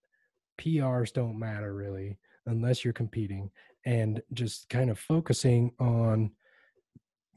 PRs 0.60 1.14
don't 1.14 1.40
matter 1.40 1.74
really 1.74 2.18
unless 2.46 2.84
you're 2.84 2.94
competing, 2.94 3.50
and 3.86 4.22
just 4.34 4.70
kind 4.70 4.90
of 4.90 5.00
focusing 5.00 5.72
on 5.80 6.32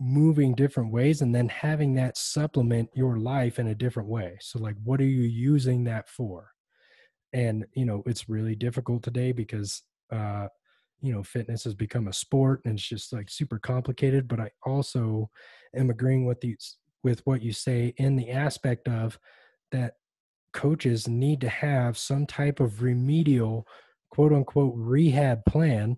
moving 0.01 0.55
different 0.55 0.93
ways 0.93 1.23
and 1.23 1.35
then 1.35 1.49
having 1.49 1.95
that 1.95 2.17
supplement 2.17 2.89
your 2.95 3.19
life 3.19 3.59
in 3.59 3.69
a 3.69 3.75
different 3.75 4.09
way. 4.09 4.37
So, 4.41 4.59
like, 4.59 4.77
what 4.85 5.01
are 5.01 5.05
you 5.07 5.23
using 5.23 5.85
that 5.85 6.09
for? 6.09 6.53
And, 7.33 7.67
you 7.75 7.85
know, 7.85 8.03
it's 8.07 8.29
really 8.29 8.55
difficult 8.55 9.03
today 9.03 9.33
because, 9.33 9.83
uh, 10.13 10.49
you 11.01 11.13
know, 11.13 11.23
fitness 11.23 11.65
has 11.65 11.75
become 11.75 12.09
a 12.09 12.13
sport 12.13 12.61
and 12.65 12.75
it's 12.79 12.89
just 12.89 13.13
like 13.13 13.31
super 13.31 13.59
complicated. 13.59 14.29
But 14.29 14.41
I 14.41 14.51
also 14.65 15.31
am 15.75 15.91
agreeing 15.91 16.27
with 16.27 16.41
these 16.41 16.77
with 17.05 17.25
what 17.25 17.43
you 17.43 17.53
say 17.53 17.95
in 17.97 18.17
the 18.17 18.31
aspect 18.31 18.89
of 18.89 19.19
that 19.71 19.95
coaches 20.53 21.07
need 21.07 21.41
to 21.41 21.49
have 21.49 21.97
some 21.97 22.27
type 22.27 22.61
of 22.61 22.83
remedial 22.83 23.67
quote 24.11 24.33
unquote 24.33 24.73
rehab 24.77 25.45
plan 25.45 25.97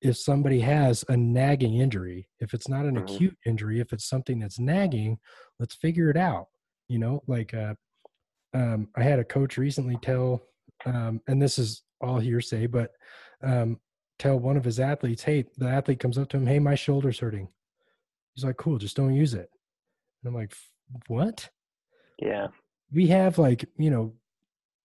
if 0.00 0.16
somebody 0.16 0.60
has 0.60 1.04
a 1.08 1.16
nagging 1.16 1.76
injury 1.76 2.28
if 2.40 2.54
it's 2.54 2.68
not 2.68 2.84
an 2.84 2.96
mm-hmm. 2.96 3.14
acute 3.14 3.36
injury 3.46 3.80
if 3.80 3.92
it's 3.92 4.08
something 4.08 4.38
that's 4.38 4.58
nagging 4.58 5.18
let's 5.60 5.74
figure 5.74 6.10
it 6.10 6.16
out 6.16 6.46
you 6.88 6.98
know 6.98 7.22
like 7.28 7.52
uh, 7.54 7.74
um, 8.54 8.88
i 8.96 9.02
had 9.02 9.18
a 9.18 9.24
coach 9.24 9.58
recently 9.58 9.98
tell 10.02 10.42
um, 10.86 11.20
and 11.28 11.40
this 11.40 11.58
is 11.58 11.82
all 12.00 12.18
hearsay 12.18 12.66
but 12.66 12.90
um, 13.44 13.78
tell 14.22 14.38
one 14.38 14.56
of 14.56 14.64
his 14.64 14.78
athletes 14.78 15.24
hey 15.24 15.44
the 15.58 15.68
athlete 15.68 15.98
comes 15.98 16.16
up 16.16 16.28
to 16.28 16.36
him 16.36 16.46
hey 16.46 16.60
my 16.60 16.76
shoulder's 16.76 17.18
hurting 17.18 17.48
he's 18.34 18.44
like 18.44 18.56
cool 18.56 18.78
just 18.78 18.96
don't 18.96 19.14
use 19.14 19.34
it 19.34 19.50
and 20.22 20.28
i'm 20.28 20.34
like 20.34 20.54
what 21.08 21.48
yeah 22.20 22.46
we 22.92 23.08
have 23.08 23.36
like 23.36 23.64
you 23.78 23.90
know 23.90 24.14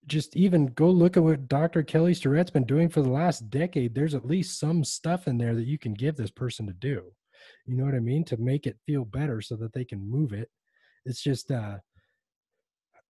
just 0.06 0.34
even 0.36 0.66
go 0.68 0.88
look 0.88 1.18
at 1.18 1.22
what 1.22 1.48
Dr. 1.48 1.82
Kelly 1.82 2.14
Starrett's 2.14 2.50
been 2.50 2.64
doing 2.64 2.88
for 2.88 3.02
the 3.02 3.10
last 3.10 3.50
decade. 3.50 3.94
There's 3.94 4.14
at 4.14 4.24
least 4.24 4.58
some 4.58 4.82
stuff 4.82 5.28
in 5.28 5.36
there 5.36 5.54
that 5.54 5.66
you 5.66 5.76
can 5.76 5.92
give 5.92 6.16
this 6.16 6.30
person 6.30 6.66
to 6.66 6.72
do. 6.72 7.12
You 7.66 7.76
know 7.76 7.84
what 7.84 7.94
I 7.94 8.00
mean? 8.00 8.24
To 8.24 8.38
make 8.38 8.66
it 8.66 8.78
feel 8.86 9.04
better 9.04 9.42
so 9.42 9.54
that 9.56 9.74
they 9.74 9.84
can 9.84 10.00
move 10.00 10.32
it. 10.32 10.48
It's 11.04 11.22
just 11.22 11.50
uh 11.50 11.76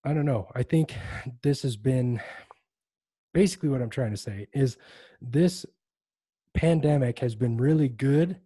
I 0.04 0.14
don't 0.14 0.26
know. 0.26 0.48
I 0.56 0.64
think 0.64 0.96
this 1.44 1.62
has 1.62 1.78
been 1.78 2.20
basically 3.34 3.70
what 3.70 3.82
I'm 3.82 3.90
trying 3.92 4.12
to 4.12 4.18
say 4.18 4.48
is 4.54 4.78
this 5.22 5.66
pandemic 6.58 7.20
has 7.20 7.36
been 7.36 7.56
really 7.56 7.88
good 7.88 8.38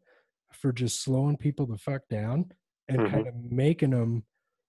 for 0.51 0.73
just 0.73 1.01
slowing 1.01 1.37
people 1.37 1.65
the 1.65 1.77
fuck 1.77 2.01
down 2.09 2.51
and 2.89 2.99
mm-hmm. 2.99 3.13
kind 3.13 3.27
of 3.27 3.33
making 3.49 3.91
them 3.91 4.23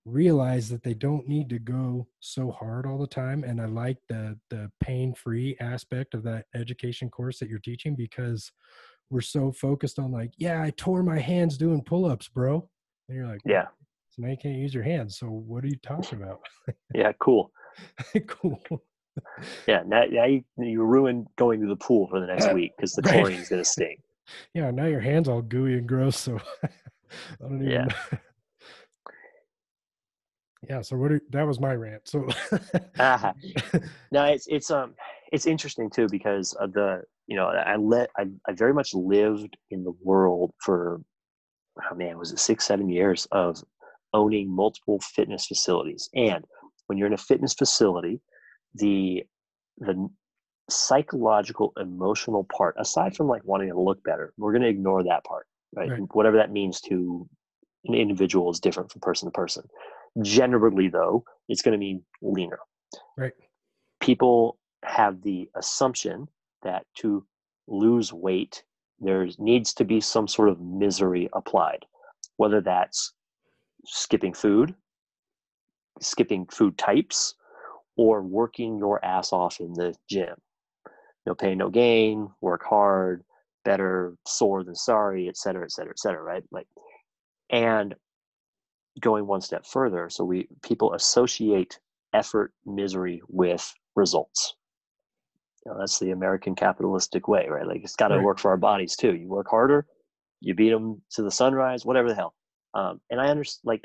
realize 0.05 0.69
that 0.69 0.83
they 0.83 0.95
don't 0.95 1.29
need 1.29 1.49
to 1.49 1.59
go 1.59 2.07
so 2.21 2.53
hard 2.53 2.87
all 2.87 2.99
the 2.99 3.07
time. 3.07 3.43
And 3.45 3.61
i 3.61 3.67
like 3.67 3.99
the 4.09 4.39
the 4.49 4.71
pain 4.81 5.13
free 5.13 5.57
aspect 5.61 6.15
of 6.15 6.23
that 6.23 6.47
education 6.55 7.11
course 7.11 7.41
that 7.41 7.49
you're 7.49 7.59
teaching 7.59 7.97
because 7.97 8.51
we're 9.11 9.21
so 9.21 9.53
focused 9.53 9.99
on 9.99 10.11
like 10.11 10.33
yeah 10.39 10.63
i 10.63 10.71
tore 10.71 11.03
my 11.03 11.19
hands 11.19 11.59
doing 11.59 11.83
pull-ups 11.83 12.29
bro. 12.29 12.69
And 13.09 13.19
you're 13.19 13.27
like 13.27 13.43
yeah. 13.45 13.67
So 14.11 14.23
now 14.23 14.29
you 14.29 14.37
can't 14.37 14.59
use 14.59 14.75
your 14.75 14.85
hands. 14.85 15.19
So 15.19 15.27
what 15.27 15.65
are 15.65 15.69
you 15.69 15.79
talking 15.83 16.23
about? 16.23 16.41
Yeah 16.95 17.13
cool. 17.21 17.51
Cool 18.29 18.61
yeah 19.67 19.83
now, 19.87 20.05
now 20.11 20.25
you, 20.25 20.43
you 20.59 20.83
ruined 20.83 21.27
going 21.37 21.61
to 21.61 21.67
the 21.67 21.77
pool 21.77 22.09
for 22.09 22.21
the 22.21 22.27
next 22.27 22.53
week 22.55 22.73
because 22.77 22.93
the 22.93 23.03
chlorine 23.03 23.41
is 23.41 23.49
going 23.49 23.63
to 23.63 23.69
sting. 23.69 23.97
Yeah 24.55 24.71
now 24.71 24.87
your 24.87 25.01
hands 25.01 25.29
all 25.29 25.43
gooey 25.43 25.75
and 25.75 25.87
gross 25.87 26.17
so 26.17 26.39
i 26.63 26.69
don't 27.41 27.57
even 27.63 27.71
yeah. 27.71 27.89
yeah 30.69 30.81
so 30.81 30.97
what 30.97 31.13
are, 31.13 31.21
that 31.31 31.47
was 31.47 31.61
my 31.61 31.75
rant 31.75 32.03
so 32.07 32.27
uh-huh. 32.99 33.33
no 34.13 34.25
it's 34.25 34.47
it's 34.47 34.71
um 34.71 34.95
it's 35.33 35.45
interesting 35.45 35.91
too 35.91 36.07
because 36.09 36.55
of 36.55 36.73
the 36.73 37.03
you 37.27 37.37
know 37.37 37.49
i 37.49 37.77
let 37.77 38.09
I, 38.17 38.27
I 38.49 38.53
very 38.53 38.73
much 38.73 38.95
lived 38.95 39.57
in 39.71 39.83
the 39.85 39.93
world 40.03 40.53
for 40.61 41.03
oh 41.83 41.95
man 41.95 42.17
was 42.17 42.33
it 42.33 42.39
six 42.39 42.65
seven 42.65 42.89
years 42.89 43.27
of 43.33 43.63
owning 44.15 44.55
multiple 44.55 45.01
fitness 45.01 45.47
facilities. 45.47 46.09
And 46.15 46.45
when 46.87 46.99
you're 46.99 47.07
in 47.07 47.15
a 47.15 47.19
fitness 47.19 47.55
facility 47.55 48.21
the 48.75 49.25
the 49.79 50.09
psychological 50.71 51.73
emotional 51.79 52.47
part 52.57 52.75
aside 52.79 53.15
from 53.17 53.29
like 53.29 53.45
wanting 53.45 53.69
to 53.69 53.79
look 53.79 54.03
better 54.05 54.33
we're 54.39 54.53
going 54.53 54.63
to 54.63 54.69
ignore 54.69 55.03
that 55.03 55.25
part 55.25 55.47
right? 55.75 55.91
right 55.91 56.01
whatever 56.13 56.37
that 56.37 56.53
means 56.53 56.81
to 56.81 57.29
an 57.87 57.95
individual 57.95 58.51
is 58.51 58.61
different 58.61 58.91
from 58.91 59.01
person 59.01 59.27
to 59.27 59.33
person 59.33 59.65
Generally, 60.21 60.89
though, 60.89 61.25
it's 61.49 61.63
going 61.63 61.73
to 61.73 61.79
mean 61.79 62.03
leaner. 62.21 62.59
Right. 63.17 63.33
People 64.01 64.59
have 64.85 65.23
the 65.23 65.49
assumption 65.57 66.29
that 66.63 66.85
to 66.97 67.25
lose 67.67 68.13
weight, 68.13 68.63
there 69.01 69.27
needs 69.39 69.73
to 69.75 69.85
be 69.85 70.01
some 70.01 70.29
sort 70.29 70.51
of 70.51 70.61
misery 70.61 71.31
applied, 71.33 71.87
whether 72.37 72.61
that's 72.61 73.15
skipping 73.87 74.35
food, 74.35 74.75
skipping 76.01 76.47
food 76.47 76.77
types, 76.77 77.35
or 77.97 78.23
working 78.23 78.79
your 78.79 79.05
ass 79.05 79.33
off 79.33 79.61
in 79.61 79.73
the 79.75 79.95
gym. 80.09 80.35
No 81.27 81.35
pain, 81.35 81.59
no 81.59 81.71
gain, 81.71 82.29
work 82.41 82.65
hard, 82.65 83.23
better 83.65 84.15
sore 84.27 84.65
than 84.65 84.75
sorry, 84.75 85.29
et 85.29 85.37
cetera, 85.37 85.65
et 85.65 85.71
cetera, 85.71 85.93
et 85.93 85.99
cetera, 85.99 86.23
right? 86.23 86.43
Like, 86.51 86.67
and 87.51 87.95
going 89.01 89.27
one 89.27 89.41
step 89.41 89.65
further 89.67 90.11
so 90.11 90.25
we 90.25 90.49
people 90.63 90.93
associate 90.93 91.79
effort 92.13 92.53
misery 92.67 93.23
with 93.29 93.73
results 93.97 94.55
you 95.65 95.73
know, 95.73 95.79
that's 95.79 95.99
the 95.99 96.11
american 96.11 96.55
capitalistic 96.55 97.27
way 97.27 97.47
right 97.49 97.67
like 97.67 97.83
it's 97.83 97.97
got 97.97 98.09
to 98.09 98.17
right. 98.17 98.25
work 98.25 98.39
for 98.39 98.51
our 98.51 98.57
bodies 98.57 98.97
too 98.97 99.15
you 99.15 99.29
work 99.29 99.47
harder 99.49 99.87
you 100.41 100.55
beat 100.55 100.71
them 100.71 101.01
to 101.11 101.23
the 101.23 101.31
sunrise 101.31 101.87
whatever 101.87 102.09
the 102.09 102.15
hell 102.15 102.35
um, 102.75 103.01
and 103.11 103.21
i 103.21 103.29
understand 103.29 103.63
like 103.65 103.83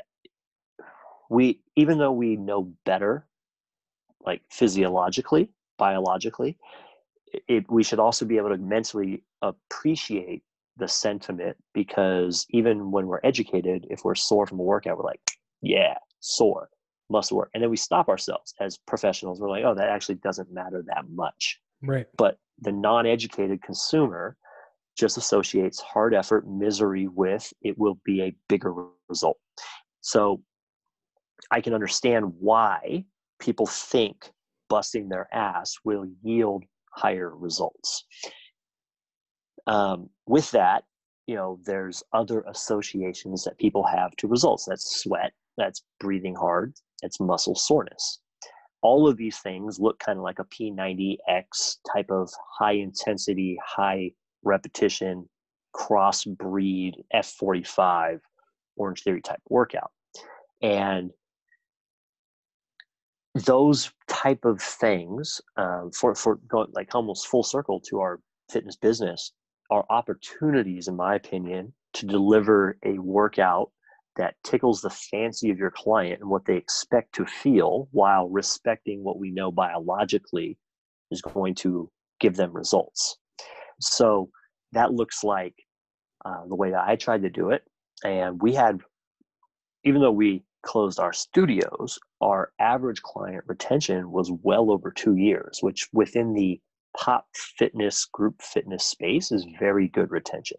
we 1.30 1.60
even 1.76 1.98
though 1.98 2.12
we 2.12 2.36
know 2.36 2.72
better 2.84 3.26
like 4.24 4.42
physiologically 4.50 5.50
biologically 5.78 6.56
it, 7.46 7.70
we 7.70 7.82
should 7.82 7.98
also 7.98 8.24
be 8.24 8.36
able 8.36 8.50
to 8.50 8.58
mentally 8.58 9.22
appreciate 9.42 10.42
the 10.76 10.88
sentiment 10.88 11.56
because 11.74 12.46
even 12.50 12.90
when 12.90 13.06
we're 13.06 13.20
educated, 13.24 13.86
if 13.90 14.04
we're 14.04 14.14
sore 14.14 14.46
from 14.46 14.60
a 14.60 14.62
workout, 14.62 14.96
we're 14.96 15.04
like, 15.04 15.20
yeah, 15.60 15.94
sore, 16.20 16.68
must 17.10 17.32
work. 17.32 17.50
And 17.54 17.62
then 17.62 17.70
we 17.70 17.76
stop 17.76 18.08
ourselves 18.08 18.54
as 18.60 18.78
professionals. 18.78 19.40
We're 19.40 19.50
like, 19.50 19.64
oh, 19.64 19.74
that 19.74 19.88
actually 19.88 20.16
doesn't 20.16 20.52
matter 20.52 20.84
that 20.86 21.04
much. 21.10 21.60
Right. 21.82 22.06
But 22.16 22.38
the 22.60 22.72
non 22.72 23.06
educated 23.06 23.62
consumer 23.62 24.36
just 24.96 25.16
associates 25.16 25.80
hard 25.80 26.14
effort, 26.14 26.48
misery 26.48 27.06
with 27.06 27.52
it 27.62 27.78
will 27.78 28.00
be 28.04 28.22
a 28.22 28.34
bigger 28.48 28.74
result. 29.08 29.38
So 30.00 30.42
I 31.50 31.60
can 31.60 31.72
understand 31.72 32.32
why 32.40 33.04
people 33.40 33.66
think 33.66 34.30
busting 34.68 35.08
their 35.08 35.28
ass 35.32 35.76
will 35.84 36.06
yield 36.22 36.64
higher 36.90 37.34
results. 37.34 38.04
Um, 39.66 40.10
with 40.26 40.50
that, 40.52 40.84
you 41.26 41.34
know, 41.34 41.60
there's 41.64 42.02
other 42.12 42.42
associations 42.48 43.44
that 43.44 43.58
people 43.58 43.84
have 43.84 44.16
to 44.16 44.26
results. 44.26 44.64
That's 44.64 45.02
sweat, 45.02 45.32
that's 45.56 45.82
breathing 46.00 46.34
hard, 46.34 46.74
that's 47.02 47.20
muscle 47.20 47.54
soreness. 47.54 48.20
All 48.80 49.08
of 49.08 49.16
these 49.16 49.38
things 49.38 49.78
look 49.78 49.98
kind 49.98 50.18
of 50.18 50.24
like 50.24 50.38
a 50.38 50.44
P90X 50.44 51.78
type 51.92 52.10
of 52.10 52.30
high 52.58 52.72
intensity, 52.72 53.58
high 53.64 54.12
repetition, 54.42 55.28
cross 55.72 56.24
breed 56.24 56.94
F45 57.14 58.20
Orange 58.76 59.02
Theory 59.02 59.20
type 59.20 59.40
workout. 59.48 59.90
And 60.62 61.10
those 63.34 63.90
type 64.08 64.44
of 64.44 64.60
things 64.60 65.40
um, 65.56 65.90
for 65.92 66.14
for 66.14 66.36
going 66.48 66.68
like 66.72 66.94
almost 66.94 67.28
full 67.28 67.42
circle 67.42 67.80
to 67.80 68.00
our 68.00 68.20
fitness 68.50 68.76
business 68.76 69.32
are 69.70 69.84
opportunities, 69.90 70.88
in 70.88 70.96
my 70.96 71.14
opinion, 71.14 71.72
to 71.92 72.06
deliver 72.06 72.78
a 72.84 72.98
workout 72.98 73.70
that 74.16 74.34
tickles 74.42 74.80
the 74.80 74.90
fancy 74.90 75.50
of 75.50 75.58
your 75.58 75.70
client 75.70 76.20
and 76.20 76.28
what 76.28 76.44
they 76.44 76.56
expect 76.56 77.14
to 77.14 77.24
feel 77.24 77.88
while 77.92 78.28
respecting 78.28 79.04
what 79.04 79.18
we 79.18 79.30
know 79.30 79.52
biologically 79.52 80.58
is 81.10 81.22
going 81.22 81.54
to 81.54 81.90
give 82.18 82.34
them 82.34 82.52
results. 82.52 83.18
So 83.80 84.30
that 84.72 84.92
looks 84.92 85.22
like 85.22 85.54
uh, 86.24 86.46
the 86.48 86.56
way 86.56 86.70
that 86.70 86.84
I 86.86 86.96
tried 86.96 87.22
to 87.22 87.30
do 87.30 87.50
it. 87.50 87.62
And 88.04 88.40
we 88.42 88.54
had, 88.54 88.80
even 89.84 90.00
though 90.00 90.12
we 90.12 90.42
closed 90.62 90.98
our 90.98 91.12
studios, 91.12 91.98
our 92.20 92.52
average 92.58 93.02
client 93.02 93.44
retention 93.46 94.10
was 94.10 94.30
well 94.42 94.70
over 94.70 94.90
two 94.90 95.16
years, 95.16 95.58
which 95.60 95.88
within 95.92 96.34
the 96.34 96.60
pop 96.96 97.26
fitness 97.34 98.04
group 98.06 98.40
fitness 98.42 98.84
space 98.84 99.30
is 99.30 99.46
very 99.58 99.88
good 99.88 100.10
retention, 100.10 100.58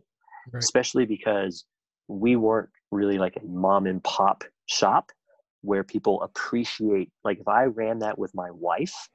right. 0.52 0.64
especially 0.64 1.06
because 1.06 1.66
we 2.08 2.36
weren't 2.36 2.70
really 2.92 3.18
like 3.18 3.36
a 3.36 3.46
mom 3.46 3.86
and 3.86 4.04
pop 4.04 4.44
shop 4.66 5.12
where 5.62 5.84
people 5.84 6.22
appreciate 6.22 7.12
like 7.24 7.40
if 7.40 7.48
i 7.48 7.66
ran 7.66 8.00
that 8.00 8.18
with 8.18 8.34
my 8.34 8.50
wife 8.52 9.10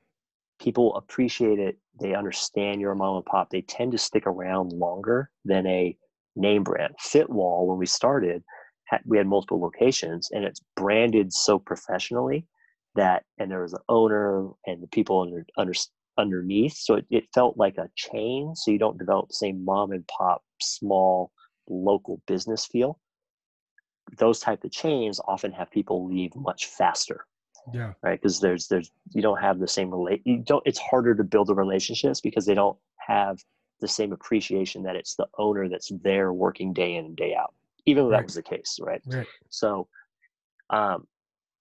people 0.61 0.95
appreciate 0.95 1.59
it 1.59 1.77
they 2.01 2.15
understand 2.15 2.81
you're 2.81 2.93
a 2.93 2.97
mom 2.97 3.17
and 3.17 3.25
pop 3.25 3.51
they 3.51 3.63
tend 3.63 3.93
to 3.93 3.99
stick 3.99 4.27
around 4.27 4.73
longer 4.73 5.31
than 5.45 5.67
a 5.67 5.97
name 6.37 6.63
brand 6.63 6.95
fitwall 7.01 7.67
when 7.67 7.79
we 7.79 7.87
started 7.87 8.43
we 9.05 9.19
had 9.19 9.27
multiple 9.27 9.61
locations 9.61 10.31
and 10.31 10.45
it's 10.45 10.61
branded 10.77 11.33
so 11.33 11.59
professionally 11.59 12.47
that 12.95 13.25
and 13.39 13.51
there 13.51 13.63
was 13.63 13.73
an 13.73 13.81
owner 13.89 14.49
and 14.67 14.83
the 14.83 14.87
people 14.89 15.21
under, 15.21 15.47
under 15.57 15.75
underneath. 16.19 16.75
So 16.77 16.95
it, 16.95 17.07
it 17.11 17.25
felt 17.35 17.57
like 17.57 17.77
a 17.79 17.91
chain 17.97 18.55
so 18.55 18.71
you 18.71 18.79
don't 18.79 18.99
develop 18.99 19.29
the 19.29 19.35
same 19.35 19.65
mom 19.65 19.93
and 19.93 20.07
pop 20.07 20.43
small 20.61 21.33
local 21.69 22.21
business 22.27 22.67
feel. 22.67 23.01
Those 24.19 24.41
type 24.41 24.65
of 24.65 24.71
chains 24.71 25.21
often 25.27 25.53
have 25.53 25.71
people 25.71 26.07
leave 26.07 26.35
much 26.37 26.67
faster. 26.67 27.27
Yeah. 27.73 27.95
Right? 28.03 28.21
Because 28.21 28.41
there's 28.41 28.69
there's 28.69 28.91
you 29.13 29.23
don't 29.23 29.41
have 29.41 29.59
the 29.59 29.69
same 29.69 29.91
relate 29.91 30.21
you 30.25 30.39
don't 30.39 30.63
it's 30.67 30.79
harder 30.79 31.15
to 31.15 31.25
build 31.25 31.47
the 31.47 31.55
relationships 31.55 32.21
because 32.21 32.45
they 32.45 32.55
don't 32.55 32.77
have 32.99 33.39
the 33.81 33.89
same 33.89 34.13
appreciation 34.13 34.83
that 34.83 34.97
it's 34.97 35.15
the 35.17 35.27
owner 35.39 35.69
that's 35.69 35.91
there 36.03 36.33
working 36.33 36.73
day 36.73 36.95
in 36.97 37.07
and 37.07 37.17
day 37.17 37.35
out 37.35 37.55
even 37.87 38.05
though 38.05 38.11
right. 38.11 38.19
that 38.19 38.25
was 38.25 38.35
the 38.35 38.43
case 38.43 38.79
right, 38.81 39.03
right. 39.07 39.27
so 39.49 39.89
um, 40.71 41.07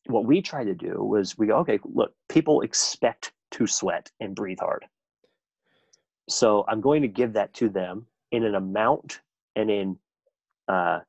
what 0.07 0.26
we 0.26 0.41
tried 0.41 0.65
to 0.65 0.76
do 0.76 1.03
was 1.03 1.38
we 1.38 1.47
go 1.47 1.57
okay 1.57 1.80
look 1.84 2.13
people 2.30 2.61
expect 2.61 3.32
to 3.51 3.67
sweat 3.67 4.09
and 4.19 4.36
breathe 4.36 4.59
hard 4.59 4.86
so 6.30 6.65
i'm 6.67 6.82
going 6.82 7.01
to 7.01 7.07
give 7.07 7.34
that 7.34 7.53
to 7.53 7.69
them 7.69 8.05
in 8.32 8.43
an 8.43 8.55
amount 8.55 9.21
and 9.55 9.69
in 9.69 9.97
uh, 10.67 10.99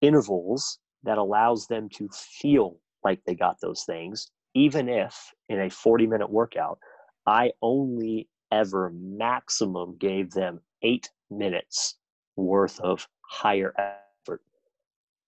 intervals 0.00 0.78
that 1.04 1.18
allows 1.18 1.66
them 1.66 1.88
to 1.90 2.08
feel 2.08 2.78
like 3.04 3.20
they 3.24 3.34
got 3.34 3.60
those 3.60 3.84
things, 3.84 4.30
even 4.54 4.88
if 4.88 5.32
in 5.48 5.60
a 5.60 5.70
40 5.70 6.06
minute 6.06 6.30
workout, 6.30 6.78
I 7.26 7.52
only 7.62 8.28
ever 8.50 8.92
maximum 8.94 9.96
gave 9.98 10.30
them 10.30 10.60
eight 10.82 11.10
minutes 11.30 11.96
worth 12.36 12.80
of 12.80 13.06
higher 13.20 13.72
effort. 13.78 14.00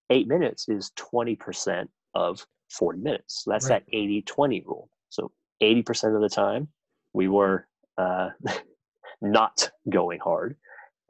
Eight 0.09 0.27
minutes 0.27 0.69
is 0.69 0.91
20% 0.97 1.87
of 2.15 2.45
40 2.71 2.99
minutes. 2.99 3.43
So 3.43 3.51
that's 3.51 3.69
right. 3.69 3.85
that 3.85 3.95
80 3.97 4.21
20 4.23 4.63
rule. 4.65 4.89
So 5.09 5.31
80% 5.61 6.15
of 6.15 6.21
the 6.21 6.29
time, 6.29 6.67
we 7.13 7.27
were 7.27 7.67
uh, 7.97 8.29
not 9.21 9.69
going 9.89 10.19
hard, 10.19 10.55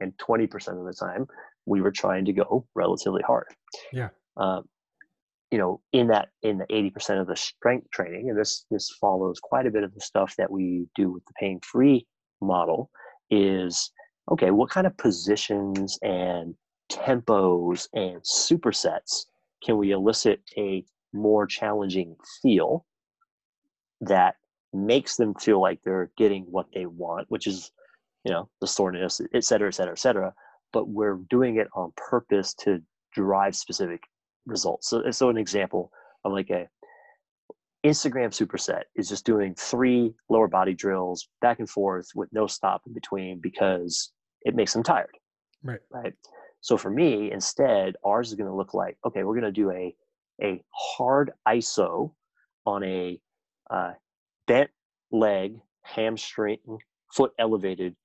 and 0.00 0.12
20% 0.18 0.78
of 0.78 0.84
the 0.84 0.92
time, 0.92 1.26
we 1.66 1.80
were 1.80 1.90
trying 1.90 2.24
to 2.24 2.32
go 2.32 2.66
relatively 2.74 3.22
hard. 3.26 3.46
Yeah. 3.92 4.08
Um, 4.36 4.64
you 5.50 5.58
know, 5.58 5.80
in 5.92 6.08
that 6.08 6.28
in 6.42 6.58
the 6.58 6.66
eighty 6.70 6.90
percent 6.90 7.20
of 7.20 7.26
the 7.26 7.36
strength 7.36 7.90
training, 7.90 8.28
and 8.28 8.38
this 8.38 8.66
this 8.70 8.90
follows 9.00 9.40
quite 9.42 9.66
a 9.66 9.70
bit 9.70 9.82
of 9.82 9.94
the 9.94 10.00
stuff 10.00 10.34
that 10.36 10.50
we 10.50 10.86
do 10.94 11.10
with 11.10 11.24
the 11.24 11.32
pain 11.40 11.58
free 11.62 12.06
model, 12.42 12.90
is 13.30 13.90
okay. 14.30 14.50
What 14.50 14.70
kind 14.70 14.86
of 14.86 14.96
positions 14.98 15.98
and 16.02 16.54
tempos 16.90 17.88
and 17.94 18.20
supersets 18.22 19.26
can 19.64 19.76
we 19.76 19.92
elicit 19.92 20.40
a 20.56 20.84
more 21.12 21.46
challenging 21.46 22.16
feel 22.42 22.84
that 24.00 24.36
makes 24.72 25.16
them 25.16 25.34
feel 25.34 25.60
like 25.60 25.80
they're 25.82 26.10
getting 26.16 26.44
what 26.44 26.66
they 26.74 26.86
want, 26.86 27.26
which 27.30 27.46
is, 27.46 27.72
you 28.24 28.32
know, 28.32 28.48
the 28.60 28.66
soreness, 28.66 29.20
et 29.34 29.44
cetera, 29.44 29.68
et 29.68 29.74
cetera, 29.74 29.92
et 29.92 29.98
cetera 29.98 30.34
but 30.72 30.88
we're 30.88 31.18
doing 31.30 31.56
it 31.56 31.68
on 31.74 31.92
purpose 31.96 32.54
to 32.54 32.82
drive 33.12 33.56
specific 33.56 34.02
results. 34.46 34.88
So, 34.88 35.10
so 35.10 35.28
an 35.28 35.38
example 35.38 35.90
of 36.24 36.32
like 36.32 36.50
a 36.50 36.68
Instagram 37.86 38.30
superset 38.30 38.82
is 38.96 39.08
just 39.08 39.24
doing 39.24 39.54
three 39.54 40.12
lower 40.28 40.48
body 40.48 40.74
drills 40.74 41.28
back 41.40 41.58
and 41.58 41.70
forth 41.70 42.08
with 42.14 42.28
no 42.32 42.46
stop 42.46 42.82
in 42.86 42.92
between 42.92 43.40
because 43.40 44.12
it 44.42 44.54
makes 44.54 44.72
them 44.72 44.82
tired. 44.82 45.16
Right. 45.62 45.80
Right. 45.90 46.14
So 46.60 46.76
for 46.76 46.90
me, 46.90 47.30
instead, 47.30 47.96
ours 48.04 48.28
is 48.28 48.34
going 48.34 48.50
to 48.50 48.56
look 48.56 48.74
like 48.74 48.96
okay, 49.06 49.24
we're 49.24 49.40
going 49.40 49.52
to 49.52 49.52
do 49.52 49.70
a 49.70 49.94
a 50.42 50.62
hard 50.72 51.32
ISO 51.46 52.12
on 52.66 52.84
a 52.84 53.20
uh, 53.70 53.92
bent 54.46 54.70
leg, 55.10 55.60
hamstring, 55.82 56.58
foot 57.12 57.32
elevated 57.38 57.96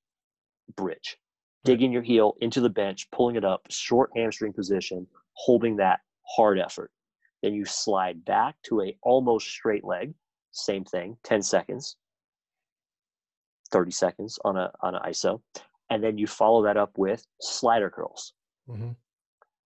bridge 0.75 1.17
digging 1.63 1.91
your 1.91 2.01
heel 2.01 2.35
into 2.41 2.61
the 2.61 2.69
bench, 2.69 3.09
pulling 3.11 3.35
it 3.35 3.45
up, 3.45 3.65
short 3.69 4.11
hamstring 4.15 4.53
position, 4.53 5.07
holding 5.33 5.77
that 5.77 6.01
hard 6.35 6.59
effort. 6.59 6.91
Then 7.41 7.53
you 7.53 7.65
slide 7.65 8.23
back 8.25 8.55
to 8.63 8.81
a 8.81 8.95
almost 9.01 9.47
straight 9.47 9.83
leg, 9.83 10.13
same 10.51 10.85
thing, 10.85 11.17
10 11.23 11.41
seconds, 11.41 11.97
30 13.71 13.91
seconds 13.91 14.39
on 14.45 14.57
a 14.57 14.71
on 14.81 14.95
an 14.95 15.01
ISO, 15.05 15.41
and 15.89 16.03
then 16.03 16.17
you 16.17 16.27
follow 16.27 16.63
that 16.63 16.77
up 16.77 16.97
with 16.97 17.25
slider 17.41 17.89
curls. 17.89 18.33
Mm-hmm. 18.69 18.91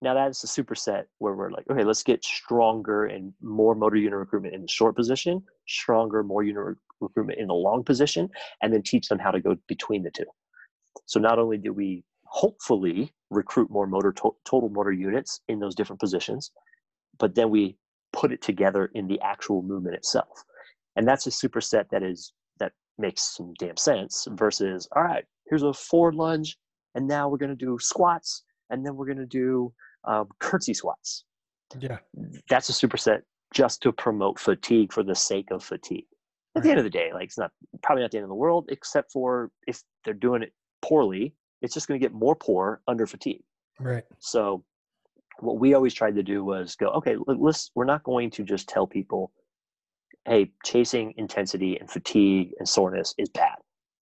Now 0.02 0.14
that's 0.14 0.44
a 0.44 0.48
superset 0.48 1.04
where 1.18 1.34
we're 1.34 1.52
like, 1.52 1.66
okay, 1.70 1.84
let's 1.84 2.04
get 2.04 2.24
stronger 2.24 3.06
and 3.06 3.34
more 3.42 3.76
motor 3.76 3.98
unit 3.98 4.18
recruitment 4.18 4.56
in 4.56 4.62
the 4.62 4.68
short 4.68 4.96
position, 4.96 5.44
stronger, 5.68 6.24
more 6.24 6.44
unit 6.44 6.64
re- 6.64 6.76
recruitment 7.02 7.40
in 7.40 7.48
the 7.48 7.54
long 7.54 7.84
position, 7.84 8.30
and 8.62 8.74
then 8.74 8.82
teach 8.82 9.10
them 9.10 9.20
how 9.20 9.32
to 9.32 9.42
go 9.42 9.56
between 9.68 10.04
the 10.04 10.12
two. 10.12 10.26
So 11.06 11.20
not 11.20 11.38
only 11.38 11.58
do 11.58 11.74
we 11.74 12.04
hopefully 12.24 13.14
recruit 13.30 13.70
more 13.70 13.88
motor 13.88 14.12
to- 14.14 14.36
total 14.46 14.70
motor 14.70 14.92
units 14.92 15.42
in 15.50 15.60
those 15.60 15.76
different 15.76 16.00
positions, 16.00 16.52
but 17.18 17.36
then 17.36 17.50
we 17.50 17.76
put 18.14 18.32
it 18.32 18.42
together 18.42 18.90
in 18.96 19.08
the 19.08 19.20
actual 19.22 19.62
movement 19.62 19.96
itself. 19.96 20.44
And 20.96 21.08
that's 21.08 21.28
a 21.28 21.30
superset 21.30 21.90
that 21.92 22.04
is 22.04 22.34
that 22.60 22.72
makes 22.98 23.36
some 23.36 23.54
damn 23.60 23.78
sense 23.78 24.28
versus 24.32 24.88
all 24.96 25.04
right, 25.04 25.26
here's 25.48 25.64
a 25.64 25.74
forward 25.74 26.16
lunge, 26.16 26.58
and 26.96 27.08
now 27.08 27.28
we're 27.28 27.38
to 27.38 27.56
do 27.56 27.78
squats, 27.80 28.44
and 28.70 28.86
then 28.86 28.96
we're 28.96 29.06
going 29.06 29.18
to 29.18 29.26
do 29.26 29.74
um, 30.06 30.28
curtsy 30.40 30.74
squats. 30.74 31.26
Yeah, 31.80 31.98
that's 32.50 32.70
a 32.70 32.74
superset 32.74 33.22
just 33.54 33.82
to 33.82 33.92
promote 33.92 34.40
fatigue 34.40 34.92
for 34.92 35.04
the 35.04 35.16
sake 35.16 35.52
of 35.52 35.64
fatigue. 35.64 36.06
At 36.56 36.64
the 36.64 36.70
end 36.70 36.80
of 36.80 36.84
the 36.84 36.90
day, 36.90 37.12
like 37.14 37.26
it's 37.26 37.38
not 37.38 37.52
probably 37.84 38.04
not 38.04 38.12
the 38.12 38.18
end 38.18 38.24
of 38.24 38.30
the 38.30 38.36
world, 38.36 38.66
except 38.70 39.12
for 39.12 39.52
if 39.68 39.82
they're 40.04 40.14
doing 40.14 40.42
it 40.42 40.52
poorly, 40.82 41.36
it's 41.62 41.74
just 41.74 41.88
going 41.88 42.00
to 42.00 42.04
get 42.04 42.14
more 42.14 42.36
poor 42.36 42.82
under 42.88 43.06
fatigue. 43.06 43.44
Right. 43.80 44.04
So 44.20 44.64
what 45.40 45.60
we 45.60 45.74
always 45.74 45.94
tried 45.94 46.16
to 46.16 46.24
do 46.24 46.44
was 46.44 46.76
go, 46.76 46.88
okay, 46.90 47.16
let's 47.28 47.72
we're 47.76 47.86
not 47.86 48.04
going 48.04 48.30
to 48.32 48.44
just 48.44 48.68
tell 48.68 48.88
people, 48.88 49.32
hey, 50.26 50.52
chasing 50.66 51.14
intensity 51.18 51.78
and 51.78 51.90
fatigue 51.90 52.52
and 52.60 52.68
soreness 52.68 53.14
is 53.18 53.30
bad. 53.30 53.56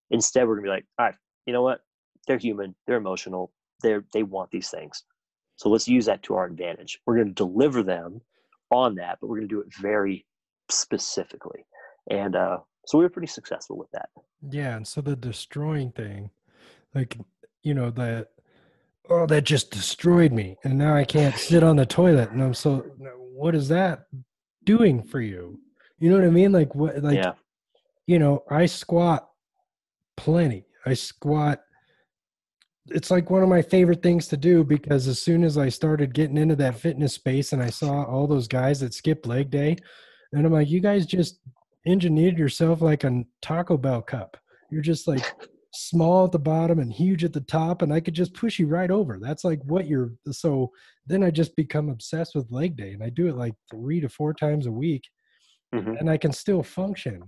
Instead, 0.09 0.47
we're 0.47 0.55
gonna 0.55 0.63
be 0.63 0.69
like, 0.69 0.85
all 0.97 1.07
right, 1.07 1.15
you 1.45 1.53
know 1.53 1.63
what? 1.63 1.81
They're 2.27 2.37
human, 2.37 2.75
they're 2.85 2.97
emotional, 2.97 3.51
they're 3.81 4.05
they 4.13 4.23
want 4.23 4.51
these 4.51 4.69
things. 4.69 5.03
So 5.55 5.69
let's 5.69 5.87
use 5.87 6.05
that 6.05 6.23
to 6.23 6.35
our 6.35 6.45
advantage. 6.45 6.99
We're 7.05 7.17
gonna 7.17 7.31
deliver 7.31 7.83
them 7.83 8.21
on 8.71 8.95
that, 8.95 9.17
but 9.19 9.27
we're 9.27 9.37
gonna 9.37 9.47
do 9.47 9.61
it 9.61 9.73
very 9.81 10.25
specifically. 10.69 11.65
And 12.09 12.35
uh, 12.35 12.59
so 12.85 12.97
we 12.97 13.03
were 13.03 13.09
pretty 13.09 13.27
successful 13.27 13.77
with 13.77 13.91
that. 13.91 14.09
Yeah, 14.49 14.75
and 14.75 14.87
so 14.87 15.01
the 15.01 15.15
destroying 15.15 15.91
thing 15.91 16.29
like 16.97 17.17
you 17.63 17.73
know 17.73 17.91
that 17.91 18.29
oh 19.09 19.25
that 19.27 19.43
just 19.43 19.71
destroyed 19.71 20.31
me 20.31 20.57
and 20.63 20.77
now 20.77 20.95
i 20.95 21.03
can't 21.03 21.35
sit 21.35 21.63
on 21.63 21.75
the 21.75 21.85
toilet 21.85 22.31
and 22.31 22.41
i'm 22.41 22.53
so 22.53 22.79
what 23.33 23.55
is 23.55 23.67
that 23.69 24.07
doing 24.63 25.03
for 25.03 25.21
you 25.21 25.59
you 25.99 26.09
know 26.09 26.17
what 26.17 26.25
i 26.25 26.29
mean 26.29 26.51
like 26.51 26.73
what 26.75 27.01
like 27.03 27.15
yeah. 27.15 27.33
you 28.05 28.19
know 28.19 28.43
i 28.49 28.65
squat 28.65 29.29
plenty 30.15 30.65
i 30.85 30.93
squat 30.93 31.61
it's 32.89 33.11
like 33.11 33.29
one 33.29 33.43
of 33.43 33.49
my 33.49 33.61
favorite 33.61 34.01
things 34.01 34.27
to 34.27 34.37
do 34.37 34.63
because 34.63 35.07
as 35.07 35.21
soon 35.21 35.43
as 35.43 35.57
i 35.57 35.67
started 35.67 36.13
getting 36.13 36.37
into 36.37 36.55
that 36.55 36.79
fitness 36.79 37.13
space 37.13 37.53
and 37.53 37.61
i 37.61 37.69
saw 37.69 38.03
all 38.03 38.27
those 38.27 38.47
guys 38.47 38.79
that 38.79 38.93
skip 38.93 39.25
leg 39.25 39.49
day 39.49 39.75
and 40.33 40.45
i'm 40.45 40.53
like 40.53 40.69
you 40.69 40.79
guys 40.79 41.05
just 41.05 41.39
engineered 41.87 42.37
yourself 42.37 42.81
like 42.81 43.03
a 43.03 43.23
taco 43.41 43.77
bell 43.77 44.01
cup. 44.01 44.37
You're 44.69 44.81
just 44.81 45.07
like 45.07 45.23
small 45.73 46.25
at 46.25 46.31
the 46.31 46.39
bottom 46.39 46.79
and 46.79 46.91
huge 46.91 47.23
at 47.23 47.33
the 47.33 47.41
top 47.41 47.81
and 47.81 47.93
i 47.93 47.99
could 47.99 48.13
just 48.13 48.33
push 48.33 48.59
you 48.59 48.67
right 48.67 48.91
over. 48.91 49.19
That's 49.19 49.43
like 49.43 49.61
what 49.63 49.87
you're 49.87 50.11
so 50.31 50.71
then 51.05 51.23
i 51.23 51.31
just 51.31 51.55
become 51.55 51.89
obsessed 51.89 52.35
with 52.35 52.51
leg 52.51 52.75
day 52.75 52.91
and 52.91 53.03
i 53.03 53.09
do 53.09 53.27
it 53.27 53.37
like 53.37 53.53
three 53.71 54.01
to 54.01 54.09
four 54.09 54.33
times 54.33 54.65
a 54.65 54.71
week 54.71 55.03
mm-hmm. 55.73 55.95
and 55.97 56.09
i 56.09 56.17
can 56.17 56.31
still 56.31 56.63
function. 56.63 57.21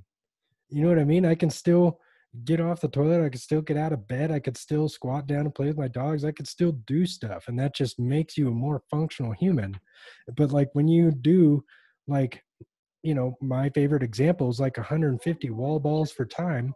You 0.69 0.83
know 0.83 0.89
what 0.89 0.99
i 0.99 1.05
mean? 1.05 1.25
I 1.25 1.35
can 1.35 1.49
still 1.49 1.99
get 2.45 2.61
off 2.61 2.81
the 2.81 2.87
toilet 2.87 3.25
i 3.25 3.29
could 3.29 3.41
still 3.41 3.61
get 3.61 3.75
out 3.75 3.91
of 3.91 4.07
bed 4.07 4.31
i 4.31 4.39
could 4.39 4.55
still 4.55 4.87
squat 4.87 5.25
down 5.25 5.41
and 5.41 5.55
play 5.55 5.65
with 5.65 5.77
my 5.77 5.87
dogs 5.87 6.23
i 6.23 6.31
could 6.31 6.47
still 6.47 6.73
do 6.85 7.05
stuff 7.05 7.47
and 7.47 7.57
that 7.57 7.73
just 7.73 7.99
makes 7.99 8.37
you 8.37 8.47
a 8.47 8.51
more 8.51 8.81
functional 8.89 9.31
human. 9.31 9.79
But 10.35 10.51
like 10.51 10.69
when 10.73 10.87
you 10.87 11.11
do 11.11 11.63
like 12.07 12.43
you 13.03 13.15
know 13.15 13.37
my 13.41 13.69
favorite 13.69 14.03
example 14.03 14.49
is 14.49 14.59
like 14.59 14.77
150 14.77 15.49
wall 15.51 15.79
balls 15.79 16.11
for 16.11 16.25
time 16.25 16.73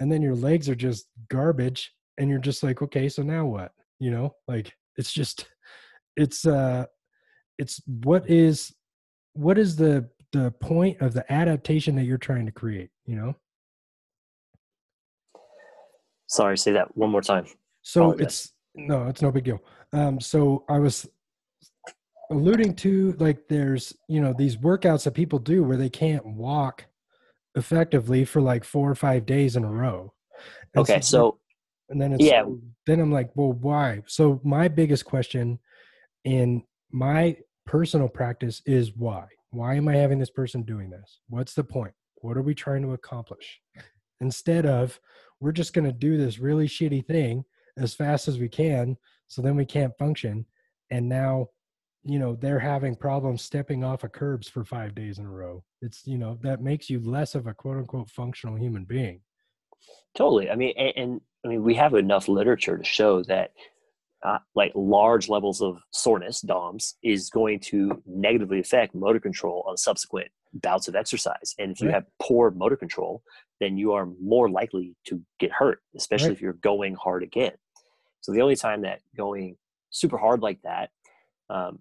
and 0.00 0.10
then 0.10 0.22
your 0.22 0.34
legs 0.34 0.68
are 0.68 0.74
just 0.74 1.06
garbage 1.28 1.92
and 2.18 2.28
you're 2.28 2.38
just 2.38 2.62
like 2.62 2.82
okay 2.82 3.08
so 3.08 3.22
now 3.22 3.46
what? 3.46 3.72
You 3.98 4.10
know 4.10 4.34
like 4.48 4.72
it's 4.96 5.12
just 5.12 5.46
it's 6.16 6.46
uh 6.46 6.84
it's 7.58 7.80
what 7.86 8.28
is 8.28 8.72
what 9.34 9.58
is 9.58 9.76
the 9.76 10.08
the 10.32 10.50
point 10.60 11.00
of 11.00 11.12
the 11.12 11.30
adaptation 11.30 11.94
that 11.96 12.04
you're 12.04 12.18
trying 12.18 12.46
to 12.46 12.52
create 12.52 12.90
you 13.06 13.16
know 13.16 13.34
sorry 16.32 16.56
say 16.58 16.72
that 16.72 16.94
one 16.96 17.10
more 17.10 17.22
time 17.22 17.46
so 17.82 18.12
it's 18.12 18.52
no 18.74 19.06
it's 19.06 19.22
no 19.22 19.30
big 19.30 19.44
deal 19.44 19.60
um 19.92 20.20
so 20.20 20.64
i 20.68 20.78
was 20.78 21.08
alluding 22.30 22.74
to 22.74 23.14
like 23.18 23.46
there's 23.48 23.94
you 24.08 24.20
know 24.20 24.34
these 24.36 24.56
workouts 24.56 25.04
that 25.04 25.12
people 25.12 25.38
do 25.38 25.62
where 25.62 25.76
they 25.76 25.90
can't 25.90 26.24
walk 26.24 26.86
effectively 27.54 28.24
for 28.24 28.40
like 28.40 28.64
four 28.64 28.90
or 28.90 28.94
five 28.94 29.26
days 29.26 29.56
in 29.56 29.64
a 29.64 29.70
row. 29.70 30.12
And 30.74 30.82
okay, 30.82 31.00
so, 31.00 31.38
and 31.88 32.00
then 32.00 32.12
it's 32.12 32.24
yeah, 32.24 32.44
then 32.86 33.00
I'm 33.00 33.12
like, 33.12 33.30
well, 33.34 33.52
why? 33.52 34.02
So 34.06 34.40
my 34.42 34.68
biggest 34.68 35.04
question 35.04 35.58
in 36.24 36.62
my 36.90 37.36
personal 37.66 38.08
practice 38.08 38.62
is 38.66 38.96
why? 38.96 39.26
Why 39.50 39.74
am 39.74 39.88
I 39.88 39.96
having 39.96 40.18
this 40.18 40.30
person 40.30 40.62
doing 40.62 40.90
this? 40.90 41.20
What's 41.28 41.54
the 41.54 41.64
point? 41.64 41.92
What 42.16 42.36
are 42.36 42.42
we 42.42 42.54
trying 42.54 42.82
to 42.82 42.92
accomplish? 42.92 43.60
Instead 44.20 44.66
of 44.66 44.98
we're 45.42 45.52
just 45.52 45.74
going 45.74 45.84
to 45.84 45.92
do 45.92 46.16
this 46.16 46.38
really 46.38 46.68
shitty 46.68 47.04
thing 47.04 47.44
as 47.76 47.94
fast 47.94 48.28
as 48.28 48.38
we 48.38 48.48
can, 48.48 48.96
so 49.26 49.42
then 49.42 49.56
we 49.56 49.64
can't 49.64 49.96
function, 49.98 50.46
and 50.90 51.08
now 51.08 51.48
you 52.04 52.18
know 52.18 52.34
they're 52.34 52.58
having 52.58 52.94
problems 52.94 53.42
stepping 53.42 53.84
off 53.84 54.04
of 54.04 54.12
curbs 54.12 54.48
for 54.48 54.64
five 54.64 54.94
days 54.94 55.18
in 55.18 55.26
a 55.26 55.30
row. 55.30 55.64
It's 55.80 56.06
you 56.06 56.18
know 56.18 56.38
that 56.42 56.62
makes 56.62 56.88
you 56.88 57.00
less 57.00 57.34
of 57.34 57.46
a 57.46 57.54
quote 57.54 57.78
unquote 57.78 58.10
functional 58.10 58.56
human 58.56 58.84
being. 58.84 59.20
Totally. 60.14 60.50
I 60.50 60.56
mean 60.56 60.74
and, 60.76 60.92
and 60.96 61.20
i 61.44 61.48
mean 61.48 61.62
we 61.62 61.74
have 61.74 61.94
enough 61.94 62.28
literature 62.28 62.78
to 62.78 62.84
show 62.84 63.22
that 63.24 63.52
uh, 64.24 64.38
like 64.54 64.72
large 64.74 65.28
levels 65.28 65.60
of 65.60 65.82
soreness 65.90 66.40
doms 66.40 66.96
is 67.02 67.30
going 67.30 67.58
to 67.58 68.00
negatively 68.06 68.60
affect 68.60 68.94
motor 68.94 69.18
control 69.18 69.64
on 69.66 69.76
subsequent 69.76 70.28
bouts 70.54 70.86
of 70.86 70.94
exercise. 70.94 71.54
And 71.58 71.72
if 71.72 71.80
you 71.80 71.88
have 71.88 72.04
poor 72.20 72.50
motor 72.50 72.76
control 72.76 73.22
then 73.62 73.76
you 73.76 73.92
are 73.92 74.08
more 74.20 74.50
likely 74.50 74.94
to 75.06 75.20
get 75.38 75.52
hurt 75.52 75.80
especially 75.96 76.28
right. 76.28 76.36
if 76.36 76.42
you're 76.42 76.54
going 76.54 76.94
hard 76.94 77.22
again 77.22 77.52
so 78.20 78.32
the 78.32 78.40
only 78.40 78.56
time 78.56 78.82
that 78.82 79.00
going 79.16 79.56
super 79.90 80.18
hard 80.18 80.40
like 80.40 80.60
that 80.62 80.90
um, 81.50 81.78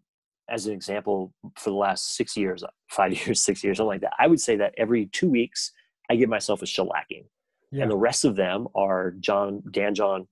as 0.51 0.67
an 0.67 0.73
example, 0.73 1.33
for 1.55 1.69
the 1.69 1.75
last 1.75 2.15
six 2.15 2.35
years, 2.35 2.63
five 2.89 3.13
years, 3.13 3.41
six 3.41 3.63
years, 3.63 3.77
something 3.77 3.87
like 3.87 4.01
that, 4.01 4.13
I 4.19 4.27
would 4.27 4.41
say 4.41 4.57
that 4.57 4.73
every 4.77 5.07
two 5.07 5.29
weeks 5.29 5.71
I 6.09 6.15
give 6.15 6.29
myself 6.29 6.61
a 6.61 6.65
shellacking, 6.65 7.25
yeah. 7.71 7.83
and 7.83 7.91
the 7.91 7.97
rest 7.97 8.25
of 8.25 8.35
them 8.35 8.67
are 8.75 9.11
John 9.19 9.63
Dan 9.71 9.95
John 9.95 10.27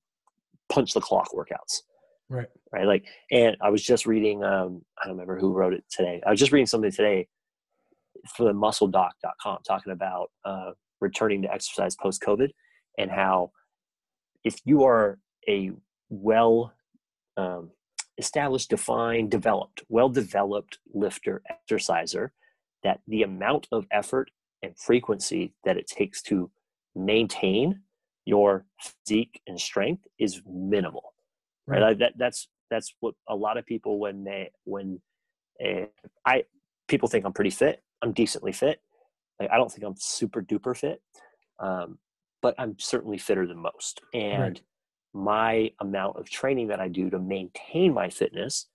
punch 0.67 0.93
the 0.93 1.01
clock 1.01 1.29
workouts. 1.33 1.81
Right. 2.27 2.47
Right. 2.71 2.85
Like, 2.85 3.05
and 3.31 3.57
I 3.61 3.69
was 3.69 3.83
just 3.83 4.05
reading. 4.05 4.43
Um, 4.43 4.83
I 5.01 5.07
don't 5.07 5.15
remember 5.15 5.39
who 5.39 5.53
wrote 5.53 5.73
it 5.73 5.83
today. 5.89 6.21
I 6.25 6.29
was 6.29 6.39
just 6.39 6.51
reading 6.51 6.67
something 6.67 6.91
today 6.91 7.27
for 8.35 8.43
the 8.43 8.53
MuscleDoc.com 8.53 9.59
talking 9.65 9.93
about 9.93 10.29
uh, 10.45 10.71
returning 11.01 11.41
to 11.43 11.53
exercise 11.53 11.95
post 11.95 12.21
COVID 12.21 12.49
and 12.97 13.11
how 13.11 13.51
if 14.43 14.59
you 14.65 14.83
are 14.83 15.19
a 15.47 15.71
well 16.09 16.73
um, 17.37 17.71
established, 18.17 18.69
defined, 18.69 19.31
developed, 19.31 19.83
well 19.89 20.09
developed 20.09 20.79
lifter, 20.93 21.41
exerciser, 21.49 22.33
that 22.83 22.99
the 23.07 23.23
amount 23.23 23.67
of 23.71 23.85
effort 23.91 24.29
and 24.61 24.77
frequency 24.77 25.53
that 25.63 25.77
it 25.77 25.87
takes 25.87 26.21
to 26.21 26.51
maintain 26.95 27.81
your 28.25 28.65
physique 28.81 29.41
and 29.47 29.59
strength 29.59 30.05
is 30.19 30.41
minimal. 30.45 31.13
Right. 31.65 31.81
right? 31.81 31.99
That 31.99 32.13
that's 32.17 32.47
that's 32.69 32.93
what 32.99 33.15
a 33.27 33.35
lot 33.35 33.57
of 33.57 33.65
people 33.65 33.99
when 33.99 34.23
they 34.23 34.51
when 34.65 35.01
uh, 35.63 35.85
I 36.25 36.43
people 36.87 37.07
think 37.07 37.25
I'm 37.25 37.33
pretty 37.33 37.49
fit. 37.49 37.81
I'm 38.01 38.11
decently 38.11 38.51
fit. 38.51 38.81
Like 39.39 39.49
I 39.51 39.57
don't 39.57 39.71
think 39.71 39.83
I'm 39.83 39.95
super 39.97 40.41
duper 40.41 40.75
fit, 40.75 41.01
um, 41.59 41.97
but 42.41 42.55
I'm 42.57 42.77
certainly 42.79 43.17
fitter 43.17 43.47
than 43.47 43.59
most. 43.59 44.01
And 44.13 44.41
right 44.41 44.61
my 45.13 45.71
amount 45.79 46.17
of 46.17 46.29
training 46.29 46.67
that 46.67 46.79
I 46.79 46.87
do 46.87 47.09
to 47.09 47.19
maintain 47.19 47.93
my 47.93 48.09
fitness, 48.09 48.67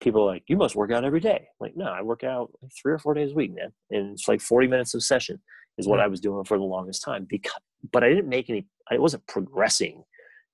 people 0.00 0.22
are 0.22 0.26
like, 0.26 0.44
you 0.46 0.56
must 0.56 0.74
work 0.74 0.90
out 0.90 1.04
every 1.04 1.20
day. 1.20 1.36
I'm 1.48 1.60
like, 1.60 1.76
no, 1.76 1.86
I 1.86 2.02
work 2.02 2.24
out 2.24 2.50
three 2.80 2.92
or 2.92 2.98
four 2.98 3.14
days 3.14 3.32
a 3.32 3.34
week, 3.34 3.54
man. 3.54 3.72
And 3.90 4.12
it's 4.12 4.28
like 4.28 4.40
40 4.40 4.66
minutes 4.66 4.94
of 4.94 5.02
session 5.02 5.40
is 5.78 5.86
what 5.86 6.00
I 6.00 6.08
was 6.08 6.20
doing 6.20 6.44
for 6.44 6.58
the 6.58 6.64
longest 6.64 7.02
time. 7.02 7.26
Because, 7.28 7.60
but 7.92 8.02
I 8.02 8.08
didn't 8.08 8.28
make 8.28 8.50
any, 8.50 8.66
I 8.90 8.98
wasn't 8.98 9.26
progressing 9.26 10.02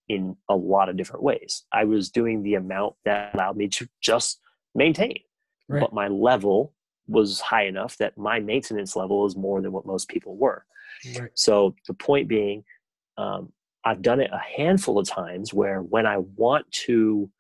in 0.09 0.37
a 0.49 0.55
lot 0.55 0.89
of 0.89 0.97
different 0.97 1.23
ways. 1.23 1.65
I 1.73 1.85
was 1.85 2.11
doing 2.11 2.43
the 2.43 2.55
amount 2.55 2.95
that 3.05 3.35
allowed 3.35 3.57
me 3.57 3.69
to 3.69 3.89
just 4.03 4.41
maintain. 4.75 5.19
Right. 5.69 5.81
But 5.81 5.93
my 5.93 6.09
level 6.09 6.75
was 7.09 7.41
high 7.41 7.67
enough 7.67 7.97
that 7.99 8.17
my 8.19 8.41
maintenance 8.41 8.97
level 8.97 9.27
is 9.27 9.37
more 9.37 9.61
than 9.61 9.73
what 9.73 9.87
most 9.87 10.09
people 10.09 10.37
were. 10.37 10.65
Right. 11.19 11.31
So 11.35 11.75
the 11.87 11.95
point 11.95 12.29
being, 12.29 12.65
um, 13.17 13.53
I've 13.85 14.03
done 14.03 14.21
it 14.21 14.31
a 14.33 14.39
handful 14.39 14.99
of 14.99 15.09
times 15.09 15.55
where 15.55 15.81
when 15.81 16.07
I 16.07 16.19
want 16.19 16.71
to 16.87 17.31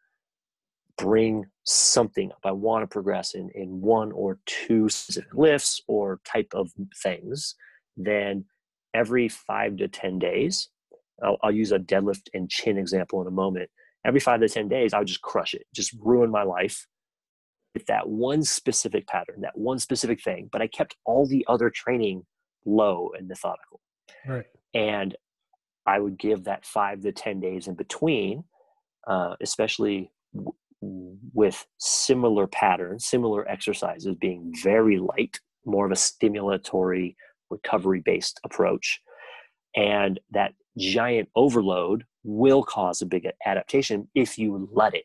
bring 0.96 1.46
something 1.64 2.30
up, 2.32 2.38
I 2.44 2.52
want 2.52 2.82
to 2.82 2.86
progress 2.86 3.34
in, 3.34 3.50
in 3.54 3.80
one 3.80 4.12
or 4.12 4.38
two 4.46 4.88
specific 4.88 5.34
lifts 5.34 5.80
or 5.88 6.20
type 6.24 6.52
of 6.54 6.70
things, 7.02 7.54
then 7.96 8.44
every 8.94 9.28
five 9.28 9.76
to 9.78 9.88
10 9.88 10.18
days, 10.18 10.68
I'll, 11.22 11.36
I'll 11.42 11.52
use 11.52 11.72
a 11.72 11.78
deadlift 11.78 12.28
and 12.32 12.48
chin 12.48 12.78
example 12.78 13.20
in 13.20 13.26
a 13.26 13.32
moment. 13.32 13.68
Every 14.04 14.20
five 14.20 14.40
to 14.40 14.48
10 14.48 14.68
days, 14.68 14.94
I 14.94 14.98
would 14.98 15.08
just 15.08 15.22
crush 15.22 15.52
it, 15.54 15.66
just 15.74 15.94
ruin 16.00 16.30
my 16.30 16.44
life 16.44 16.86
with 17.76 17.84
that 17.84 18.08
one 18.08 18.42
specific 18.42 19.06
pattern, 19.06 19.42
that 19.42 19.58
one 19.58 19.78
specific 19.78 20.22
thing. 20.22 20.48
But 20.50 20.62
I 20.62 20.66
kept 20.66 20.96
all 21.04 21.26
the 21.26 21.44
other 21.46 21.68
training 21.68 22.24
low 22.64 23.10
and 23.14 23.28
methodical. 23.28 23.82
Right. 24.26 24.46
And 24.72 25.14
I 25.84 26.00
would 26.00 26.18
give 26.18 26.44
that 26.44 26.64
five 26.64 27.02
to 27.02 27.12
10 27.12 27.38
days 27.38 27.68
in 27.68 27.74
between, 27.74 28.44
uh, 29.06 29.34
especially 29.42 30.10
w- 30.34 30.54
with 31.34 31.66
similar 31.76 32.46
patterns, 32.46 33.04
similar 33.04 33.46
exercises 33.46 34.16
being 34.18 34.54
very 34.62 34.98
light, 34.98 35.38
more 35.66 35.84
of 35.84 35.92
a 35.92 35.96
stimulatory, 35.96 37.14
recovery 37.50 38.00
based 38.02 38.40
approach. 38.42 39.02
And 39.76 40.18
that 40.30 40.54
giant 40.78 41.28
overload 41.36 42.04
will 42.24 42.62
cause 42.62 43.02
a 43.02 43.06
big 43.06 43.28
adaptation 43.44 44.08
if 44.14 44.38
you 44.38 44.66
let 44.72 44.94
it. 44.94 45.04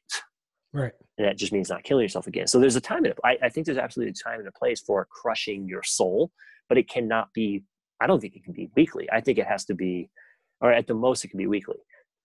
Right. 0.74 0.94
And 1.18 1.28
that 1.28 1.38
just 1.38 1.52
means 1.52 1.70
not 1.70 1.84
killing 1.84 2.04
yourself 2.04 2.28
again. 2.28 2.48
So 2.48 2.60
there's 2.60 2.76
a 2.76 2.82
time 2.82 3.04
and 3.06 3.14
a, 3.14 3.28
I, 3.28 3.38
I 3.44 3.50
think 3.50 3.66
there's 3.66 3.78
absolutely 3.78 4.12
a 4.12 4.30
time 4.30 4.40
and 4.40 4.48
a 4.48 4.52
place 4.52 4.82
for 4.82 5.06
crushing 5.10 5.68
your 5.68 5.84
soul, 5.84 6.32
but 6.70 6.78
it 6.78 6.90
cannot 6.90 7.34
be, 7.34 7.64
I 8.00 8.08
don't 8.08 8.20
think 8.20 8.36
it 8.36 8.44
can 8.44 8.54
be 8.54 8.70
weekly. 8.76 9.10
I 9.12 9.22
think 9.22 9.38
it 9.38 9.46
has 9.48 9.66
to 9.66 9.76
be 9.76 10.10
or 10.62 10.72
at 10.72 10.88
the 10.88 10.94
most 10.94 11.26
it 11.26 11.30
can 11.30 11.38
be 11.38 11.48
weekly 11.48 11.78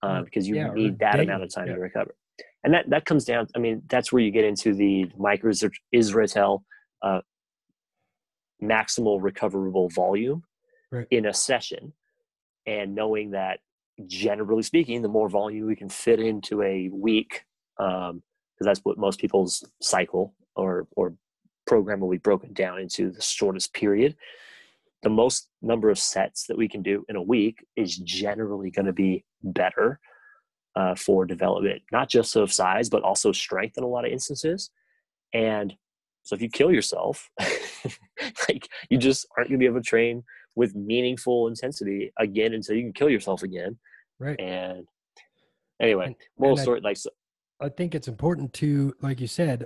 uh, 0.03 0.21
because 0.21 0.47
you 0.47 0.55
yeah, 0.55 0.71
need 0.71 0.99
that 0.99 1.19
amount 1.19 1.43
of 1.43 1.53
time 1.53 1.67
yeah. 1.67 1.75
to 1.75 1.79
recover. 1.79 2.15
And 2.63 2.73
that, 2.73 2.89
that 2.89 3.05
comes 3.05 3.25
down, 3.25 3.47
I 3.55 3.59
mean, 3.59 3.81
that's 3.87 4.11
where 4.11 4.21
you 4.21 4.31
get 4.31 4.45
into 4.45 4.73
the 4.73 5.11
Mike 5.17 5.41
Israetel 5.41 6.63
uh, 7.01 7.21
maximal 8.63 9.21
recoverable 9.21 9.89
volume 9.89 10.43
right. 10.91 11.07
in 11.11 11.25
a 11.25 11.33
session. 11.33 11.93
And 12.65 12.95
knowing 12.95 13.31
that 13.31 13.59
generally 14.05 14.63
speaking, 14.63 15.01
the 15.01 15.07
more 15.07 15.29
volume 15.29 15.65
we 15.67 15.75
can 15.75 15.89
fit 15.89 16.19
into 16.19 16.61
a 16.61 16.89
week, 16.89 17.43
because 18.57 18.65
that's 18.65 18.83
what 18.85 18.97
most 18.97 19.19
people's 19.19 19.63
cycle 19.81 20.33
or, 20.55 20.87
or 20.95 21.13
program 21.65 21.99
will 21.99 22.09
be 22.09 22.17
broken 22.17 22.53
down 22.53 22.79
into 22.79 23.11
the 23.11 23.21
shortest 23.21 23.73
period 23.73 24.15
the 25.03 25.09
most 25.09 25.49
number 25.61 25.89
of 25.89 25.99
sets 25.99 26.47
that 26.47 26.57
we 26.57 26.67
can 26.67 26.81
do 26.81 27.05
in 27.07 27.15
a 27.15 27.21
week 27.21 27.65
is 27.75 27.97
generally 27.97 28.71
going 28.71 28.85
to 28.85 28.93
be 28.93 29.23
better 29.43 29.99
uh, 30.75 30.95
for 30.95 31.25
development, 31.25 31.81
not 31.91 32.09
just 32.09 32.35
of 32.35 32.51
size, 32.51 32.89
but 32.89 33.03
also 33.03 33.31
strength 33.31 33.77
in 33.77 33.83
a 33.83 33.87
lot 33.87 34.05
of 34.05 34.11
instances. 34.11 34.69
And 35.33 35.73
so 36.23 36.35
if 36.35 36.41
you 36.41 36.49
kill 36.49 36.71
yourself, 36.71 37.29
like 38.49 38.67
you 38.89 38.97
just 38.97 39.27
aren't 39.37 39.49
going 39.49 39.59
to 39.59 39.63
be 39.63 39.65
able 39.67 39.79
to 39.81 39.87
train 39.87 40.23
with 40.55 40.75
meaningful 40.75 41.47
intensity 41.47 42.11
again 42.19 42.53
until 42.53 42.75
you 42.75 42.83
can 42.83 42.93
kill 42.93 43.09
yourself 43.09 43.43
again. 43.43 43.77
Right. 44.19 44.39
And 44.39 44.85
anyway, 45.81 46.07
And- 46.07 46.15
moral 46.37 46.53
and 46.55 46.59
I- 46.59 46.63
story, 46.63 46.81
like, 46.81 46.97
so- 46.97 47.11
I 47.59 47.69
think 47.69 47.95
it's 47.95 48.07
important 48.07 48.53
to, 48.53 48.93
like 49.01 49.19
you 49.19 49.27
said, 49.27 49.65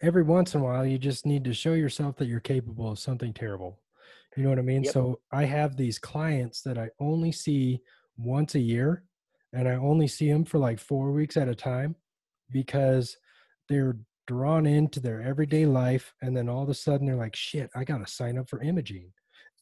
every 0.00 0.22
once 0.22 0.54
in 0.54 0.60
a 0.60 0.64
while, 0.64 0.86
you 0.86 0.98
just 0.98 1.26
need 1.26 1.44
to 1.44 1.52
show 1.52 1.74
yourself 1.74 2.16
that 2.16 2.26
you're 2.26 2.40
capable 2.40 2.90
of 2.90 2.98
something 2.98 3.32
terrible. 3.32 3.78
You 4.36 4.44
know 4.44 4.50
what 4.50 4.58
I 4.58 4.62
mean? 4.62 4.84
Yep. 4.84 4.92
So 4.92 5.20
I 5.32 5.44
have 5.44 5.76
these 5.76 5.98
clients 5.98 6.62
that 6.62 6.78
I 6.78 6.90
only 7.00 7.32
see 7.32 7.80
once 8.16 8.54
a 8.54 8.60
year, 8.60 9.04
and 9.52 9.68
I 9.68 9.74
only 9.74 10.06
see 10.06 10.30
them 10.30 10.44
for 10.44 10.58
like 10.58 10.78
four 10.78 11.12
weeks 11.12 11.36
at 11.36 11.48
a 11.48 11.54
time 11.54 11.96
because 12.50 13.16
they're 13.68 13.98
drawn 14.26 14.66
into 14.66 15.00
their 15.00 15.22
everyday 15.22 15.66
life. 15.66 16.14
And 16.22 16.36
then 16.36 16.48
all 16.48 16.62
of 16.62 16.68
a 16.68 16.74
sudden, 16.74 17.06
they're 17.06 17.16
like, 17.16 17.34
shit, 17.34 17.70
I 17.74 17.84
got 17.84 17.98
to 17.98 18.12
sign 18.12 18.38
up 18.38 18.48
for 18.48 18.62
imaging. 18.62 19.12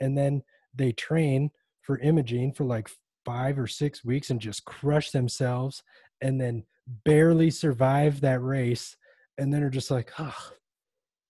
And 0.00 0.16
then 0.16 0.42
they 0.74 0.92
train 0.92 1.50
for 1.82 1.98
imaging 2.00 2.52
for 2.52 2.64
like 2.64 2.90
five 3.24 3.58
or 3.58 3.66
six 3.66 4.04
weeks 4.04 4.30
and 4.30 4.40
just 4.40 4.64
crush 4.64 5.10
themselves 5.10 5.82
and 6.20 6.40
then 6.40 6.64
barely 7.04 7.50
survive 7.50 8.20
that 8.20 8.42
race 8.42 8.96
and 9.38 9.52
then 9.52 9.62
are 9.62 9.70
just 9.70 9.90
like 9.90 10.12
oh 10.18 10.36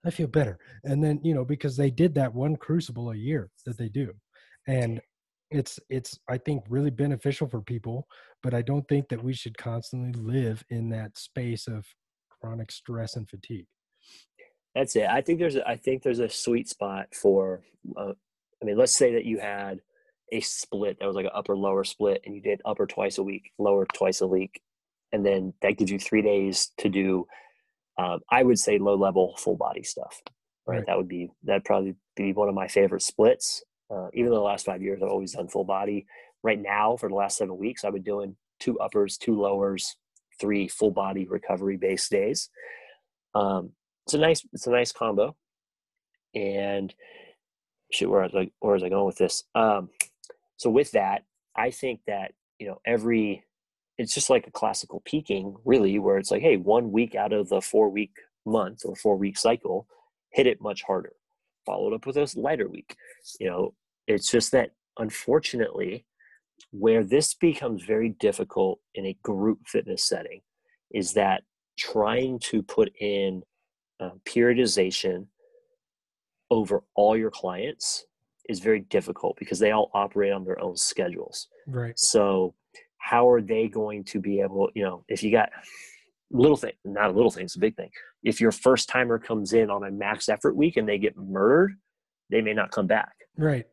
i 0.04 0.10
feel 0.10 0.26
better 0.26 0.58
and 0.84 1.02
then 1.02 1.18
you 1.22 1.34
know 1.34 1.44
because 1.44 1.76
they 1.76 1.90
did 1.90 2.14
that 2.14 2.34
one 2.34 2.56
crucible 2.56 3.10
a 3.10 3.16
year 3.16 3.50
that 3.64 3.78
they 3.78 3.88
do 3.88 4.12
and 4.68 5.00
it's 5.50 5.78
it's 5.88 6.18
i 6.28 6.36
think 6.36 6.62
really 6.68 6.90
beneficial 6.90 7.48
for 7.48 7.62
people 7.62 8.06
but 8.42 8.52
i 8.52 8.60
don't 8.60 8.86
think 8.88 9.08
that 9.08 9.22
we 9.22 9.32
should 9.32 9.56
constantly 9.56 10.12
live 10.20 10.62
in 10.70 10.88
that 10.90 11.16
space 11.16 11.66
of 11.66 11.86
chronic 12.40 12.70
stress 12.70 13.16
and 13.16 13.28
fatigue 13.28 13.66
That's 14.74 14.94
it. 14.94 15.08
I 15.08 15.22
think 15.22 15.38
there's 15.38 15.56
a, 15.56 15.66
I 15.66 15.76
think 15.76 16.02
there's 16.02 16.18
a 16.18 16.28
sweet 16.28 16.68
spot 16.68 17.08
for. 17.14 17.62
Uh, 17.96 18.12
I 18.62 18.64
mean, 18.64 18.76
let's 18.76 18.94
say 18.94 19.14
that 19.14 19.24
you 19.24 19.38
had 19.38 19.80
a 20.32 20.40
split 20.40 20.98
that 20.98 21.06
was 21.06 21.16
like 21.16 21.24
an 21.24 21.30
upper 21.34 21.56
lower 21.56 21.82
split, 21.82 22.20
and 22.26 22.34
you 22.34 22.42
did 22.42 22.60
upper 22.64 22.86
twice 22.86 23.16
a 23.16 23.22
week, 23.22 23.52
lower 23.58 23.86
twice 23.94 24.20
a 24.20 24.26
week, 24.26 24.60
and 25.12 25.24
then 25.24 25.54
that 25.62 25.78
gives 25.78 25.90
you 25.90 25.98
three 25.98 26.22
days 26.22 26.72
to 26.78 26.88
do. 26.88 27.26
Um, 27.98 28.20
I 28.30 28.42
would 28.42 28.58
say 28.58 28.78
low 28.78 28.96
level 28.96 29.34
full 29.38 29.56
body 29.56 29.82
stuff. 29.82 30.20
Right. 30.66 30.78
Right. 30.78 30.86
That 30.86 30.96
would 30.96 31.08
be 31.08 31.30
that'd 31.44 31.64
probably 31.64 31.94
be 32.16 32.32
one 32.32 32.48
of 32.48 32.54
my 32.54 32.68
favorite 32.68 33.02
splits. 33.02 33.62
Uh, 33.90 34.08
even 34.14 34.30
though 34.30 34.38
the 34.38 34.42
last 34.42 34.66
five 34.66 34.82
years 34.82 35.00
I've 35.02 35.08
always 35.08 35.32
done 35.32 35.48
full 35.48 35.64
body. 35.64 36.06
Right 36.42 36.60
now, 36.60 36.96
for 36.96 37.08
the 37.08 37.14
last 37.14 37.38
seven 37.38 37.56
weeks, 37.56 37.84
I've 37.84 37.92
been 37.92 38.02
doing 38.02 38.36
two 38.60 38.78
uppers, 38.78 39.16
two 39.16 39.40
lowers, 39.40 39.96
three 40.40 40.68
full 40.68 40.90
body 40.90 41.26
recovery 41.26 41.76
based 41.76 42.10
days. 42.10 42.50
Um, 43.34 43.72
it's 44.06 44.14
a 44.14 44.18
nice 44.18 44.46
it's 44.52 44.66
a 44.66 44.70
nice 44.70 44.92
combo 44.92 45.36
and 46.34 46.94
shoot 47.90 48.08
where 48.08 48.22
I 48.22 48.30
like 48.32 48.52
where 48.60 48.74
was 48.74 48.84
I 48.84 48.88
going 48.88 49.06
with 49.06 49.16
this 49.16 49.44
um 49.54 49.88
so 50.56 50.70
with 50.70 50.92
that 50.92 51.24
I 51.56 51.70
think 51.70 52.00
that 52.06 52.32
you 52.58 52.68
know 52.68 52.80
every 52.86 53.44
it's 53.98 54.14
just 54.14 54.30
like 54.30 54.46
a 54.46 54.50
classical 54.50 55.02
peaking 55.04 55.54
really 55.64 55.98
where 55.98 56.18
it's 56.18 56.30
like 56.30 56.42
hey 56.42 56.56
one 56.56 56.92
week 56.92 57.14
out 57.14 57.32
of 57.32 57.48
the 57.48 57.60
four 57.60 57.88
week 57.88 58.12
month 58.44 58.82
or 58.84 58.94
four 58.96 59.16
week 59.16 59.36
cycle 59.38 59.86
hit 60.30 60.46
it 60.46 60.60
much 60.60 60.82
harder 60.82 61.12
followed 61.64 61.92
up 61.92 62.06
with 62.06 62.16
a 62.16 62.28
lighter 62.36 62.68
week 62.68 62.96
you 63.40 63.48
know 63.48 63.74
it's 64.06 64.30
just 64.30 64.52
that 64.52 64.70
unfortunately 64.98 66.04
where 66.70 67.04
this 67.04 67.34
becomes 67.34 67.82
very 67.82 68.10
difficult 68.20 68.78
in 68.94 69.06
a 69.06 69.18
group 69.22 69.58
fitness 69.66 70.04
setting 70.04 70.40
is 70.92 71.12
that 71.12 71.42
trying 71.78 72.38
to 72.38 72.62
put 72.62 72.90
in 73.00 73.42
uh, 74.00 74.10
periodization 74.26 75.26
over 76.50 76.82
all 76.94 77.16
your 77.16 77.30
clients 77.30 78.06
is 78.48 78.60
very 78.60 78.80
difficult 78.80 79.36
because 79.38 79.58
they 79.58 79.72
all 79.72 79.90
operate 79.94 80.32
on 80.32 80.44
their 80.44 80.60
own 80.60 80.76
schedules. 80.76 81.48
right 81.66 81.98
So, 81.98 82.54
how 83.06 83.30
are 83.30 83.40
they 83.40 83.68
going 83.68 84.02
to 84.02 84.20
be 84.20 84.40
able, 84.40 84.68
you 84.74 84.82
know, 84.82 85.04
if 85.08 85.22
you 85.22 85.30
got 85.30 85.50
little 86.32 86.56
thing, 86.56 86.72
not 86.84 87.10
a 87.10 87.12
little 87.12 87.30
thing, 87.30 87.44
it's 87.44 87.54
a 87.54 87.60
big 87.60 87.76
thing. 87.76 87.90
If 88.24 88.40
your 88.40 88.50
first 88.50 88.88
timer 88.88 89.20
comes 89.20 89.52
in 89.52 89.70
on 89.70 89.84
a 89.84 89.92
max 89.92 90.28
effort 90.28 90.56
week 90.56 90.76
and 90.76 90.88
they 90.88 90.98
get 90.98 91.16
murdered, 91.16 91.74
they 92.30 92.40
may 92.40 92.52
not 92.52 92.72
come 92.72 92.88
back. 92.88 93.12
right 93.38 93.64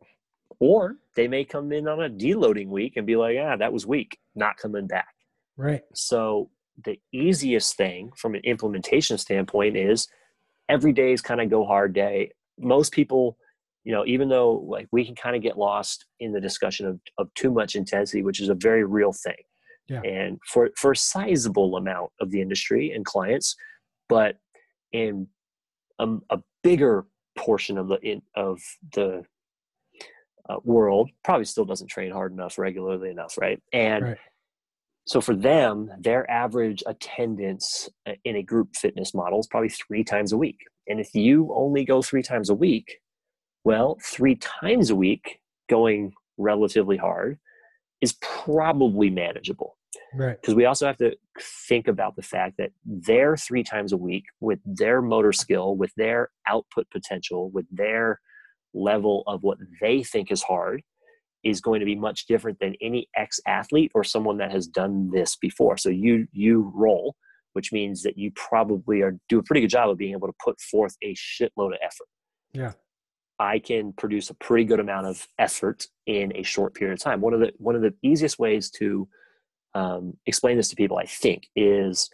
Or 0.59 0.97
they 1.15 1.27
may 1.27 1.45
come 1.45 1.71
in 1.71 1.87
on 1.87 2.03
a 2.03 2.09
deloading 2.11 2.67
week 2.67 2.93
and 2.95 3.07
be 3.07 3.15
like, 3.15 3.35
ah, 3.41 3.57
that 3.57 3.73
was 3.73 3.87
weak, 3.87 4.19
not 4.35 4.57
coming 4.57 4.85
back. 4.85 5.15
right 5.57 5.81
So 5.95 6.51
the 6.85 6.99
easiest 7.11 7.75
thing 7.75 8.11
from 8.15 8.35
an 8.35 8.41
implementation 8.43 9.17
standpoint 9.17 9.75
is 9.75 10.07
every 10.69 10.93
day 10.93 11.11
is 11.11 11.21
kind 11.21 11.41
of 11.41 11.49
go 11.49 11.65
hard 11.65 11.93
day. 11.93 12.29
Most 12.59 12.91
people, 12.91 13.37
you 13.83 13.91
know, 13.91 14.05
even 14.05 14.29
though 14.29 14.53
like 14.67 14.87
we 14.91 15.05
can 15.05 15.15
kind 15.15 15.35
of 15.35 15.41
get 15.41 15.57
lost 15.57 16.05
in 16.19 16.31
the 16.31 16.39
discussion 16.41 16.85
of, 16.87 16.99
of 17.17 17.33
too 17.35 17.51
much 17.51 17.75
intensity, 17.75 18.23
which 18.23 18.39
is 18.39 18.49
a 18.49 18.55
very 18.55 18.83
real 18.83 19.11
thing. 19.11 19.35
Yeah. 19.89 20.01
And 20.01 20.39
for 20.47 20.69
for 20.77 20.91
a 20.91 20.95
sizable 20.95 21.75
amount 21.75 22.11
of 22.21 22.31
the 22.31 22.41
industry 22.41 22.91
and 22.91 23.05
clients, 23.05 23.55
but 24.07 24.37
in 24.93 25.27
a, 25.99 26.07
a 26.29 26.39
bigger 26.63 27.05
portion 27.37 27.77
of 27.77 27.89
the 27.89 27.99
in, 27.99 28.21
of 28.35 28.61
the 28.93 29.23
uh, 30.49 30.57
world 30.63 31.09
probably 31.23 31.45
still 31.45 31.65
doesn't 31.65 31.87
train 31.87 32.11
hard 32.11 32.31
enough 32.31 32.57
regularly 32.57 33.09
enough, 33.09 33.37
right? 33.37 33.61
And 33.73 34.03
Right. 34.03 34.17
so 35.05 35.19
for 35.19 35.35
them, 35.35 35.91
their 35.99 36.29
average 36.29 36.83
attendance 36.85 37.89
uh, 38.07 38.13
in 38.23 38.37
a 38.37 38.43
group 38.43 38.75
fitness 38.75 39.13
model 39.13 39.39
is 39.39 39.47
probably 39.47 39.69
three 39.69 40.03
times 40.03 40.31
a 40.31 40.37
week. 40.37 40.59
And 40.87 40.99
if 40.99 41.13
you 41.13 41.53
only 41.55 41.85
go 41.85 42.01
three 42.01 42.23
times 42.23 42.49
a 42.49 42.55
week, 42.55 42.99
well, 43.63 43.97
three 44.01 44.35
times 44.35 44.89
a 44.89 44.95
week 44.95 45.39
going 45.69 46.13
relatively 46.37 46.97
hard 46.97 47.39
is 48.01 48.13
probably 48.21 49.09
manageable. 49.09 49.77
Right. 50.13 50.39
Because 50.39 50.55
we 50.55 50.65
also 50.65 50.85
have 50.85 50.97
to 50.97 51.15
think 51.67 51.87
about 51.87 52.15
the 52.15 52.21
fact 52.21 52.55
that 52.57 52.71
their 52.85 53.37
three 53.37 53.63
times 53.63 53.93
a 53.93 53.97
week 53.97 54.25
with 54.39 54.59
their 54.65 55.01
motor 55.01 55.31
skill 55.31 55.75
with 55.75 55.91
their 55.95 56.29
output 56.47 56.87
potential 56.91 57.49
with 57.51 57.65
their 57.71 58.19
level 58.73 59.23
of 59.27 59.43
what 59.43 59.59
they 59.81 60.03
think 60.03 60.31
is 60.31 60.41
hard 60.41 60.81
is 61.43 61.61
going 61.61 61.79
to 61.79 61.85
be 61.85 61.95
much 61.95 62.25
different 62.25 62.59
than 62.59 62.75
any 62.81 63.07
ex 63.15 63.39
athlete 63.47 63.91
or 63.93 64.03
someone 64.03 64.37
that 64.37 64.51
has 64.51 64.67
done 64.67 65.09
this 65.11 65.35
before. 65.35 65.77
So 65.77 65.89
you 65.89 66.27
you 66.31 66.71
roll 66.75 67.15
which 67.53 67.71
means 67.71 68.03
that 68.03 68.17
you 68.17 68.31
probably 68.35 69.01
are 69.01 69.15
do 69.29 69.39
a 69.39 69.43
pretty 69.43 69.61
good 69.61 69.69
job 69.69 69.89
of 69.89 69.97
being 69.97 70.11
able 70.11 70.27
to 70.27 70.33
put 70.43 70.59
forth 70.59 70.95
a 71.01 71.13
shitload 71.13 71.67
of 71.67 71.79
effort. 71.81 72.07
Yeah. 72.51 72.73
I 73.43 73.59
can 73.59 73.91
produce 73.91 74.29
a 74.29 74.33
pretty 74.35 74.63
good 74.63 74.79
amount 74.79 75.05
of 75.05 75.27
effort 75.37 75.85
in 76.05 76.31
a 76.33 76.43
short 76.43 76.73
period 76.75 76.93
of 76.93 76.99
time 76.99 77.19
one 77.19 77.33
of 77.33 77.41
the 77.41 77.51
one 77.57 77.75
of 77.75 77.81
the 77.81 77.93
easiest 78.01 78.39
ways 78.39 78.69
to 78.79 79.07
um, 79.75 80.13
explain 80.25 80.55
this 80.55 80.69
to 80.69 80.75
people, 80.77 80.97
I 80.97 81.05
think, 81.05 81.47
is 81.55 82.09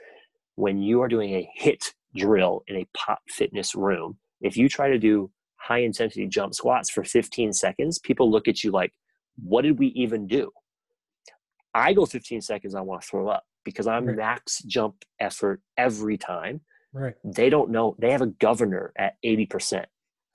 when 0.56 0.82
you 0.82 1.02
are 1.02 1.08
doing 1.08 1.32
a 1.36 1.50
HIIT 1.62 1.92
drill 2.16 2.64
in 2.68 2.78
a 2.78 2.88
pop 2.98 3.20
fitness 3.28 3.76
room, 3.76 4.18
if 4.42 4.58
you 4.58 4.68
try 4.70 4.90
to 4.90 4.98
do 4.98 5.30
high 5.58 5.80
intensity 5.80 6.26
jump 6.26 6.56
squats 6.56 6.90
for 6.90 7.04
15 7.04 7.54
seconds, 7.54 8.00
people 8.00 8.32
look 8.32 8.48
at 8.48 8.64
you 8.64 8.72
like, 8.72 8.92
what 9.44 9.62
did 9.64 9.78
we 9.78 9.88
even 9.88 10.26
do? 10.26 10.52
I 11.76 11.94
go 11.94 12.06
15 12.06 12.42
seconds, 12.42 12.74
I 12.74 12.82
want 12.82 13.02
to 13.02 13.08
throw 13.08 13.28
up 13.28 13.44
because 13.64 13.86
I'm 13.86 14.06
Right. 14.06 14.18
max 14.18 14.64
jump 14.64 15.04
effort 15.20 15.62
every 15.78 16.18
time. 16.18 16.62
right 16.92 17.14
They 17.24 17.50
don't 17.52 17.70
know, 17.70 17.96
they 18.00 18.12
have 18.12 18.22
a 18.24 18.28
governor 18.28 18.94
at 18.98 19.14
80%. 19.24 19.86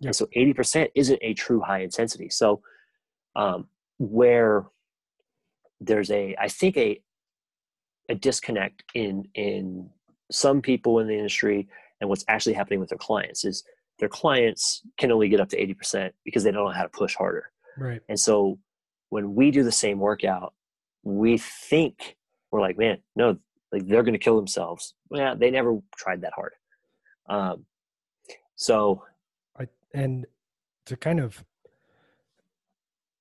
Yeah. 0.01 0.09
And 0.09 0.17
so 0.17 0.27
80% 0.37 0.89
isn't 0.95 1.19
a 1.23 1.35
true 1.35 1.61
high 1.61 1.81
intensity. 1.81 2.29
So, 2.31 2.61
um, 3.37 3.69
where 3.99 4.67
there's 5.81 6.11
a, 6.11 6.37
I 6.39 6.49
think 6.49 6.77
a, 6.77 7.01
a 8.09 8.15
disconnect 8.15 8.85
in 8.95 9.29
in 9.35 9.89
some 10.31 10.61
people 10.61 10.99
in 10.99 11.07
the 11.07 11.17
industry 11.17 11.69
and 12.01 12.09
what's 12.11 12.25
actually 12.29 12.55
happening 12.55 12.81
with 12.81 12.89
their 12.89 12.99
clients 12.99 13.45
is 13.45 13.65
their 13.99 14.09
clients 14.09 14.83
can 14.99 15.13
only 15.13 15.29
get 15.29 15.41
up 15.41 15.49
to 15.51 15.57
80% 15.57 16.11
because 16.25 16.43
they 16.43 16.51
don't 16.51 16.65
know 16.65 16.73
how 16.73 16.83
to 16.83 16.89
push 16.89 17.15
harder. 17.15 17.51
right 17.79 18.01
And 18.09 18.19
so 18.19 18.59
when 19.11 19.35
we 19.35 19.51
do 19.51 19.63
the 19.63 19.73
same 19.73 19.99
workout, 19.99 20.53
we 21.03 21.39
think 21.39 22.17
we're 22.51 22.61
like, 22.61 22.79
man, 22.79 22.99
no, 23.15 23.39
like 23.73 23.87
they're 23.87 24.03
going 24.03 24.15
to 24.15 24.19
kill 24.19 24.37
themselves. 24.37 24.95
Yeah, 25.11 25.35
they 25.35 25.51
never 25.51 25.79
tried 25.97 26.23
that 26.23 26.33
hard. 26.35 26.53
Um, 27.29 27.65
so 28.57 29.05
and 29.95 30.27
to 30.87 30.97
kind 30.97 31.21
of 31.21 31.43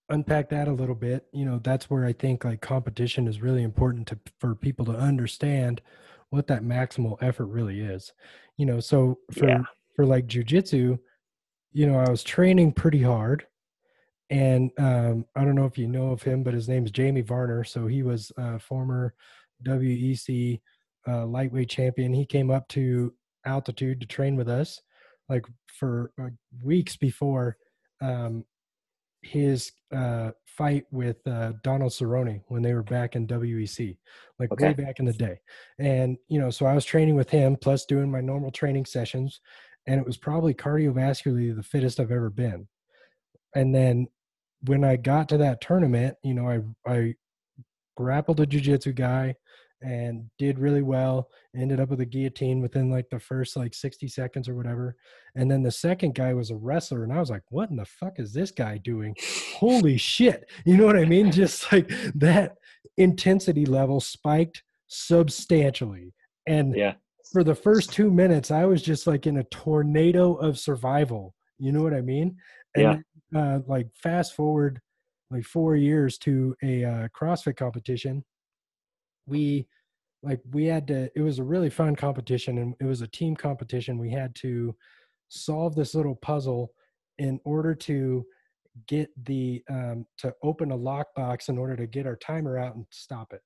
unpack 0.09 0.49
that 0.49 0.67
a 0.67 0.71
little 0.71 0.95
bit 0.95 1.25
you 1.31 1.45
know 1.45 1.59
that's 1.63 1.89
where 1.89 2.05
i 2.05 2.11
think 2.11 2.43
like 2.43 2.59
competition 2.59 3.25
is 3.27 3.41
really 3.41 3.63
important 3.63 4.05
to 4.05 4.19
for 4.39 4.53
people 4.53 4.85
to 4.85 4.91
understand 4.91 5.81
what 6.29 6.47
that 6.47 6.63
maximal 6.63 7.15
effort 7.21 7.45
really 7.45 7.79
is. 7.79 8.11
You 8.57 8.65
know 8.65 8.79
so 8.79 9.19
for 9.31 9.47
Yeah. 9.47 9.61
for 9.95 10.05
like 10.05 10.25
jujitsu 10.27 10.97
you 11.71 11.87
know 11.87 11.99
i 11.99 12.09
was 12.09 12.23
training 12.23 12.71
pretty 12.71 13.01
hard 13.01 13.45
and 14.29 14.71
um 14.79 15.25
i 15.35 15.45
don't 15.45 15.55
know 15.55 15.65
if 15.65 15.77
you 15.77 15.87
know 15.87 16.11
of 16.11 16.23
him 16.23 16.43
but 16.43 16.53
his 16.53 16.67
name 16.67 16.85
is 16.85 16.91
jamie 16.91 17.21
varner. 17.21 17.63
So 17.63 17.87
he 17.87 18.03
was 18.03 18.31
a 18.37 18.59
former 18.59 19.13
wec 19.63 20.59
uh, 21.05 21.25
lightweight 21.25 21.69
champion. 21.69 22.13
He 22.13 22.25
came 22.25 22.49
up 22.49 22.67
to 22.69 23.13
altitude 23.45 23.99
to 24.01 24.07
train 24.07 24.35
with 24.35 24.49
us 24.49 24.81
like 25.29 25.45
for 25.67 26.11
uh, 26.21 26.29
weeks 26.63 26.95
before 26.95 27.57
um, 28.01 28.45
his 29.21 29.71
uh, 29.95 30.31
fight 30.45 30.85
with 30.91 31.25
uh, 31.27 31.53
Donald 31.63 31.91
Cerrone 31.91 32.41
when 32.47 32.61
they 32.61 32.73
were 32.73 32.83
back 32.83 33.15
in 33.15 33.25
WEC, 33.27 33.97
like 34.39 34.51
Okay. 34.51 34.67
way 34.67 34.73
back 34.73 34.99
in 34.99 35.05
the 35.05 35.13
day. 35.13 35.39
And 35.79 36.17
you 36.27 36.39
know, 36.39 36.49
so 36.49 36.65
I 36.65 36.73
was 36.75 36.85
training 36.85 37.15
with 37.15 37.29
him, 37.29 37.55
plus 37.55 37.85
doing 37.85 38.11
my 38.11 38.21
normal 38.21 38.51
training 38.51 38.85
sessions, 38.85 39.39
and 39.87 39.99
it 39.99 40.05
was 40.05 40.17
probably 40.17 40.53
cardiovascularly 40.53 41.55
the 41.55 41.63
fittest 41.63 41.99
I've 41.99 42.11
ever 42.11 42.29
been. 42.29 42.67
And 43.55 43.73
then 43.73 44.07
when 44.65 44.83
I 44.83 44.95
got 44.95 45.29
to 45.29 45.37
that 45.37 45.61
tournament, 45.61 46.17
you 46.23 46.33
know, 46.33 46.49
I 46.49 46.91
I 46.91 47.15
grappled 47.95 48.39
a 48.39 48.45
jujitsu 48.45 48.95
guy 48.95 49.35
and 49.83 50.29
did 50.37 50.59
really 50.59 50.81
well. 50.81 51.29
Ended 51.55 51.79
up 51.79 51.89
with 51.89 52.01
a 52.01 52.05
guillotine 52.05 52.61
within 52.61 52.89
like 52.89 53.09
the 53.09 53.19
first 53.19 53.55
like 53.55 53.73
60 53.73 54.07
seconds 54.07 54.47
or 54.49 54.55
whatever. 54.55 54.95
And 55.35 55.49
then 55.51 55.61
the 55.63 55.71
second 55.71 56.15
guy 56.15 56.33
was 56.33 56.49
a 56.51 56.55
wrestler, 56.55 57.03
and 57.03 57.13
I 57.13 57.19
was 57.19 57.29
like, 57.29 57.43
what 57.49 57.69
in 57.69 57.75
the 57.75 57.85
fuck 57.85 58.19
is 58.19 58.33
this 58.33 58.51
guy 58.51 58.77
doing? 58.77 59.15
Holy 59.55 59.97
shit. 59.97 60.49
You 60.65 60.77
know 60.77 60.85
what 60.85 60.97
I 60.97 61.05
mean? 61.05 61.31
Just 61.31 61.69
like 61.71 61.89
that 62.15 62.55
intensity 62.97 63.65
level 63.65 63.99
spiked 63.99 64.63
substantially. 64.87 66.13
And 66.47 66.75
Yeah. 66.75 66.93
for 67.31 67.43
the 67.43 67.55
first 67.55 67.91
two 67.93 68.11
minutes, 68.11 68.51
I 68.51 68.65
was 68.65 68.81
just 68.81 69.07
like 69.07 69.27
in 69.27 69.37
a 69.37 69.43
tornado 69.45 70.33
of 70.35 70.59
survival. 70.59 71.33
You 71.59 71.71
know 71.71 71.81
what 71.81 71.93
I 71.93 72.01
mean? 72.01 72.37
And 72.75 73.03
uh, 73.35 73.59
like 73.67 73.87
fast 73.95 74.35
forward 74.35 74.79
like 75.31 75.43
four 75.45 75.75
years 75.75 76.17
to 76.19 76.55
a 76.63 76.83
uh, 76.83 77.07
CrossFit 77.19 77.57
competition. 77.57 78.23
We 79.25 79.67
like 80.21 80.41
we 80.51 80.65
had 80.65 80.87
to. 80.87 81.09
It 81.15 81.21
was 81.21 81.39
a 81.39 81.43
really 81.43 81.69
fun 81.69 81.95
competition, 81.95 82.57
and 82.57 82.75
it 82.79 82.85
was 82.85 83.01
a 83.01 83.07
team 83.07 83.35
competition. 83.35 83.97
We 83.97 84.11
had 84.11 84.35
to 84.35 84.75
solve 85.29 85.75
this 85.75 85.95
little 85.95 86.15
puzzle 86.15 86.71
in 87.17 87.39
order 87.43 87.75
to 87.75 88.25
get 88.87 89.09
the 89.25 89.63
um, 89.69 90.05
to 90.17 90.33
open 90.43 90.71
a 90.71 90.77
lockbox 90.77 91.49
in 91.49 91.57
order 91.57 91.75
to 91.75 91.87
get 91.87 92.07
our 92.07 92.15
timer 92.15 92.57
out 92.57 92.75
and 92.75 92.85
stop 92.89 93.33
it. 93.33 93.41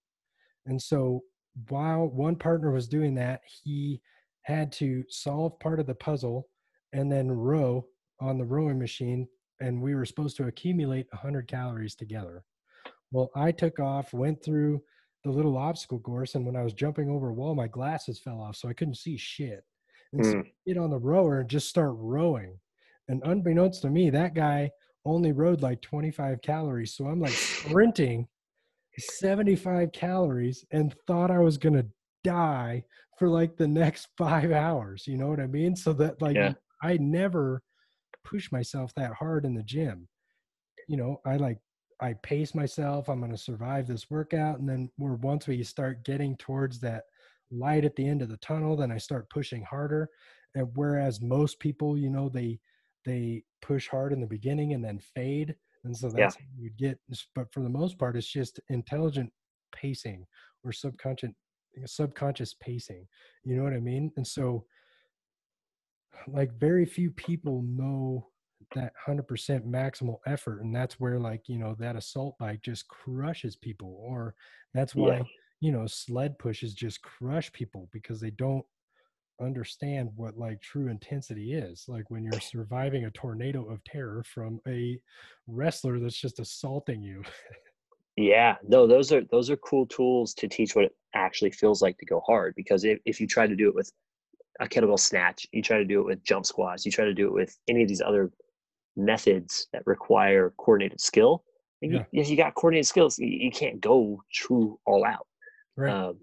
And 0.66 0.82
so 0.82 1.24
while 1.70 2.08
one 2.08 2.36
partner 2.36 2.72
was 2.72 2.88
doing 2.88 3.16
that, 3.16 3.42
he 3.64 4.02
had 4.44 4.72
to 4.72 5.04
solve 5.10 5.60
part 5.60 5.80
of 5.80 5.88
the 5.88 5.96
puzzle 5.96 6.48
and 6.94 7.12
then 7.12 7.30
row 7.30 7.86
on 8.20 8.38
the 8.38 8.46
rowing 8.46 8.80
machine. 8.80 9.28
And 9.60 9.82
we 9.82 9.96
were 9.96 10.06
supposed 10.06 10.38
to 10.38 10.48
accumulate 10.48 11.08
100 11.12 11.48
calories 11.48 11.96
together. 11.96 12.44
Well, 13.12 13.32
I 13.36 13.52
took 13.52 13.80
off, 13.80 14.14
went 14.14 14.44
through 14.44 14.82
the 15.28 15.34
little 15.34 15.58
obstacle 15.58 16.00
course, 16.00 16.36
and 16.36 16.46
when 16.46 16.56
I 16.56 16.64
was 16.64 16.74
jumping 16.74 17.10
over 17.10 17.30
a 17.30 17.34
wall, 17.34 17.56
my 17.56 17.68
glasses 17.68 18.20
fell 18.20 18.42
off, 18.42 18.56
so 18.56 18.70
I 18.70 18.74
couldn't 18.74 18.96
see 18.98 19.18
shit. 19.18 19.64
And 20.14 20.22
Mm. 20.24 20.46
I 20.46 20.52
get 20.66 20.78
on 20.78 20.90
the 20.90 20.98
rower 21.00 21.42
and 21.42 21.50
just 21.50 21.70
start 21.70 21.94
rowing. 21.98 22.60
And 23.08 23.22
unbeknownst 23.24 23.82
to 23.84 23.90
me, 23.90 24.10
that 24.10 24.34
guy 24.34 24.72
only 25.06 25.32
rode 25.32 25.62
like 25.62 25.82
25 25.82 26.42
calories. 26.42 26.96
So 26.96 27.06
I'm 27.08 27.20
like 27.20 27.32
sprinting 27.34 28.28
75 28.98 29.92
calories 29.92 30.66
and 30.72 30.96
thought 31.06 31.32
I 31.32 31.40
was 31.40 31.58
to 31.58 31.88
die 32.24 32.84
for 33.18 33.30
like 33.30 33.56
the 33.58 33.68
next 33.68 34.08
five 34.18 34.52
hours. 34.52 35.08
You 35.08 35.18
know 35.18 35.28
what 35.28 35.40
I 35.40 35.48
mean? 35.48 35.76
So 35.76 35.94
that 35.94 36.22
like 36.22 36.36
Yeah. 36.36 36.54
I 36.82 36.98
never 36.98 37.62
push 38.24 38.52
myself 38.52 38.94
that 38.96 39.14
hard 39.14 39.46
in 39.46 39.54
the 39.56 39.64
gym. 39.64 40.08
You 40.88 40.98
know, 40.98 41.22
I 41.26 41.38
like, 41.38 41.60
I 42.00 42.14
pace 42.14 42.54
myself. 42.54 43.10
I'm 43.10 43.20
going 43.20 43.32
to 43.32 43.38
survive 43.38 43.88
this 43.88 44.10
workout. 44.10 44.60
And 44.60 44.70
then 44.70 44.90
we're 44.98 45.16
once 45.16 45.48
we 45.48 45.64
start 45.64 46.04
getting 46.06 46.38
towards 46.38 46.80
that 46.82 47.06
light 47.52 47.86
at 47.86 47.96
the 47.96 48.08
end 48.08 48.22
of 48.22 48.30
the 48.30 48.38
tunnel, 48.38 48.76
then 48.76 48.92
I 48.92 48.98
start 48.98 49.30
pushing 49.30 49.64
harder. 49.64 50.10
And 50.56 50.68
whereas 50.76 51.22
most 51.22 51.60
people, 51.60 51.98
you 51.98 52.10
know, 52.10 52.30
they, 52.30 52.60
they 53.06 53.44
push 53.62 53.88
hard 53.88 54.14
in 54.14 54.20
the 54.22 54.28
beginning 54.28 54.74
and 54.74 54.84
then 54.84 55.00
fade 55.00 55.56
and 55.84 55.96
so 55.96 56.10
Yeah. 56.10 56.12
that's 56.12 56.36
how 56.36 56.46
you 56.58 56.70
get 56.78 57.00
but 57.36 57.52
for 57.54 57.62
the 57.62 57.70
most 57.70 57.98
part 57.98 58.18
it's 58.18 58.28
just 58.28 58.60
intelligent 58.70 59.32
pacing 59.72 60.26
or 60.64 60.72
subconscious 60.72 61.32
subconscious 61.86 62.54
pacing 62.56 63.08
you 63.44 63.56
know 63.56 63.64
what 63.64 63.74
i 63.74 63.80
mean 63.80 64.12
and 64.18 64.26
so 64.28 64.66
like 66.28 66.52
very 66.60 66.86
few 66.86 67.12
people 67.12 67.62
know 67.64 68.28
that 68.74 68.94
100% 68.94 69.66
maximal 69.66 70.20
effort 70.26 70.62
and 70.62 70.76
that's 70.76 71.00
where 71.00 71.20
like 71.20 71.48
you 71.48 71.58
know 71.58 71.76
that 71.80 71.96
assault 71.96 72.38
bike 72.38 72.62
just 72.62 72.88
crushes 72.88 73.56
people 73.56 73.98
or 74.02 74.36
that's 74.74 74.96
why 74.96 75.20
Yeah. 75.20 75.24
you 75.60 75.72
know 75.72 75.88
sled 75.88 76.38
pushes 76.40 76.74
just 76.74 77.02
crush 77.02 77.52
people 77.54 77.90
because 77.92 78.20
they 78.20 78.32
don't 78.32 78.66
understand 79.42 80.10
what 80.16 80.38
like 80.38 80.62
true 80.62 80.90
intensity 80.90 81.54
is 81.54 81.86
like 81.88 82.10
when 82.10 82.24
you're 82.24 82.40
surviving 82.40 83.06
a 83.06 83.12
tornado 83.12 83.66
of 83.70 83.84
terror 83.84 84.24
from 84.24 84.60
a 84.68 85.00
wrestler 85.48 86.00
that's 86.00 86.20
just 86.20 86.40
assaulting 86.40 87.04
you 87.04 87.24
Yeah, 88.16 88.58
no, 88.68 88.88
those 88.88 89.12
are 89.12 89.24
those 89.26 89.50
are 89.50 89.58
cool 89.58 89.86
tools 89.86 90.34
to 90.36 90.48
teach 90.48 90.76
what 90.76 90.86
it 90.86 90.96
actually 91.14 91.52
feels 91.52 91.82
like 91.82 91.98
to 92.00 92.06
go 92.06 92.20
hard. 92.22 92.56
Because 92.56 92.84
if, 92.84 93.00
if 93.06 93.22
you 93.22 93.28
try 93.28 93.46
to 93.48 93.56
do 93.56 93.68
it 93.70 93.76
with 93.76 93.92
a 94.60 94.68
kettlebell 94.68 95.00
snatch, 95.00 95.48
you 95.52 95.62
try 95.62 95.78
to 95.78 95.86
do 95.86 96.02
it 96.02 96.06
with 96.06 96.24
jump 96.24 96.46
squats, 96.46 96.86
you 96.86 96.92
try 96.92 97.06
to 97.06 97.14
do 97.14 97.28
it 97.28 97.34
with 97.34 97.58
any 97.68 97.84
of 97.84 97.90
these 97.90 98.02
other 98.02 98.32
methods 98.98 99.68
that 99.74 99.84
require 99.86 100.54
coordinated 100.58 101.00
skill. 101.00 101.44
and 101.82 101.94
Yeah. 101.94 102.04
You, 102.12 102.22
if 102.22 102.30
you 102.30 102.38
got 102.38 102.56
coordinated 102.56 102.88
skills, 102.88 103.18
you, 103.20 103.28
you 103.28 103.52
can't 103.52 103.80
go 103.80 104.24
true 104.34 104.80
all 104.86 105.06
out. 105.06 105.28
right 105.76 105.94
Um, 105.94 106.20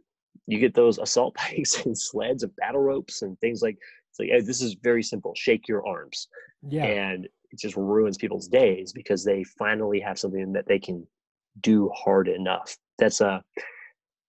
you 0.46 0.58
get 0.58 0.74
those 0.74 0.98
assault 0.98 1.34
bikes 1.56 1.84
and 1.86 1.96
sleds 1.96 2.42
and 2.42 2.54
battle 2.56 2.80
ropes 2.80 3.22
and 3.22 3.38
things 3.40 3.62
like 3.62 3.78
it's 4.10 4.18
like 4.20 4.28
"Hey, 4.28 4.40
this 4.40 4.62
is 4.62 4.76
very 4.82 5.02
simple. 5.02 5.32
Shake 5.34 5.68
your 5.68 5.86
arms 5.86 6.28
yeah 6.68 6.84
and 6.84 7.26
it 7.54 7.58
just 7.58 7.76
ruins 7.76 8.16
people's 8.16 8.48
days 8.48 8.92
because 8.92 9.24
they 9.24 9.44
finally 9.44 10.00
have 10.00 10.18
something 10.18 10.52
that 10.52 10.66
they 10.66 10.78
can 10.78 11.06
do 11.60 11.88
hard 11.94 12.26
enough. 12.28 12.76
That's 12.98 13.20
a, 13.20 13.42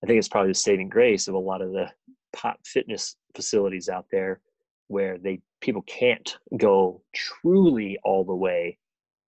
I 0.04 0.08
think 0.08 0.20
it's 0.20 0.28
probably 0.28 0.52
the 0.52 0.56
saving 0.56 0.90
grace 0.90 1.28
of 1.28 1.34
a 1.34 1.40
lot 1.40 1.62
of 1.62 1.72
the 1.72 1.90
pop 2.36 2.60
fitness 2.66 3.16
facilities 3.36 3.90
out 3.90 4.06
there 4.12 4.42
where 4.88 5.18
they 5.18 5.42
people 5.62 5.82
can't 5.84 6.38
go 6.58 7.02
truly 7.14 7.98
all 8.04 8.24
the 8.24 8.36
way 8.36 8.78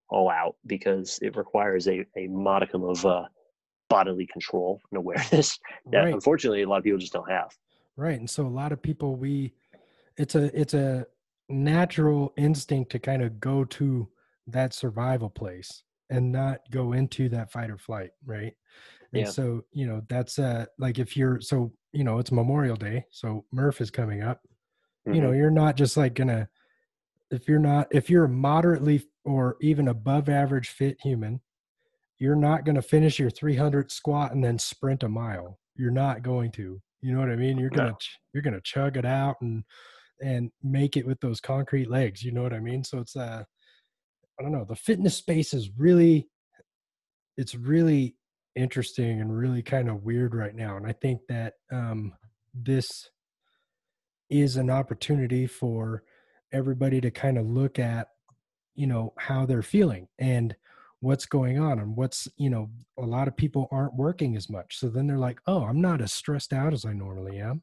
all 0.10 0.30
out 0.30 0.56
because 0.66 1.20
it 1.22 1.36
requires 1.36 1.88
a, 1.88 2.06
a 2.16 2.28
modicum 2.28 2.84
of 2.84 3.06
uh, 3.06 3.24
bodily 3.90 4.28
control 4.32 4.80
and 4.92 4.98
awareness 4.98 5.60
that 5.92 6.04
right 6.04 6.14
unfortunately 6.14 6.62
a 6.64 6.70
lot 6.70 6.78
of 6.78 6.84
people 6.84 7.00
just 7.00 7.14
don't 7.14 7.30
have. 7.30 7.50
right 7.96 8.20
and 8.20 8.30
so 8.30 8.46
a 8.46 8.48
lot 8.48 8.72
of 8.72 8.82
people 8.82 9.16
we 9.16 9.54
it's 10.18 10.36
a 10.36 10.60
it's 10.60 10.74
a 10.74 11.06
natural 11.50 12.34
instinct 12.38 12.92
to 12.92 13.00
kind 13.00 13.22
of 13.22 13.40
go 13.40 13.64
to 13.64 14.08
that 14.48 14.74
survival 14.74 15.30
place 15.30 15.84
and 16.10 16.32
not 16.32 16.60
go 16.72 16.94
into 16.94 17.30
that 17.30 17.52
fight 17.52 17.70
or 17.70 17.78
flight 17.78 18.12
right 18.26 18.54
and 19.14 19.24
Yeah. 19.24 19.32
so 19.32 19.64
you 19.72 19.88
know 19.88 20.02
that's 20.10 20.40
uh 20.40 20.66
like 20.78 21.00
if 21.00 21.16
you're 21.18 21.40
so 21.42 21.72
you 21.94 22.04
know 22.04 22.20
it's 22.20 22.32
memorial 22.32 22.76
day 22.76 23.06
so 23.12 23.46
murph 23.52 23.82
is 23.82 23.90
coming 23.92 24.22
up 24.22 24.42
you 25.14 25.22
know 25.22 25.32
Mhm. 25.32 25.38
you're 25.38 25.52
not 25.52 25.76
just 25.76 25.98
like 25.98 26.14
gonna 26.14 26.48
if 27.32 27.48
you're 27.48 27.60
not 27.60 27.88
if 27.92 28.10
you're 28.10 28.26
a 28.26 28.30
moderately 28.30 29.04
or 29.26 29.58
even 29.62 29.88
above 29.88 30.30
average 30.30 30.70
fit 30.70 30.98
human 31.02 31.42
you're 32.20 32.36
not 32.36 32.66
to 32.76 32.82
finish 32.82 33.20
your 33.20 33.30
300 33.30 33.92
squat 33.92 34.34
and 34.34 34.44
then 34.44 34.58
sprint 34.58 35.04
a 35.04 35.10
mile. 35.10 35.60
You're 35.76 35.92
not 35.92 36.24
going 36.24 36.52
to. 36.54 36.82
You 37.02 37.14
know 37.14 37.20
what 37.20 37.30
i 37.30 37.36
mean? 37.36 37.58
You're 37.60 37.70
to 37.70 37.96
ch- 38.00 38.18
you're 38.34 38.42
to 38.56 38.62
chug 38.62 38.98
it 38.98 39.06
out 39.06 39.36
and 39.42 39.64
and 40.22 40.52
make 40.64 40.98
it 40.98 41.06
with 41.06 41.20
those 41.20 41.40
concrete 41.40 41.90
legs 41.92 42.24
you 42.24 42.32
know 42.32 42.42
what 42.42 42.54
i 42.54 42.60
mean? 42.60 42.84
So 42.84 43.00
it's 43.00 43.16
uh 43.16 43.44
i 44.40 44.44
don't 44.44 44.52
know. 44.52 44.66
The 44.66 44.76
fitness 44.76 45.16
space 45.16 45.54
is 45.54 45.70
really 45.78 46.28
it's 47.38 47.54
really 47.56 48.16
interesting 48.56 49.22
and 49.22 49.38
really 49.38 49.62
kind 49.62 49.90
of 49.90 50.04
weird 50.04 50.34
right 50.34 50.56
now 50.56 50.78
and 50.78 50.88
i 50.88 50.92
think 50.92 51.22
that 51.30 51.54
um 51.72 52.12
this 52.56 53.10
is 54.30 54.58
an 54.58 54.70
opportunity 54.70 55.48
for 55.48 56.04
everybody 56.52 57.02
to 57.02 57.12
kind 57.12 57.38
of 57.38 57.46
look 57.46 57.80
at 57.80 58.08
you 58.76 58.88
know 58.88 59.14
how 59.18 59.46
they're 59.46 59.62
feeling 59.62 60.08
and 60.20 60.56
what's 61.00 61.26
going 61.26 61.60
on 61.60 61.80
and 61.80 61.96
what's 61.96 62.28
you 62.38 62.50
know 62.50 62.70
a 62.98 63.06
lot 63.06 63.28
of 63.28 63.36
people 63.36 63.68
aren't 63.72 63.96
working 63.96 64.36
as 64.36 64.50
much. 64.50 64.78
So 64.78 64.88
then 64.88 65.08
they're 65.08 65.18
like 65.18 65.40
oh 65.48 65.64
i'm 65.64 65.82
not 65.82 66.02
as 66.02 66.14
stressed 66.14 66.54
out 66.54 66.74
as 66.74 66.86
i 66.86 66.94
normally 66.94 67.40
am. 67.40 67.62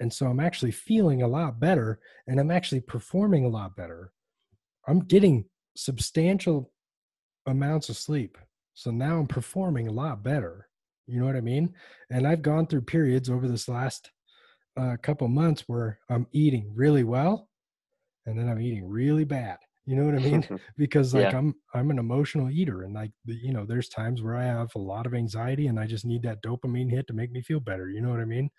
And 0.00 0.12
so 0.12 0.26
i'm 0.26 0.40
actually 0.40 0.70
feeling 0.70 1.22
a 1.22 1.28
lot 1.28 1.58
better 1.60 1.98
and 2.26 2.38
i'm 2.38 2.50
actually 2.50 2.80
performing 2.80 3.44
a 3.44 3.48
lot 3.48 3.76
better. 3.76 4.12
I'm 4.86 5.00
getting 5.00 5.46
substantial 5.76 6.72
amounts 7.46 7.88
of 7.88 7.96
sleep. 7.96 8.38
So 8.74 8.90
now 8.90 9.18
i'm 9.18 9.26
performing 9.26 9.88
a 9.88 9.92
lot 9.92 10.22
better. 10.22 10.68
You 11.06 11.20
know 11.20 11.26
what 11.26 11.36
i 11.36 11.40
mean? 11.40 11.74
And 12.10 12.26
i've 12.26 12.42
gone 12.42 12.66
through 12.66 12.82
periods 12.82 13.30
over 13.30 13.48
this 13.48 13.68
last 13.68 14.10
uh, 14.78 14.96
couple 15.02 15.28
months 15.28 15.64
where 15.68 15.98
i'm 16.10 16.26
eating 16.32 16.72
really 16.74 17.04
well 17.04 17.50
and 18.26 18.38
then 18.38 18.48
i'm 18.48 18.60
eating 18.60 18.86
really 18.88 19.24
bad. 19.24 19.58
You 19.86 19.96
know 19.96 20.04
what 20.04 20.14
i 20.14 20.18
mean? 20.20 20.44
Because 20.76 21.14
like 21.14 21.32
Yeah. 21.32 21.34
i'm 21.34 21.54
i'm 21.74 21.90
an 21.90 21.98
emotional 21.98 22.50
eater 22.50 22.82
and 22.82 22.94
like 22.94 23.12
you 23.24 23.52
know 23.52 23.64
there's 23.66 23.88
times 23.88 24.22
where 24.22 24.36
i 24.36 24.44
have 24.44 24.70
a 24.76 24.78
lot 24.78 25.06
of 25.06 25.14
anxiety 25.14 25.66
and 25.68 25.80
i 25.80 25.86
just 25.86 26.04
need 26.06 26.22
that 26.24 26.42
dopamine 26.42 26.90
hit 26.90 27.06
to 27.08 27.14
make 27.14 27.32
me 27.32 27.42
feel 27.42 27.60
better. 27.60 27.88
You 27.90 28.02
know 28.02 28.10
what 28.10 28.20
i 28.20 28.26
mean? 28.26 28.50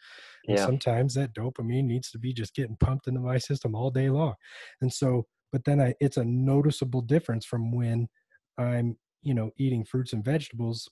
And 0.48 0.58
Yeah. 0.58 0.60
sometimes 0.60 1.14
that 1.16 1.34
dopamine 1.36 1.86
needs 1.86 2.12
to 2.12 2.20
be 2.20 2.34
just 2.34 2.56
getting 2.56 2.78
pumped 2.78 3.08
into 3.08 3.22
my 3.22 3.38
system 3.38 3.76
all 3.76 3.92
day 3.92 4.10
long. 4.10 4.36
And 4.82 4.94
so 4.94 5.28
but 5.52 5.66
then 5.66 5.82
i 5.82 5.94
it's 6.00 6.18
a 6.18 6.26
noticeable 6.26 7.02
difference 7.02 7.46
from 7.46 7.72
when 7.72 8.10
I'm, 8.58 8.98
you 9.22 9.34
know, 9.34 9.52
eating 9.58 9.86
fruits 9.86 10.14
and 10.14 10.24
vegetables 10.26 10.90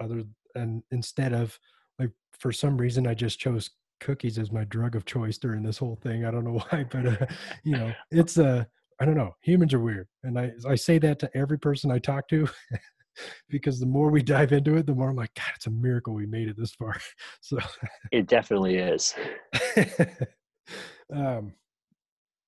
other 0.00 0.24
and 0.54 0.82
instead 0.90 1.32
of 1.32 1.58
like 1.98 2.10
for 2.38 2.52
some 2.52 2.76
reason 2.78 3.06
I 3.06 3.14
just 3.14 3.38
chose 3.38 3.70
cookies 4.00 4.38
as 4.38 4.52
my 4.52 4.64
drug 4.64 4.96
of 4.96 5.04
choice 5.04 5.38
during 5.38 5.62
this 5.62 5.78
whole 5.78 5.96
thing. 6.02 6.24
I 6.24 6.30
don't 6.30 6.44
know 6.44 6.60
why, 6.70 6.84
but 6.90 7.06
uh, 7.06 7.26
you 7.64 7.72
know, 7.76 7.92
it's 8.10 8.38
uh 8.38 8.64
I 9.00 9.04
don't 9.04 9.16
know. 9.16 9.34
Humans 9.42 9.74
are 9.74 9.80
weird. 9.80 10.08
And 10.22 10.38
I 10.38 10.52
I 10.68 10.74
say 10.74 10.98
that 10.98 11.18
to 11.20 11.36
every 11.36 11.58
person 11.58 11.90
I 11.90 11.98
talk 11.98 12.28
to 12.28 12.48
because 13.48 13.80
the 13.80 13.86
more 13.86 14.10
we 14.10 14.22
dive 14.22 14.52
into 14.52 14.76
it, 14.76 14.86
the 14.86 14.94
more 14.94 15.10
I'm 15.10 15.16
like, 15.16 15.34
God, 15.34 15.52
it's 15.56 15.66
a 15.66 15.70
miracle 15.70 16.14
we 16.14 16.26
made 16.26 16.48
it 16.48 16.56
this 16.56 16.72
far. 16.72 16.94
So 17.40 17.58
it 18.12 18.26
definitely 18.26 18.76
is. 18.76 19.14
um 21.14 21.52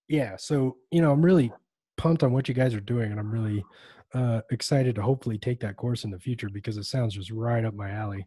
yeah, 0.08 0.36
so 0.36 0.76
you 0.90 1.02
know, 1.02 1.10
I'm 1.10 1.24
really 1.24 1.52
pumped 1.96 2.22
on 2.22 2.32
what 2.32 2.48
you 2.48 2.54
guys 2.54 2.74
are 2.74 2.80
doing 2.80 3.10
and 3.10 3.20
I'm 3.20 3.30
really 3.30 3.64
uh 4.14 4.40
excited 4.50 4.94
to 4.94 5.02
hopefully 5.02 5.38
take 5.38 5.60
that 5.60 5.76
course 5.76 6.04
in 6.04 6.10
the 6.10 6.18
future 6.18 6.48
because 6.48 6.76
it 6.76 6.84
sounds 6.84 7.14
just 7.14 7.30
right 7.30 7.64
up 7.64 7.74
my 7.74 7.90
alley. 7.90 8.26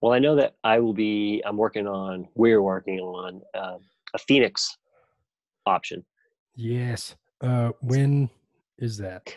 Well, 0.00 0.12
I 0.12 0.18
know 0.18 0.36
that 0.36 0.54
I 0.64 0.78
will 0.78 0.94
be. 0.94 1.42
I'm 1.44 1.56
working 1.56 1.86
on. 1.86 2.28
We're 2.34 2.62
working 2.62 3.00
on 3.00 3.42
uh, 3.54 3.78
a 4.14 4.18
Phoenix 4.18 4.76
option. 5.66 6.04
Yes. 6.54 7.16
Uh, 7.40 7.70
when 7.80 8.30
is 8.78 8.98
that? 8.98 9.36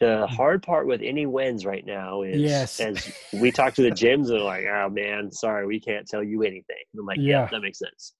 The 0.00 0.26
hard 0.26 0.62
part 0.62 0.86
with 0.86 1.02
any 1.02 1.26
wins 1.26 1.66
right 1.66 1.84
now 1.84 2.22
is, 2.22 2.40
yes. 2.40 2.80
as 2.80 3.12
we 3.34 3.52
talk 3.52 3.74
to 3.74 3.82
the 3.82 3.90
gyms, 3.90 4.28
they're 4.28 4.40
like, 4.40 4.64
"Oh 4.64 4.88
man, 4.88 5.30
sorry, 5.30 5.66
we 5.66 5.78
can't 5.78 6.06
tell 6.06 6.22
you 6.22 6.42
anything." 6.42 6.76
I'm 6.98 7.04
like, 7.04 7.18
"Yeah, 7.20 7.42
yeah 7.42 7.48
that 7.50 7.60
makes 7.60 7.78
sense." 7.78 8.14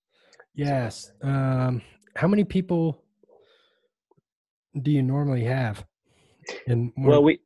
Yes. 0.55 1.13
Um, 1.23 1.81
how 2.17 2.29
many 2.29 2.45
people 2.45 3.03
do 4.83 4.91
you 4.91 5.03
normally 5.03 5.45
have? 5.45 5.85
In 6.67 6.93
well, 6.99 7.23
we 7.23 7.41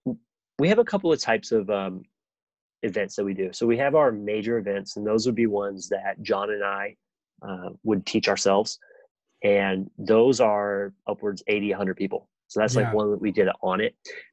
we 0.59 0.68
have 0.68 0.78
a 0.78 0.84
couple 0.84 1.12
of 1.12 1.20
types 1.20 1.53
of 1.53 1.70
um, 1.70 2.03
events 2.85 3.16
that 3.16 3.24
we 3.24 3.35
do. 3.35 3.51
So 3.53 3.66
we 3.66 3.78
have 3.78 3.95
our 3.95 4.12
major 4.12 4.59
events, 4.59 4.97
and 4.97 5.07
those 5.07 5.26
would 5.26 5.35
be 5.35 5.47
ones 5.47 5.89
that 5.89 6.22
John 6.22 6.51
and 6.51 6.62
I 6.62 6.97
uh, 7.43 7.70
would 7.82 8.07
teach 8.07 8.28
ourselves. 8.28 8.78
And 9.43 9.91
those 9.99 10.41
are 10.41 10.93
upwards 11.07 11.43
80, 11.47 11.70
100 11.70 11.97
people. 11.97 12.28
So 12.49 12.61
that's 12.61 12.74
yeah. 12.74 12.82
like 12.82 12.95
one 12.95 13.11
that 13.11 13.20
we 13.20 13.32
did 13.32 13.49
Onnit. 13.62 13.93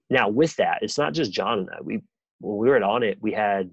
Now, 0.09 0.29
with 0.29 0.55
that, 0.57 0.79
it's 0.81 0.97
not 0.97 1.13
just 1.13 1.31
John 1.31 1.59
and 1.59 1.69
I. 1.69 1.81
We 1.81 2.01
when 2.39 2.57
we 2.57 2.69
were 2.69 2.75
at 2.75 2.81
Onnit, 2.81 3.17
we 3.21 3.31
had 3.31 3.71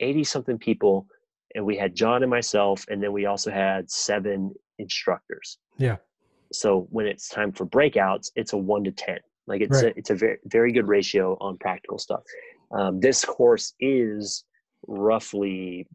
80 0.00 0.24
something 0.24 0.58
people, 0.58 1.06
and 1.54 1.64
we 1.64 1.76
had 1.76 1.94
John 1.94 2.22
and 2.22 2.30
myself, 2.30 2.84
and 2.88 3.02
then 3.02 3.12
we 3.12 3.26
also 3.26 3.50
had 3.50 3.90
seven 3.90 4.52
instructors. 4.78 5.58
Yeah. 5.78 5.96
So 6.52 6.86
when 6.90 7.06
it's 7.06 7.28
time 7.28 7.52
for 7.52 7.66
breakouts, 7.66 8.30
it's 8.36 8.52
a 8.52 8.56
one 8.56 8.84
to 8.84 8.92
ten. 8.92 9.18
Like 9.46 9.60
it's 9.60 9.82
right. 9.82 9.94
a, 9.94 9.98
it's 9.98 10.10
a 10.10 10.14
very 10.14 10.38
very 10.46 10.72
good 10.72 10.88
ratio 10.88 11.36
on 11.40 11.56
practical 11.58 11.98
stuff. 11.98 12.22
Um, 12.70 13.00
this 13.00 13.24
course 13.24 13.74
is 13.80 14.44
roughly 14.86 15.86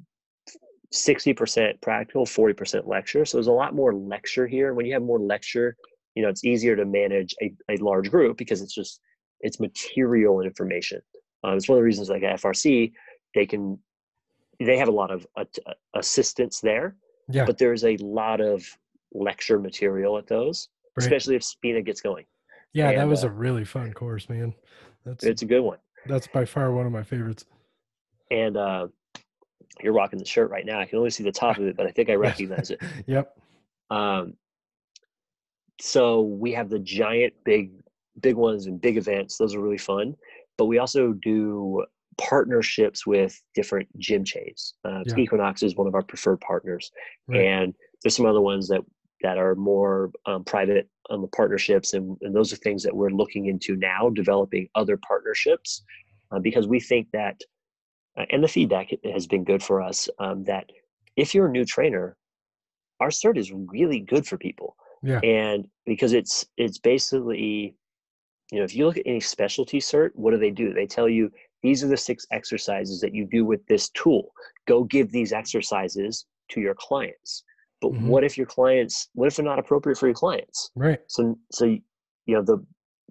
60% 0.94 1.82
practical, 1.82 2.26
40% 2.26 2.88
lecture. 2.88 3.26
So 3.26 3.38
there's 3.38 3.48
a 3.48 3.52
lot 3.52 3.74
more 3.74 3.94
lecture 3.94 4.48
here. 4.48 4.74
When 4.74 4.86
you 4.86 4.94
have 4.94 5.04
more 5.04 5.20
lecture, 5.20 5.76
you 6.16 6.24
know, 6.24 6.30
it's 6.30 6.44
easier 6.44 6.76
to 6.76 6.86
manage 6.86 7.34
a, 7.42 7.54
a 7.70 7.78
large 7.78 8.10
group 8.12 8.38
because 8.38 8.62
it's 8.62 8.74
just, 8.74 9.00
it's 9.40 9.60
material 9.60 10.42
information. 10.42 11.02
Um, 11.44 11.56
it's 11.56 11.68
one 11.68 11.78
of 11.78 11.82
the 11.82 11.86
reasons 11.86 12.10
like 12.10 12.24
at 12.24 12.40
FRC, 12.42 12.92
they 13.34 13.46
can, 13.46 13.80
they 14.60 14.78
have 14.78 14.90
a 14.90 14.92
lot 14.92 15.12
of 15.12 15.26
uh, 15.38 15.46
assistance 15.96 16.60
there, 16.60 16.96
yeah. 17.30 17.46
but 17.46 17.58
there's 17.58 17.84
a 17.84 17.98
lot 17.98 18.42
of 18.42 18.64
lecture 19.14 19.60
material 19.60 20.18
at 20.18 20.28
those, 20.28 20.70
especially 20.98 21.36
if 21.36 21.44
SPINA 21.44 21.82
gets 21.82 22.02
going. 22.02 22.26
Yeah, 22.74 22.90
and, 22.90 23.00
that 23.00 23.08
was 23.08 23.24
uh, 23.24 23.28
a 23.28 23.32
really 23.32 23.66
fun 23.66 23.94
course, 23.94 24.30
man. 24.30 24.54
That's 25.06 25.24
it's 25.24 25.42
a 25.42 25.46
good 25.46 25.62
one. 25.62 25.80
That's 26.06 26.28
by 26.28 26.46
far 26.46 26.72
one 26.72 26.86
of 26.86 26.92
my 26.92 27.04
favorites. 27.04 27.46
And 28.30 28.58
uh, 28.58 28.88
you're 29.82 29.94
rocking 29.94 30.20
the 30.20 30.26
shirt 30.26 30.50
right 30.50 30.66
now. 30.66 30.80
I 30.80 30.86
can 30.86 30.98
only 30.98 31.10
see 31.10 31.24
the 31.24 31.32
top 31.32 31.58
of 31.58 31.66
it, 31.66 31.78
but 31.78 31.86
I 31.86 31.92
think 31.92 32.10
I 32.10 32.16
recognize 32.16 32.72
it. 32.72 32.82
yep. 33.08 33.38
Um, 33.90 34.34
so 35.80 36.22
we 36.22 36.54
have 36.54 36.70
the 36.70 36.80
giant 36.80 37.34
big 37.44 37.72
big 38.20 38.36
ones 38.36 38.68
and 38.68 38.80
big 38.80 38.98
events. 38.98 39.38
Those 39.38 39.56
are 39.56 39.62
really 39.62 39.78
fun. 39.78 40.16
But 40.58 40.66
we 40.66 40.78
also 40.78 41.14
do 41.14 41.84
partnerships 42.18 43.08
with 43.08 43.42
different 43.56 43.88
gym 43.98 44.24
chains. 44.24 44.76
Uh, 44.86 45.04
yeah. 45.06 45.18
Equinox 45.18 45.64
is 45.64 45.76
one 45.76 45.88
of 45.88 45.96
our 45.96 46.04
preferred 46.04 46.40
partners, 46.42 46.92
right. 47.28 47.42
and 47.42 47.74
there's 48.04 48.16
some 48.16 48.26
other 48.26 48.42
ones 48.42 48.68
that 48.68 48.82
that 49.22 49.38
are 49.38 49.56
more 49.56 50.12
um, 50.26 50.44
private 50.44 50.88
the 51.20 51.28
partnerships, 51.28 51.94
and, 51.94 52.18
and, 52.22 52.34
those 52.34 52.54
are 52.54 52.58
things 52.58 52.84
that 52.84 52.96
we're 52.96 53.10
looking 53.10 53.48
into 53.48 53.76
now, 53.76 54.10
developing 54.10 54.70
other 54.76 54.98
partnerships, 54.98 55.84
uh, 56.32 56.40
because 56.40 56.68
we 56.68 56.80
think 56.80 57.08
that, 57.12 57.42
uh, 58.18 58.24
and 58.30 58.42
the 58.42 58.48
feedback 58.48 58.92
has 59.04 59.28
been 59.28 59.44
good 59.44 59.62
for 59.62 59.82
us, 59.82 60.08
um, 60.20 60.46
that 60.46 60.70
if 61.18 61.36
you're 61.36 61.48
a 61.48 61.52
new 61.52 61.66
trainer, 61.66 62.16
our 63.02 63.10
cert 63.10 63.38
is 63.38 63.52
really 63.52 64.00
good 64.00 64.26
for 64.26 64.38
people, 64.38 64.78
yeah. 65.04 65.20
and 65.20 65.68
because 65.86 66.14
it's 66.14 66.46
it's 66.56 66.78
basically, 66.78 67.76
you 68.52 68.60
know, 68.60 68.64
if 68.64 68.76
you 68.76 68.86
look 68.86 68.98
at 68.98 69.08
any 69.08 69.20
specialty 69.20 69.80
cert, 69.80 70.12
what 70.14 70.32
do 70.32 70.38
they 70.38 70.52
do? 70.52 70.74
They 70.74 70.86
tell 70.86 71.10
you 71.10 71.30
these 71.64 71.84
are 71.84 71.88
the 71.88 71.98
six 71.98 72.26
exercises 72.32 73.02
that 73.02 73.14
you 73.14 73.28
do 73.30 73.44
with 73.44 73.66
this 73.66 73.90
tool. 73.90 74.32
Go 74.68 74.84
give 74.84 75.12
these 75.12 75.34
exercises 75.34 76.26
to 76.52 76.62
your 76.62 76.76
clients 76.76 77.44
but 77.82 77.92
mm-hmm. 77.92 78.08
what 78.08 78.24
if 78.24 78.38
your 78.38 78.46
clients 78.46 79.10
what 79.14 79.28
if 79.28 79.36
they're 79.36 79.46
not 79.46 79.60
appropriate 79.60 79.98
for 79.98 80.08
your 80.08 80.16
clients? 80.16 80.70
Right. 80.76 81.00
So 81.08 81.38
so 81.52 81.66
you 81.66 81.82
know 82.28 82.44
the 82.44 82.64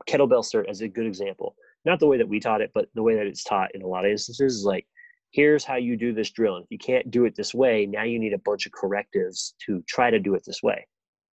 kettlebell 0.09 0.45
cert 0.45 0.69
as 0.69 0.81
a 0.81 0.89
good 0.89 1.07
example. 1.07 1.57
Not 1.85 1.99
the 1.99 2.07
way 2.07 2.19
that 2.19 2.29
we 2.29 2.41
taught 2.41 2.61
it 2.61 2.71
but 2.73 2.89
the 2.95 3.03
way 3.03 3.17
that 3.17 3.27
it's 3.27 3.45
taught 3.45 3.75
in 3.75 3.83
a 3.83 3.87
lot 3.87 4.05
of 4.05 4.13
instances 4.13 4.57
is 4.57 4.65
like 4.65 4.87
here's 5.33 5.65
how 5.65 5.77
you 5.77 5.97
do 5.97 6.13
this 6.13 6.31
drill. 6.31 6.57
And 6.57 6.65
if 6.65 6.71
you 6.71 6.79
can't 6.79 7.11
do 7.11 7.25
it 7.25 7.35
this 7.37 7.53
way 7.53 7.87
now 7.87 8.05
you 8.05 8.19
need 8.19 8.33
a 8.33 8.39
bunch 8.39 8.67
of 8.67 8.73
correctives 8.73 9.55
to 9.67 9.83
try 9.89 10.11
to 10.11 10.19
do 10.19 10.35
it 10.35 10.45
this 10.47 10.63
way. 10.63 10.87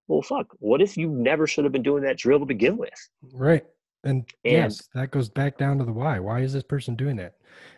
Well 0.07 0.21
fuck 0.21 0.47
what 0.59 0.81
if 0.81 0.97
you 0.97 1.09
never 1.09 1.45
should 1.47 1.63
have 1.63 1.73
been 1.73 1.83
doing 1.83 2.03
that 2.03 2.17
drill 2.17 2.39
to 2.39 2.45
begin 2.45 2.77
with? 2.77 3.09
Right. 3.33 3.65
And, 4.03 4.25
and 4.43 4.53
yes 4.53 4.81
that 4.95 5.11
goes 5.11 5.29
back 5.29 5.57
down 5.57 5.77
to 5.77 5.85
the 5.85 5.93
why. 5.93 6.19
Why 6.19 6.41
is 6.41 6.53
this 6.53 6.63
person 6.63 6.95
doing 6.95 7.17
that? 7.17 7.35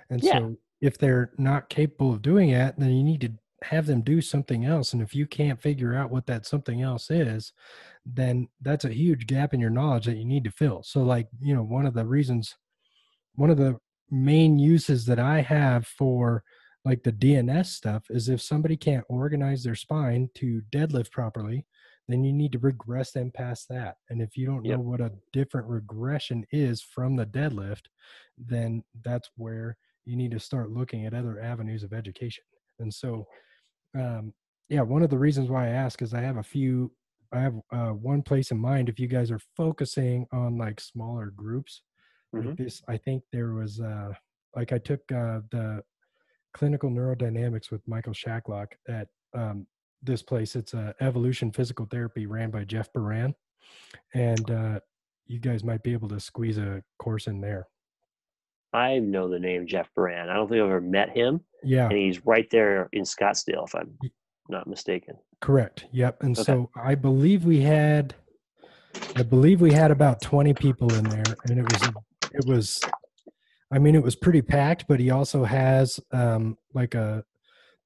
And 0.09 0.23
yeah. 0.23 0.39
so 0.39 0.55
if 0.79 0.97
they're 0.97 1.31
not 1.37 1.69
capable 1.69 2.13
of 2.13 2.21
doing 2.21 2.51
it 2.51 2.75
then 2.77 2.91
you 2.91 3.03
need 3.03 3.21
to 3.21 3.33
have 3.63 3.85
them 3.85 4.01
do 4.01 4.21
something 4.21 4.65
else 4.65 4.93
and 4.93 5.01
if 5.01 5.13
you 5.13 5.25
can't 5.25 5.61
figure 5.61 5.95
out 5.95 6.11
what 6.11 6.25
that 6.25 6.45
something 6.45 6.81
else 6.81 7.09
is 7.11 7.53
then 8.05 8.47
that's 8.61 8.85
a 8.85 8.93
huge 8.93 9.27
gap 9.27 9.53
in 9.53 9.59
your 9.59 9.69
knowledge 9.69 10.05
that 10.05 10.17
you 10.17 10.25
need 10.25 10.43
to 10.43 10.51
fill. 10.51 10.81
So 10.83 11.01
like 11.01 11.27
you 11.39 11.55
know 11.55 11.63
one 11.63 11.85
of 11.85 11.93
the 11.93 12.05
reasons 12.05 12.55
one 13.35 13.49
of 13.49 13.57
the 13.57 13.77
main 14.11 14.57
uses 14.57 15.05
that 15.05 15.19
i 15.19 15.39
have 15.39 15.85
for 15.85 16.43
like 16.83 17.03
the 17.03 17.11
dns 17.11 17.67
stuff 17.67 18.05
is 18.09 18.27
if 18.27 18.41
somebody 18.41 18.75
can't 18.75 19.05
organize 19.07 19.63
their 19.63 19.75
spine 19.75 20.27
to 20.33 20.63
deadlift 20.71 21.11
properly 21.11 21.67
then 22.09 22.23
you 22.23 22.33
need 22.33 22.51
to 22.51 22.59
regress 22.59 23.11
them 23.11 23.31
past 23.31 23.67
that. 23.69 23.97
And 24.09 24.21
if 24.21 24.35
you 24.35 24.47
don't 24.47 24.65
yep. 24.65 24.77
know 24.77 24.83
what 24.83 24.99
a 24.99 25.13
different 25.31 25.67
regression 25.67 26.45
is 26.51 26.81
from 26.81 27.15
the 27.15 27.25
deadlift 27.25 27.83
then 28.37 28.83
that's 29.03 29.29
where 29.35 29.77
you 30.05 30.15
need 30.15 30.31
to 30.31 30.39
start 30.39 30.71
looking 30.71 31.05
at 31.05 31.13
other 31.13 31.39
avenues 31.39 31.83
of 31.83 31.93
education. 31.93 32.43
And 32.79 32.91
so 32.91 33.27
um, 33.97 34.33
yeah, 34.69 34.81
one 34.81 35.01
of 35.01 35.09
the 35.09 35.17
reasons 35.17 35.49
why 35.49 35.67
I 35.67 35.71
ask 35.71 36.01
is 36.01 36.13
I 36.13 36.21
have 36.21 36.37
a 36.37 36.43
few. 36.43 36.91
I 37.31 37.39
have 37.39 37.55
uh, 37.71 37.89
one 37.89 38.23
place 38.23 38.51
in 38.51 38.57
mind. 38.57 38.89
If 38.89 38.99
you 38.99 39.07
guys 39.07 39.29
are 39.31 39.39
focusing 39.55 40.25
on 40.31 40.57
like 40.57 40.79
smaller 40.79 41.27
groups, 41.35 41.81
mm-hmm. 42.33 42.49
like 42.49 42.57
this, 42.57 42.81
I 42.87 42.97
think 42.97 43.23
there 43.31 43.53
was 43.53 43.79
uh, 43.79 44.13
like 44.55 44.71
I 44.71 44.77
took 44.77 44.99
uh, 45.11 45.41
the 45.51 45.83
clinical 46.53 46.89
neurodynamics 46.89 47.71
with 47.71 47.87
Michael 47.87 48.13
Shacklock 48.13 48.67
at 48.87 49.07
um, 49.35 49.67
this 50.01 50.21
place. 50.21 50.55
It's 50.55 50.73
a 50.73 50.95
evolution 51.01 51.51
physical 51.51 51.85
therapy 51.85 52.25
ran 52.25 52.51
by 52.51 52.63
Jeff 52.63 52.91
Baran, 52.93 53.35
and 54.13 54.51
uh, 54.51 54.79
you 55.27 55.39
guys 55.39 55.63
might 55.63 55.83
be 55.83 55.93
able 55.93 56.09
to 56.09 56.19
squeeze 56.19 56.57
a 56.57 56.83
course 56.97 57.27
in 57.27 57.41
there. 57.41 57.67
I 58.73 58.99
know 58.99 59.29
the 59.29 59.39
name 59.39 59.65
Jeff 59.67 59.89
Baran. 59.95 60.29
I 60.29 60.35
don't 60.35 60.47
think 60.47 60.61
I've 60.61 60.67
ever 60.67 60.81
met 60.81 61.09
him. 61.09 61.41
Yeah. 61.63 61.87
And 61.87 61.97
he's 61.97 62.25
right 62.25 62.49
there 62.49 62.89
in 62.93 63.03
Scottsdale, 63.03 63.65
if 63.65 63.75
I'm 63.75 63.97
not 64.49 64.67
mistaken. 64.67 65.15
Correct. 65.41 65.85
Yep. 65.91 66.23
And 66.23 66.37
okay. 66.37 66.43
so 66.43 66.69
I 66.75 66.95
believe 66.95 67.45
we 67.45 67.61
had, 67.61 68.15
I 69.15 69.23
believe 69.23 69.61
we 69.61 69.71
had 69.71 69.91
about 69.91 70.21
20 70.21 70.53
people 70.53 70.93
in 70.93 71.03
there, 71.05 71.35
and 71.45 71.59
it 71.59 71.71
was, 71.71 71.89
it 72.33 72.45
was, 72.45 72.81
I 73.71 73.79
mean, 73.79 73.95
it 73.95 74.03
was 74.03 74.15
pretty 74.15 74.41
packed. 74.41 74.85
But 74.87 74.99
he 74.99 75.11
also 75.11 75.43
has 75.43 75.99
um 76.11 76.57
like 76.73 76.95
a, 76.95 77.23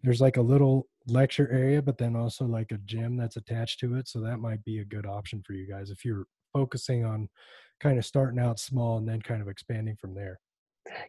there's 0.02 0.22
like 0.22 0.38
a 0.38 0.42
little 0.42 0.88
lecture 1.08 1.50
area, 1.52 1.82
but 1.82 1.98
then 1.98 2.16
also 2.16 2.46
like 2.46 2.72
a 2.72 2.78
gym 2.80 3.18
that's 3.18 3.38
attached 3.38 3.80
to 3.82 3.96
it. 3.96 4.08
So 4.08 4.20
that 4.22 4.38
might 4.38 4.64
be 4.64 4.80
a 4.80 4.86
good 4.86 5.06
option 5.06 5.44
for 5.46 5.54
you 5.54 5.68
guys 5.68 5.90
if 5.90 6.06
you're 6.06 6.26
focusing 6.54 7.04
on 7.04 7.30
kind 7.80 7.98
of 7.98 8.06
starting 8.06 8.40
out 8.40 8.60
small 8.60 8.98
and 8.98 9.08
then 9.08 9.22
kind 9.22 9.42
of 9.42 9.48
expanding 9.48 9.98
from 10.00 10.14
there. 10.14 10.40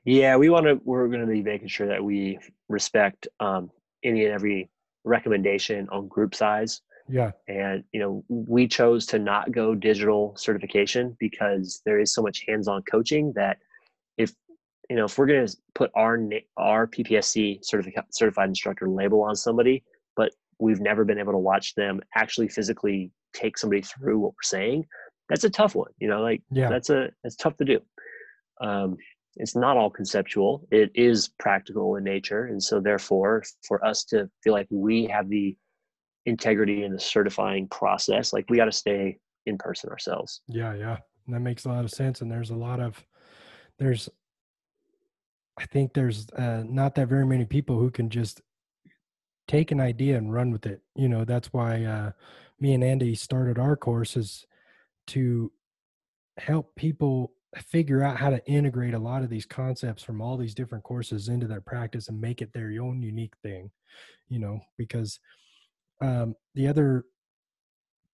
Yeah, 0.05 0.37
we 0.37 0.51
want 0.51 0.67
to. 0.67 0.81
We're 0.85 1.09
going 1.09 1.21
to 1.21 1.27
be 1.27 1.43
making 1.43 1.69
sure 1.69 1.87
that 1.87 2.03
we 2.03 2.39
respect 2.69 3.29
um, 3.41 3.71
any 4.03 4.25
and 4.25 4.35
every 4.35 4.71
recommendation 5.05 5.89
on 5.91 6.09
group 6.09 6.35
size. 6.35 6.81
Yeah. 7.09 7.33
And 7.49 7.85
you 7.93 8.01
know, 8.01 8.25
we 8.29 8.67
chose 8.67 9.07
to 9.07 9.19
not 9.19 9.53
go 9.53 9.75
digital 9.75 10.35
certification 10.37 11.17
because 11.21 11.83
there 11.85 12.01
is 12.01 12.15
so 12.15 12.23
much 12.23 12.45
hands-on 12.49 12.83
coaching 12.91 13.33
that 13.37 13.59
if 14.17 14.33
you 14.89 14.97
know 14.97 15.05
if 15.05 15.19
we're 15.19 15.27
going 15.27 15.47
to 15.47 15.57
put 15.75 15.91
our 15.95 16.19
our 16.57 16.87
PPSC 16.87 17.65
certified 17.65 18.05
certified 18.11 18.49
instructor 18.49 18.89
label 18.89 19.23
on 19.23 19.37
somebody, 19.37 19.85
but 20.17 20.33
we've 20.59 20.81
never 20.81 21.05
been 21.05 21.19
able 21.19 21.33
to 21.33 21.39
watch 21.39 21.75
them 21.75 22.01
actually 22.15 22.49
physically 22.49 23.11
take 23.35 23.59
somebody 23.59 23.83
through 23.83 24.19
what 24.19 24.31
we're 24.31 24.43
saying, 24.43 24.87
that's 25.29 25.45
a 25.45 25.51
tough 25.51 25.75
one. 25.75 25.91
You 25.99 26.09
know, 26.09 26.23
like 26.23 26.43
yeah. 26.51 26.69
that's 26.69 26.91
a 26.91 27.11
it's 27.25 27.37
tough 27.37 27.57
to 27.59 27.65
do. 27.65 27.81
Um, 28.61 28.97
it's 29.37 29.57
not 29.57 29.77
all 29.77 29.91
conceptual; 29.91 30.67
it 30.71 30.91
is 30.95 31.29
practical 31.39 31.97
in 31.97 32.05
nature, 32.05 32.47
and 32.47 32.63
so 32.63 32.81
therefore, 32.81 33.43
for 33.67 33.85
us 33.85 34.05
to 34.05 34.31
feel 34.43 34.53
like 34.53 34.69
we 34.71 35.07
have 35.07 35.29
the 35.29 35.57
integrity 36.27 36.85
in 36.85 36.93
the 36.93 37.01
certifying 37.01 37.69
process, 37.69 38.33
like 38.33 38.49
we 38.49 38.57
got 38.57 38.65
to 38.67 38.73
stay 38.73 39.19
in 39.47 39.59
person 39.59 39.91
ourselves. 39.91 40.41
Yeah, 40.49 40.75
yeah, 40.75 40.99
that 41.29 41.41
makes 41.41 41.65
a 41.65 41.69
lot 41.69 41.85
of 41.85 41.91
sense. 41.91 42.21
And 42.21 42.31
there's 42.31 42.51
a 42.51 42.57
lot 42.57 42.81
of 42.81 43.05
there's 43.79 44.09
I 45.59 45.67
think 45.67 45.95
there's 45.95 46.29
uh, 46.31 46.65
not 46.67 46.95
that 46.97 47.09
very 47.09 47.27
many 47.27 47.45
people 47.45 47.79
who 47.79 47.91
can 47.91 48.11
just 48.11 48.41
take 49.47 49.71
an 49.71 49.81
idea 49.81 50.17
and 50.17 50.33
run 50.33 50.51
with 50.51 50.67
it. 50.67 50.83
You 50.97 51.09
know, 51.09 51.25
that's 51.25 51.53
why 51.53 51.85
uh, 51.85 52.11
me 52.59 52.75
and 52.75 52.83
Andy 52.83 53.15
started 53.15 53.59
our 53.59 53.77
courses 53.77 54.47
to 55.09 55.53
help 56.39 56.75
people 56.75 57.33
figure 57.63 58.03
out 58.03 58.17
how 58.17 58.31
to 58.31 58.45
integrate 58.47 58.95
a 58.95 58.99
lot 58.99 59.23
of 59.23 59.31
these 59.31 59.47
concepts 59.47 60.03
from 60.03 60.21
all 60.21 60.37
these 60.37 60.55
different 60.55 60.85
courses 60.85 61.29
into 61.29 61.47
their 61.47 61.61
practice 61.61 62.09
and 62.09 62.21
make 62.21 62.43
it 62.43 62.53
their 62.53 62.71
own 62.81 63.03
unique 63.03 63.35
thing. 63.43 63.71
You 64.29 64.41
know, 64.41 64.61
because 64.79 65.21
um, 66.01 66.35
the 66.55 66.67
other 66.67 67.05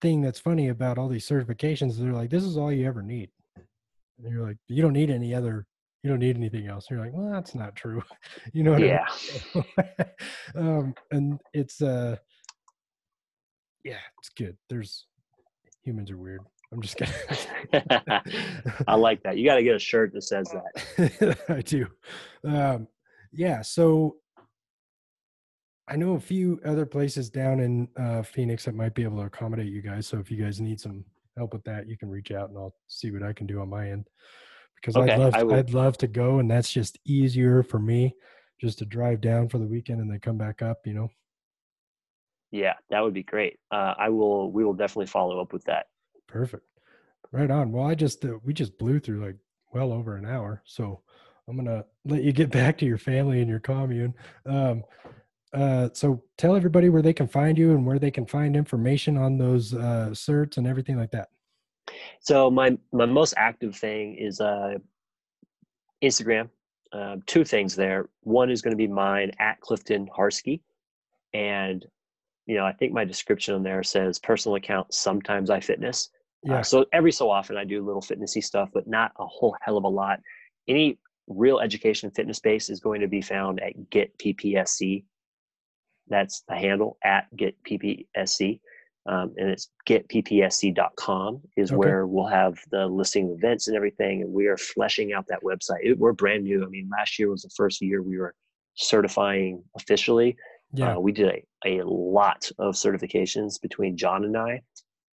thing 0.02 0.20
that's 0.20 0.40
funny 0.40 0.68
about 0.68 0.98
all 0.98 1.08
these 1.08 1.28
certifications, 1.28 1.96
they're 1.96 2.12
like, 2.12 2.30
this 2.30 2.44
is 2.44 2.56
all 2.56 2.72
you 2.72 2.86
ever 2.86 3.02
need. 3.02 3.30
And 3.56 4.32
you're 4.32 4.46
like, 4.46 4.58
you 4.68 4.82
don't 4.82 4.92
need 4.92 5.10
any 5.10 5.34
other 5.34 5.66
you 6.02 6.08
don't 6.08 6.18
need 6.18 6.36
anything 6.36 6.66
else. 6.66 6.86
You're 6.90 7.00
like, 7.00 7.12
well, 7.12 7.30
that's 7.30 7.54
not 7.54 7.76
true. 7.76 8.02
you 8.52 8.62
know 8.62 8.76
yeah. 8.76 9.04
I 9.54 9.58
mean? 9.58 10.06
um, 10.68 10.94
and 11.10 11.40
it's 11.52 11.82
uh, 11.82 12.16
yeah, 13.84 13.98
it's 14.18 14.30
good. 14.30 14.56
There's 14.68 15.06
humans 15.82 16.10
are 16.10 16.16
weird. 16.16 16.40
I'm 16.72 16.80
just 16.80 16.96
kidding. 16.96 17.14
I 18.86 18.94
like 18.94 19.22
that. 19.22 19.36
You 19.36 19.44
got 19.44 19.56
to 19.56 19.62
get 19.62 19.74
a 19.74 19.80
shirt 19.80 20.12
that 20.14 20.22
says 20.22 20.52
that. 20.52 21.38
I 21.48 21.62
do. 21.62 21.86
Um, 22.44 22.88
yeah. 23.32 23.62
So 23.62 24.16
I 25.88 25.96
know 25.96 26.14
a 26.14 26.20
few 26.20 26.60
other 26.64 26.86
places 26.86 27.30
down 27.30 27.60
in 27.60 27.88
uh, 27.96 28.22
Phoenix 28.22 28.64
that 28.64 28.74
might 28.74 28.94
be 28.94 29.02
able 29.02 29.18
to 29.18 29.24
accommodate 29.24 29.72
you 29.72 29.82
guys. 29.82 30.06
So 30.06 30.18
if 30.18 30.30
you 30.30 30.42
guys 30.42 30.60
need 30.60 30.80
some 30.80 31.04
help 31.36 31.52
with 31.52 31.64
that, 31.64 31.88
you 31.88 31.96
can 31.96 32.08
reach 32.08 32.30
out 32.30 32.50
and 32.50 32.58
I'll 32.58 32.74
see 32.86 33.10
what 33.10 33.22
I 33.22 33.32
can 33.32 33.46
do 33.46 33.60
on 33.60 33.68
my 33.68 33.90
end 33.90 34.06
because 34.76 34.96
okay, 34.96 35.12
I'd 35.12 35.18
love 35.18 35.32
to, 35.34 35.54
I'd 35.54 35.74
love 35.74 35.98
to 35.98 36.06
go 36.06 36.38
and 36.38 36.50
that's 36.50 36.72
just 36.72 36.98
easier 37.04 37.62
for 37.62 37.78
me 37.78 38.14
just 38.60 38.78
to 38.78 38.84
drive 38.84 39.20
down 39.20 39.48
for 39.48 39.58
the 39.58 39.66
weekend 39.66 40.00
and 40.00 40.10
then 40.10 40.20
come 40.20 40.38
back 40.38 40.62
up, 40.62 40.78
you 40.84 40.94
know. 40.94 41.08
Yeah, 42.52 42.74
that 42.90 43.00
would 43.00 43.14
be 43.14 43.22
great. 43.22 43.58
Uh, 43.70 43.94
I 43.96 44.08
will 44.08 44.50
we 44.50 44.64
will 44.64 44.74
definitely 44.74 45.06
follow 45.06 45.40
up 45.40 45.52
with 45.52 45.64
that. 45.64 45.86
Perfect. 46.30 46.64
Right 47.32 47.50
on. 47.50 47.72
Well, 47.72 47.86
I 47.86 47.94
just 47.94 48.24
uh, 48.24 48.38
we 48.44 48.52
just 48.52 48.78
blew 48.78 49.00
through 49.00 49.24
like 49.24 49.36
well 49.72 49.92
over 49.92 50.16
an 50.16 50.24
hour, 50.24 50.62
so 50.64 51.02
I'm 51.48 51.56
gonna 51.56 51.84
let 52.04 52.22
you 52.22 52.32
get 52.32 52.50
back 52.60 52.78
to 52.78 52.86
your 52.86 52.98
family 52.98 53.40
and 53.40 53.48
your 53.48 53.60
commune. 53.60 54.14
Um, 54.46 54.84
uh, 55.52 55.88
so 55.92 56.22
tell 56.38 56.54
everybody 56.54 56.88
where 56.88 57.02
they 57.02 57.12
can 57.12 57.26
find 57.26 57.58
you 57.58 57.72
and 57.72 57.84
where 57.84 57.98
they 57.98 58.10
can 58.10 58.26
find 58.26 58.54
information 58.54 59.16
on 59.16 59.36
those 59.36 59.74
uh, 59.74 60.10
certs 60.12 60.56
and 60.56 60.66
everything 60.66 60.96
like 60.96 61.10
that. 61.10 61.28
So 62.20 62.50
my 62.50 62.78
my 62.92 63.06
most 63.06 63.34
active 63.36 63.76
thing 63.76 64.16
is 64.16 64.40
uh, 64.40 64.74
Instagram. 66.02 66.48
Uh, 66.92 67.16
two 67.26 67.44
things 67.44 67.76
there. 67.76 68.08
One 68.22 68.50
is 68.50 68.62
going 68.62 68.72
to 68.72 68.76
be 68.76 68.88
mine 68.88 69.30
at 69.38 69.60
Clifton 69.60 70.08
Harski, 70.16 70.60
and 71.32 71.84
you 72.46 72.56
know 72.56 72.64
I 72.64 72.72
think 72.72 72.92
my 72.92 73.04
description 73.04 73.54
on 73.54 73.62
there 73.62 73.82
says 73.82 74.18
personal 74.18 74.56
account. 74.56 74.92
Sometimes 74.94 75.50
I 75.50 75.60
fitness. 75.60 76.10
Uh, 76.48 76.52
yeah. 76.52 76.60
Uh, 76.60 76.62
so 76.62 76.86
every 76.92 77.12
so 77.12 77.30
often 77.30 77.56
I 77.56 77.64
do 77.64 77.84
little 77.84 78.02
fitnessy 78.02 78.42
stuff, 78.42 78.70
but 78.72 78.86
not 78.86 79.12
a 79.18 79.26
whole 79.26 79.56
hell 79.60 79.76
of 79.76 79.84
a 79.84 79.88
lot. 79.88 80.20
Any 80.68 80.98
real 81.28 81.60
education 81.60 82.10
fitness 82.10 82.40
base 82.40 82.70
is 82.70 82.80
going 82.80 83.00
to 83.00 83.08
be 83.08 83.22
found 83.22 83.60
at 83.60 83.90
Get 83.90 84.16
PPSC. 84.18 85.04
That's 86.08 86.42
the 86.48 86.56
handle 86.56 86.98
at 87.04 87.34
Get 87.36 87.56
PPSC 87.62 88.60
um, 89.06 89.32
and 89.38 89.50
it's 89.50 89.70
getppsc.com 89.88 91.40
is 91.56 91.70
okay. 91.70 91.76
where 91.76 92.06
we'll 92.06 92.26
have 92.26 92.58
the 92.70 92.86
listing 92.86 93.30
of 93.30 93.38
events 93.38 93.68
and 93.68 93.76
everything 93.76 94.22
and 94.22 94.32
we 94.32 94.46
are 94.46 94.56
fleshing 94.56 95.12
out 95.12 95.26
that 95.28 95.42
website 95.42 95.78
it, 95.82 95.98
we're 95.98 96.12
brand 96.12 96.44
new 96.44 96.64
i 96.64 96.68
mean 96.68 96.88
last 96.90 97.18
year 97.18 97.30
was 97.30 97.42
the 97.42 97.50
first 97.56 97.80
year 97.80 98.02
we 98.02 98.18
were 98.18 98.34
certifying 98.74 99.62
officially 99.76 100.36
yeah. 100.72 100.94
Uh, 100.94 101.00
we 101.00 101.10
did 101.10 101.44
a, 101.66 101.78
a 101.80 101.84
lot 101.84 102.48
of 102.58 102.74
certifications 102.74 103.60
between 103.60 103.96
john 103.96 104.24
and 104.24 104.36
i 104.36 104.60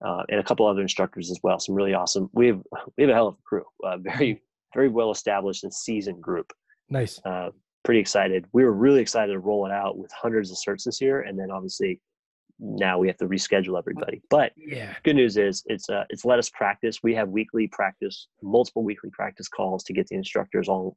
uh, 0.05 0.23
and 0.29 0.41
a 0.41 0.43
couple 0.45 0.67
other 0.67 0.83
instructors 0.83 1.31
as 1.31 1.39
well 1.43 1.59
some 1.59 1.75
really 1.75 1.95
awesome 1.95 2.29
we 2.33 2.49
have 2.49 2.63
we 2.97 3.05
have 3.05 3.11
a 3.11 3.15
hell 3.15 3.29
of 3.29 3.35
a 3.35 3.43
crew 3.43 3.65
uh, 3.85 3.97
very 3.99 4.43
very 4.75 4.89
well 4.89 5.11
established 5.11 5.65
and 5.65 5.73
seasoned 5.73 6.23
group 6.23 6.53
nice 6.91 7.21
uh, 7.25 7.51
pretty 7.85 8.01
excited 8.01 8.45
we 8.53 8.65
were 8.65 8.73
really 8.73 9.01
excited 9.01 9.33
to 9.33 9.39
roll 9.39 9.67
it 9.67 9.73
out 9.73 9.97
with 9.97 10.11
hundreds 10.13 10.51
of 10.51 10.57
certs 10.57 10.85
this 10.85 11.01
year 11.01 11.23
and 11.23 11.39
then 11.39 11.51
obviously 11.51 12.01
now 12.59 12.99
we 12.99 13.07
have 13.07 13.17
to 13.19 13.27
reschedule 13.27 13.79
everybody. 13.79 14.23
But 14.31 14.53
yeah, 14.57 14.95
good 15.03 15.17
news 15.17 15.37
is 15.37 15.63
it's 15.67 15.91
uh, 15.91 16.05
it's 16.09 16.25
let 16.25 16.39
us 16.39 16.49
practice. 16.49 17.03
We 17.03 17.15
have 17.15 17.29
weekly 17.29 17.69
practice, 17.69 18.29
multiple 18.43 18.83
weekly 18.83 19.11
practice 19.11 19.49
calls 19.49 19.85
to 19.85 19.93
get 19.93 20.07
the 20.07 20.17
instructors 20.17 20.69
all 20.69 20.97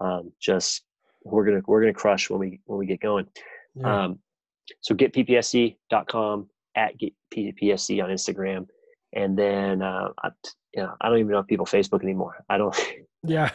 um, 0.00 0.32
just 0.40 0.82
we're 1.24 1.44
gonna 1.44 1.62
we're 1.66 1.80
gonna 1.80 1.92
crush 1.92 2.30
when 2.30 2.40
we 2.40 2.60
when 2.64 2.78
we 2.78 2.86
get 2.86 3.00
going. 3.00 3.26
Yeah. 3.74 4.04
Um, 4.04 4.18
so 4.80 4.94
get 4.94 5.12
ppsc.com 5.12 6.48
at 6.76 6.98
get 6.98 7.12
ppsc 7.34 8.02
on 8.02 8.10
Instagram, 8.10 8.66
and 9.12 9.36
then 9.38 9.82
uh, 9.82 10.08
I, 10.22 10.30
you 10.74 10.82
know 10.82 10.94
I 11.00 11.08
don't 11.08 11.18
even 11.18 11.32
know 11.32 11.38
if 11.38 11.46
people 11.46 11.66
Facebook 11.66 12.02
anymore. 12.02 12.44
I 12.48 12.58
don't. 12.58 12.76
Yeah, 13.26 13.52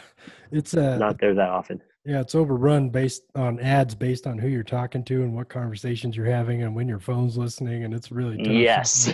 it's 0.50 0.74
uh, 0.74 0.96
not 0.96 1.20
there 1.20 1.32
that 1.32 1.48
often. 1.48 1.80
Yeah, 2.04 2.20
it's 2.20 2.34
overrun 2.34 2.88
based 2.88 3.24
on 3.34 3.60
ads 3.60 3.94
based 3.94 4.26
on 4.26 4.38
who 4.38 4.48
you're 4.48 4.62
talking 4.62 5.04
to 5.04 5.22
and 5.22 5.34
what 5.34 5.50
conversations 5.50 6.16
you're 6.16 6.24
having 6.24 6.62
and 6.62 6.74
when 6.74 6.88
your 6.88 6.98
phone's 6.98 7.36
listening 7.36 7.84
and 7.84 7.92
it's 7.92 8.10
really 8.10 8.38
tough. 8.38 8.52
Yes. 8.52 9.12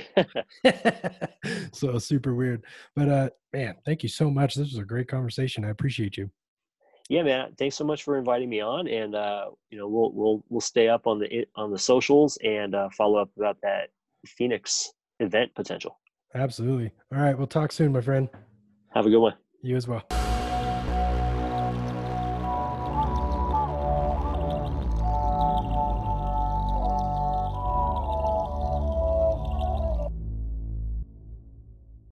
so 1.72 1.98
super 1.98 2.34
weird. 2.36 2.64
But 2.94 3.08
uh 3.08 3.30
man, 3.52 3.74
thank 3.84 4.04
you 4.04 4.08
so 4.08 4.30
much. 4.30 4.54
This 4.54 4.70
was 4.70 4.78
a 4.78 4.84
great 4.84 5.08
conversation. 5.08 5.64
I 5.64 5.70
appreciate 5.70 6.16
you. 6.16 6.30
Yeah, 7.08 7.24
man. 7.24 7.54
Thanks 7.58 7.76
so 7.76 7.84
much 7.84 8.04
for 8.04 8.18
inviting 8.18 8.48
me 8.48 8.60
on 8.60 8.86
and 8.86 9.16
uh 9.16 9.46
you 9.68 9.78
know, 9.78 9.88
we'll 9.88 10.12
we'll 10.12 10.44
we'll 10.48 10.60
stay 10.60 10.88
up 10.88 11.08
on 11.08 11.18
the 11.18 11.44
on 11.56 11.72
the 11.72 11.78
socials 11.78 12.38
and 12.44 12.76
uh 12.76 12.88
follow 12.90 13.18
up 13.18 13.30
about 13.36 13.58
that 13.62 13.88
Phoenix 14.26 14.92
event 15.20 15.54
potential. 15.54 15.98
Absolutely. 16.34 16.90
All 17.14 17.20
right, 17.20 17.36
we'll 17.36 17.46
talk 17.46 17.72
soon, 17.72 17.92
my 17.92 18.00
friend. 18.00 18.28
Have 18.94 19.06
a 19.06 19.10
good 19.10 19.20
one. 19.20 19.34
You 19.62 19.76
as 19.76 19.88
well. 19.88 20.02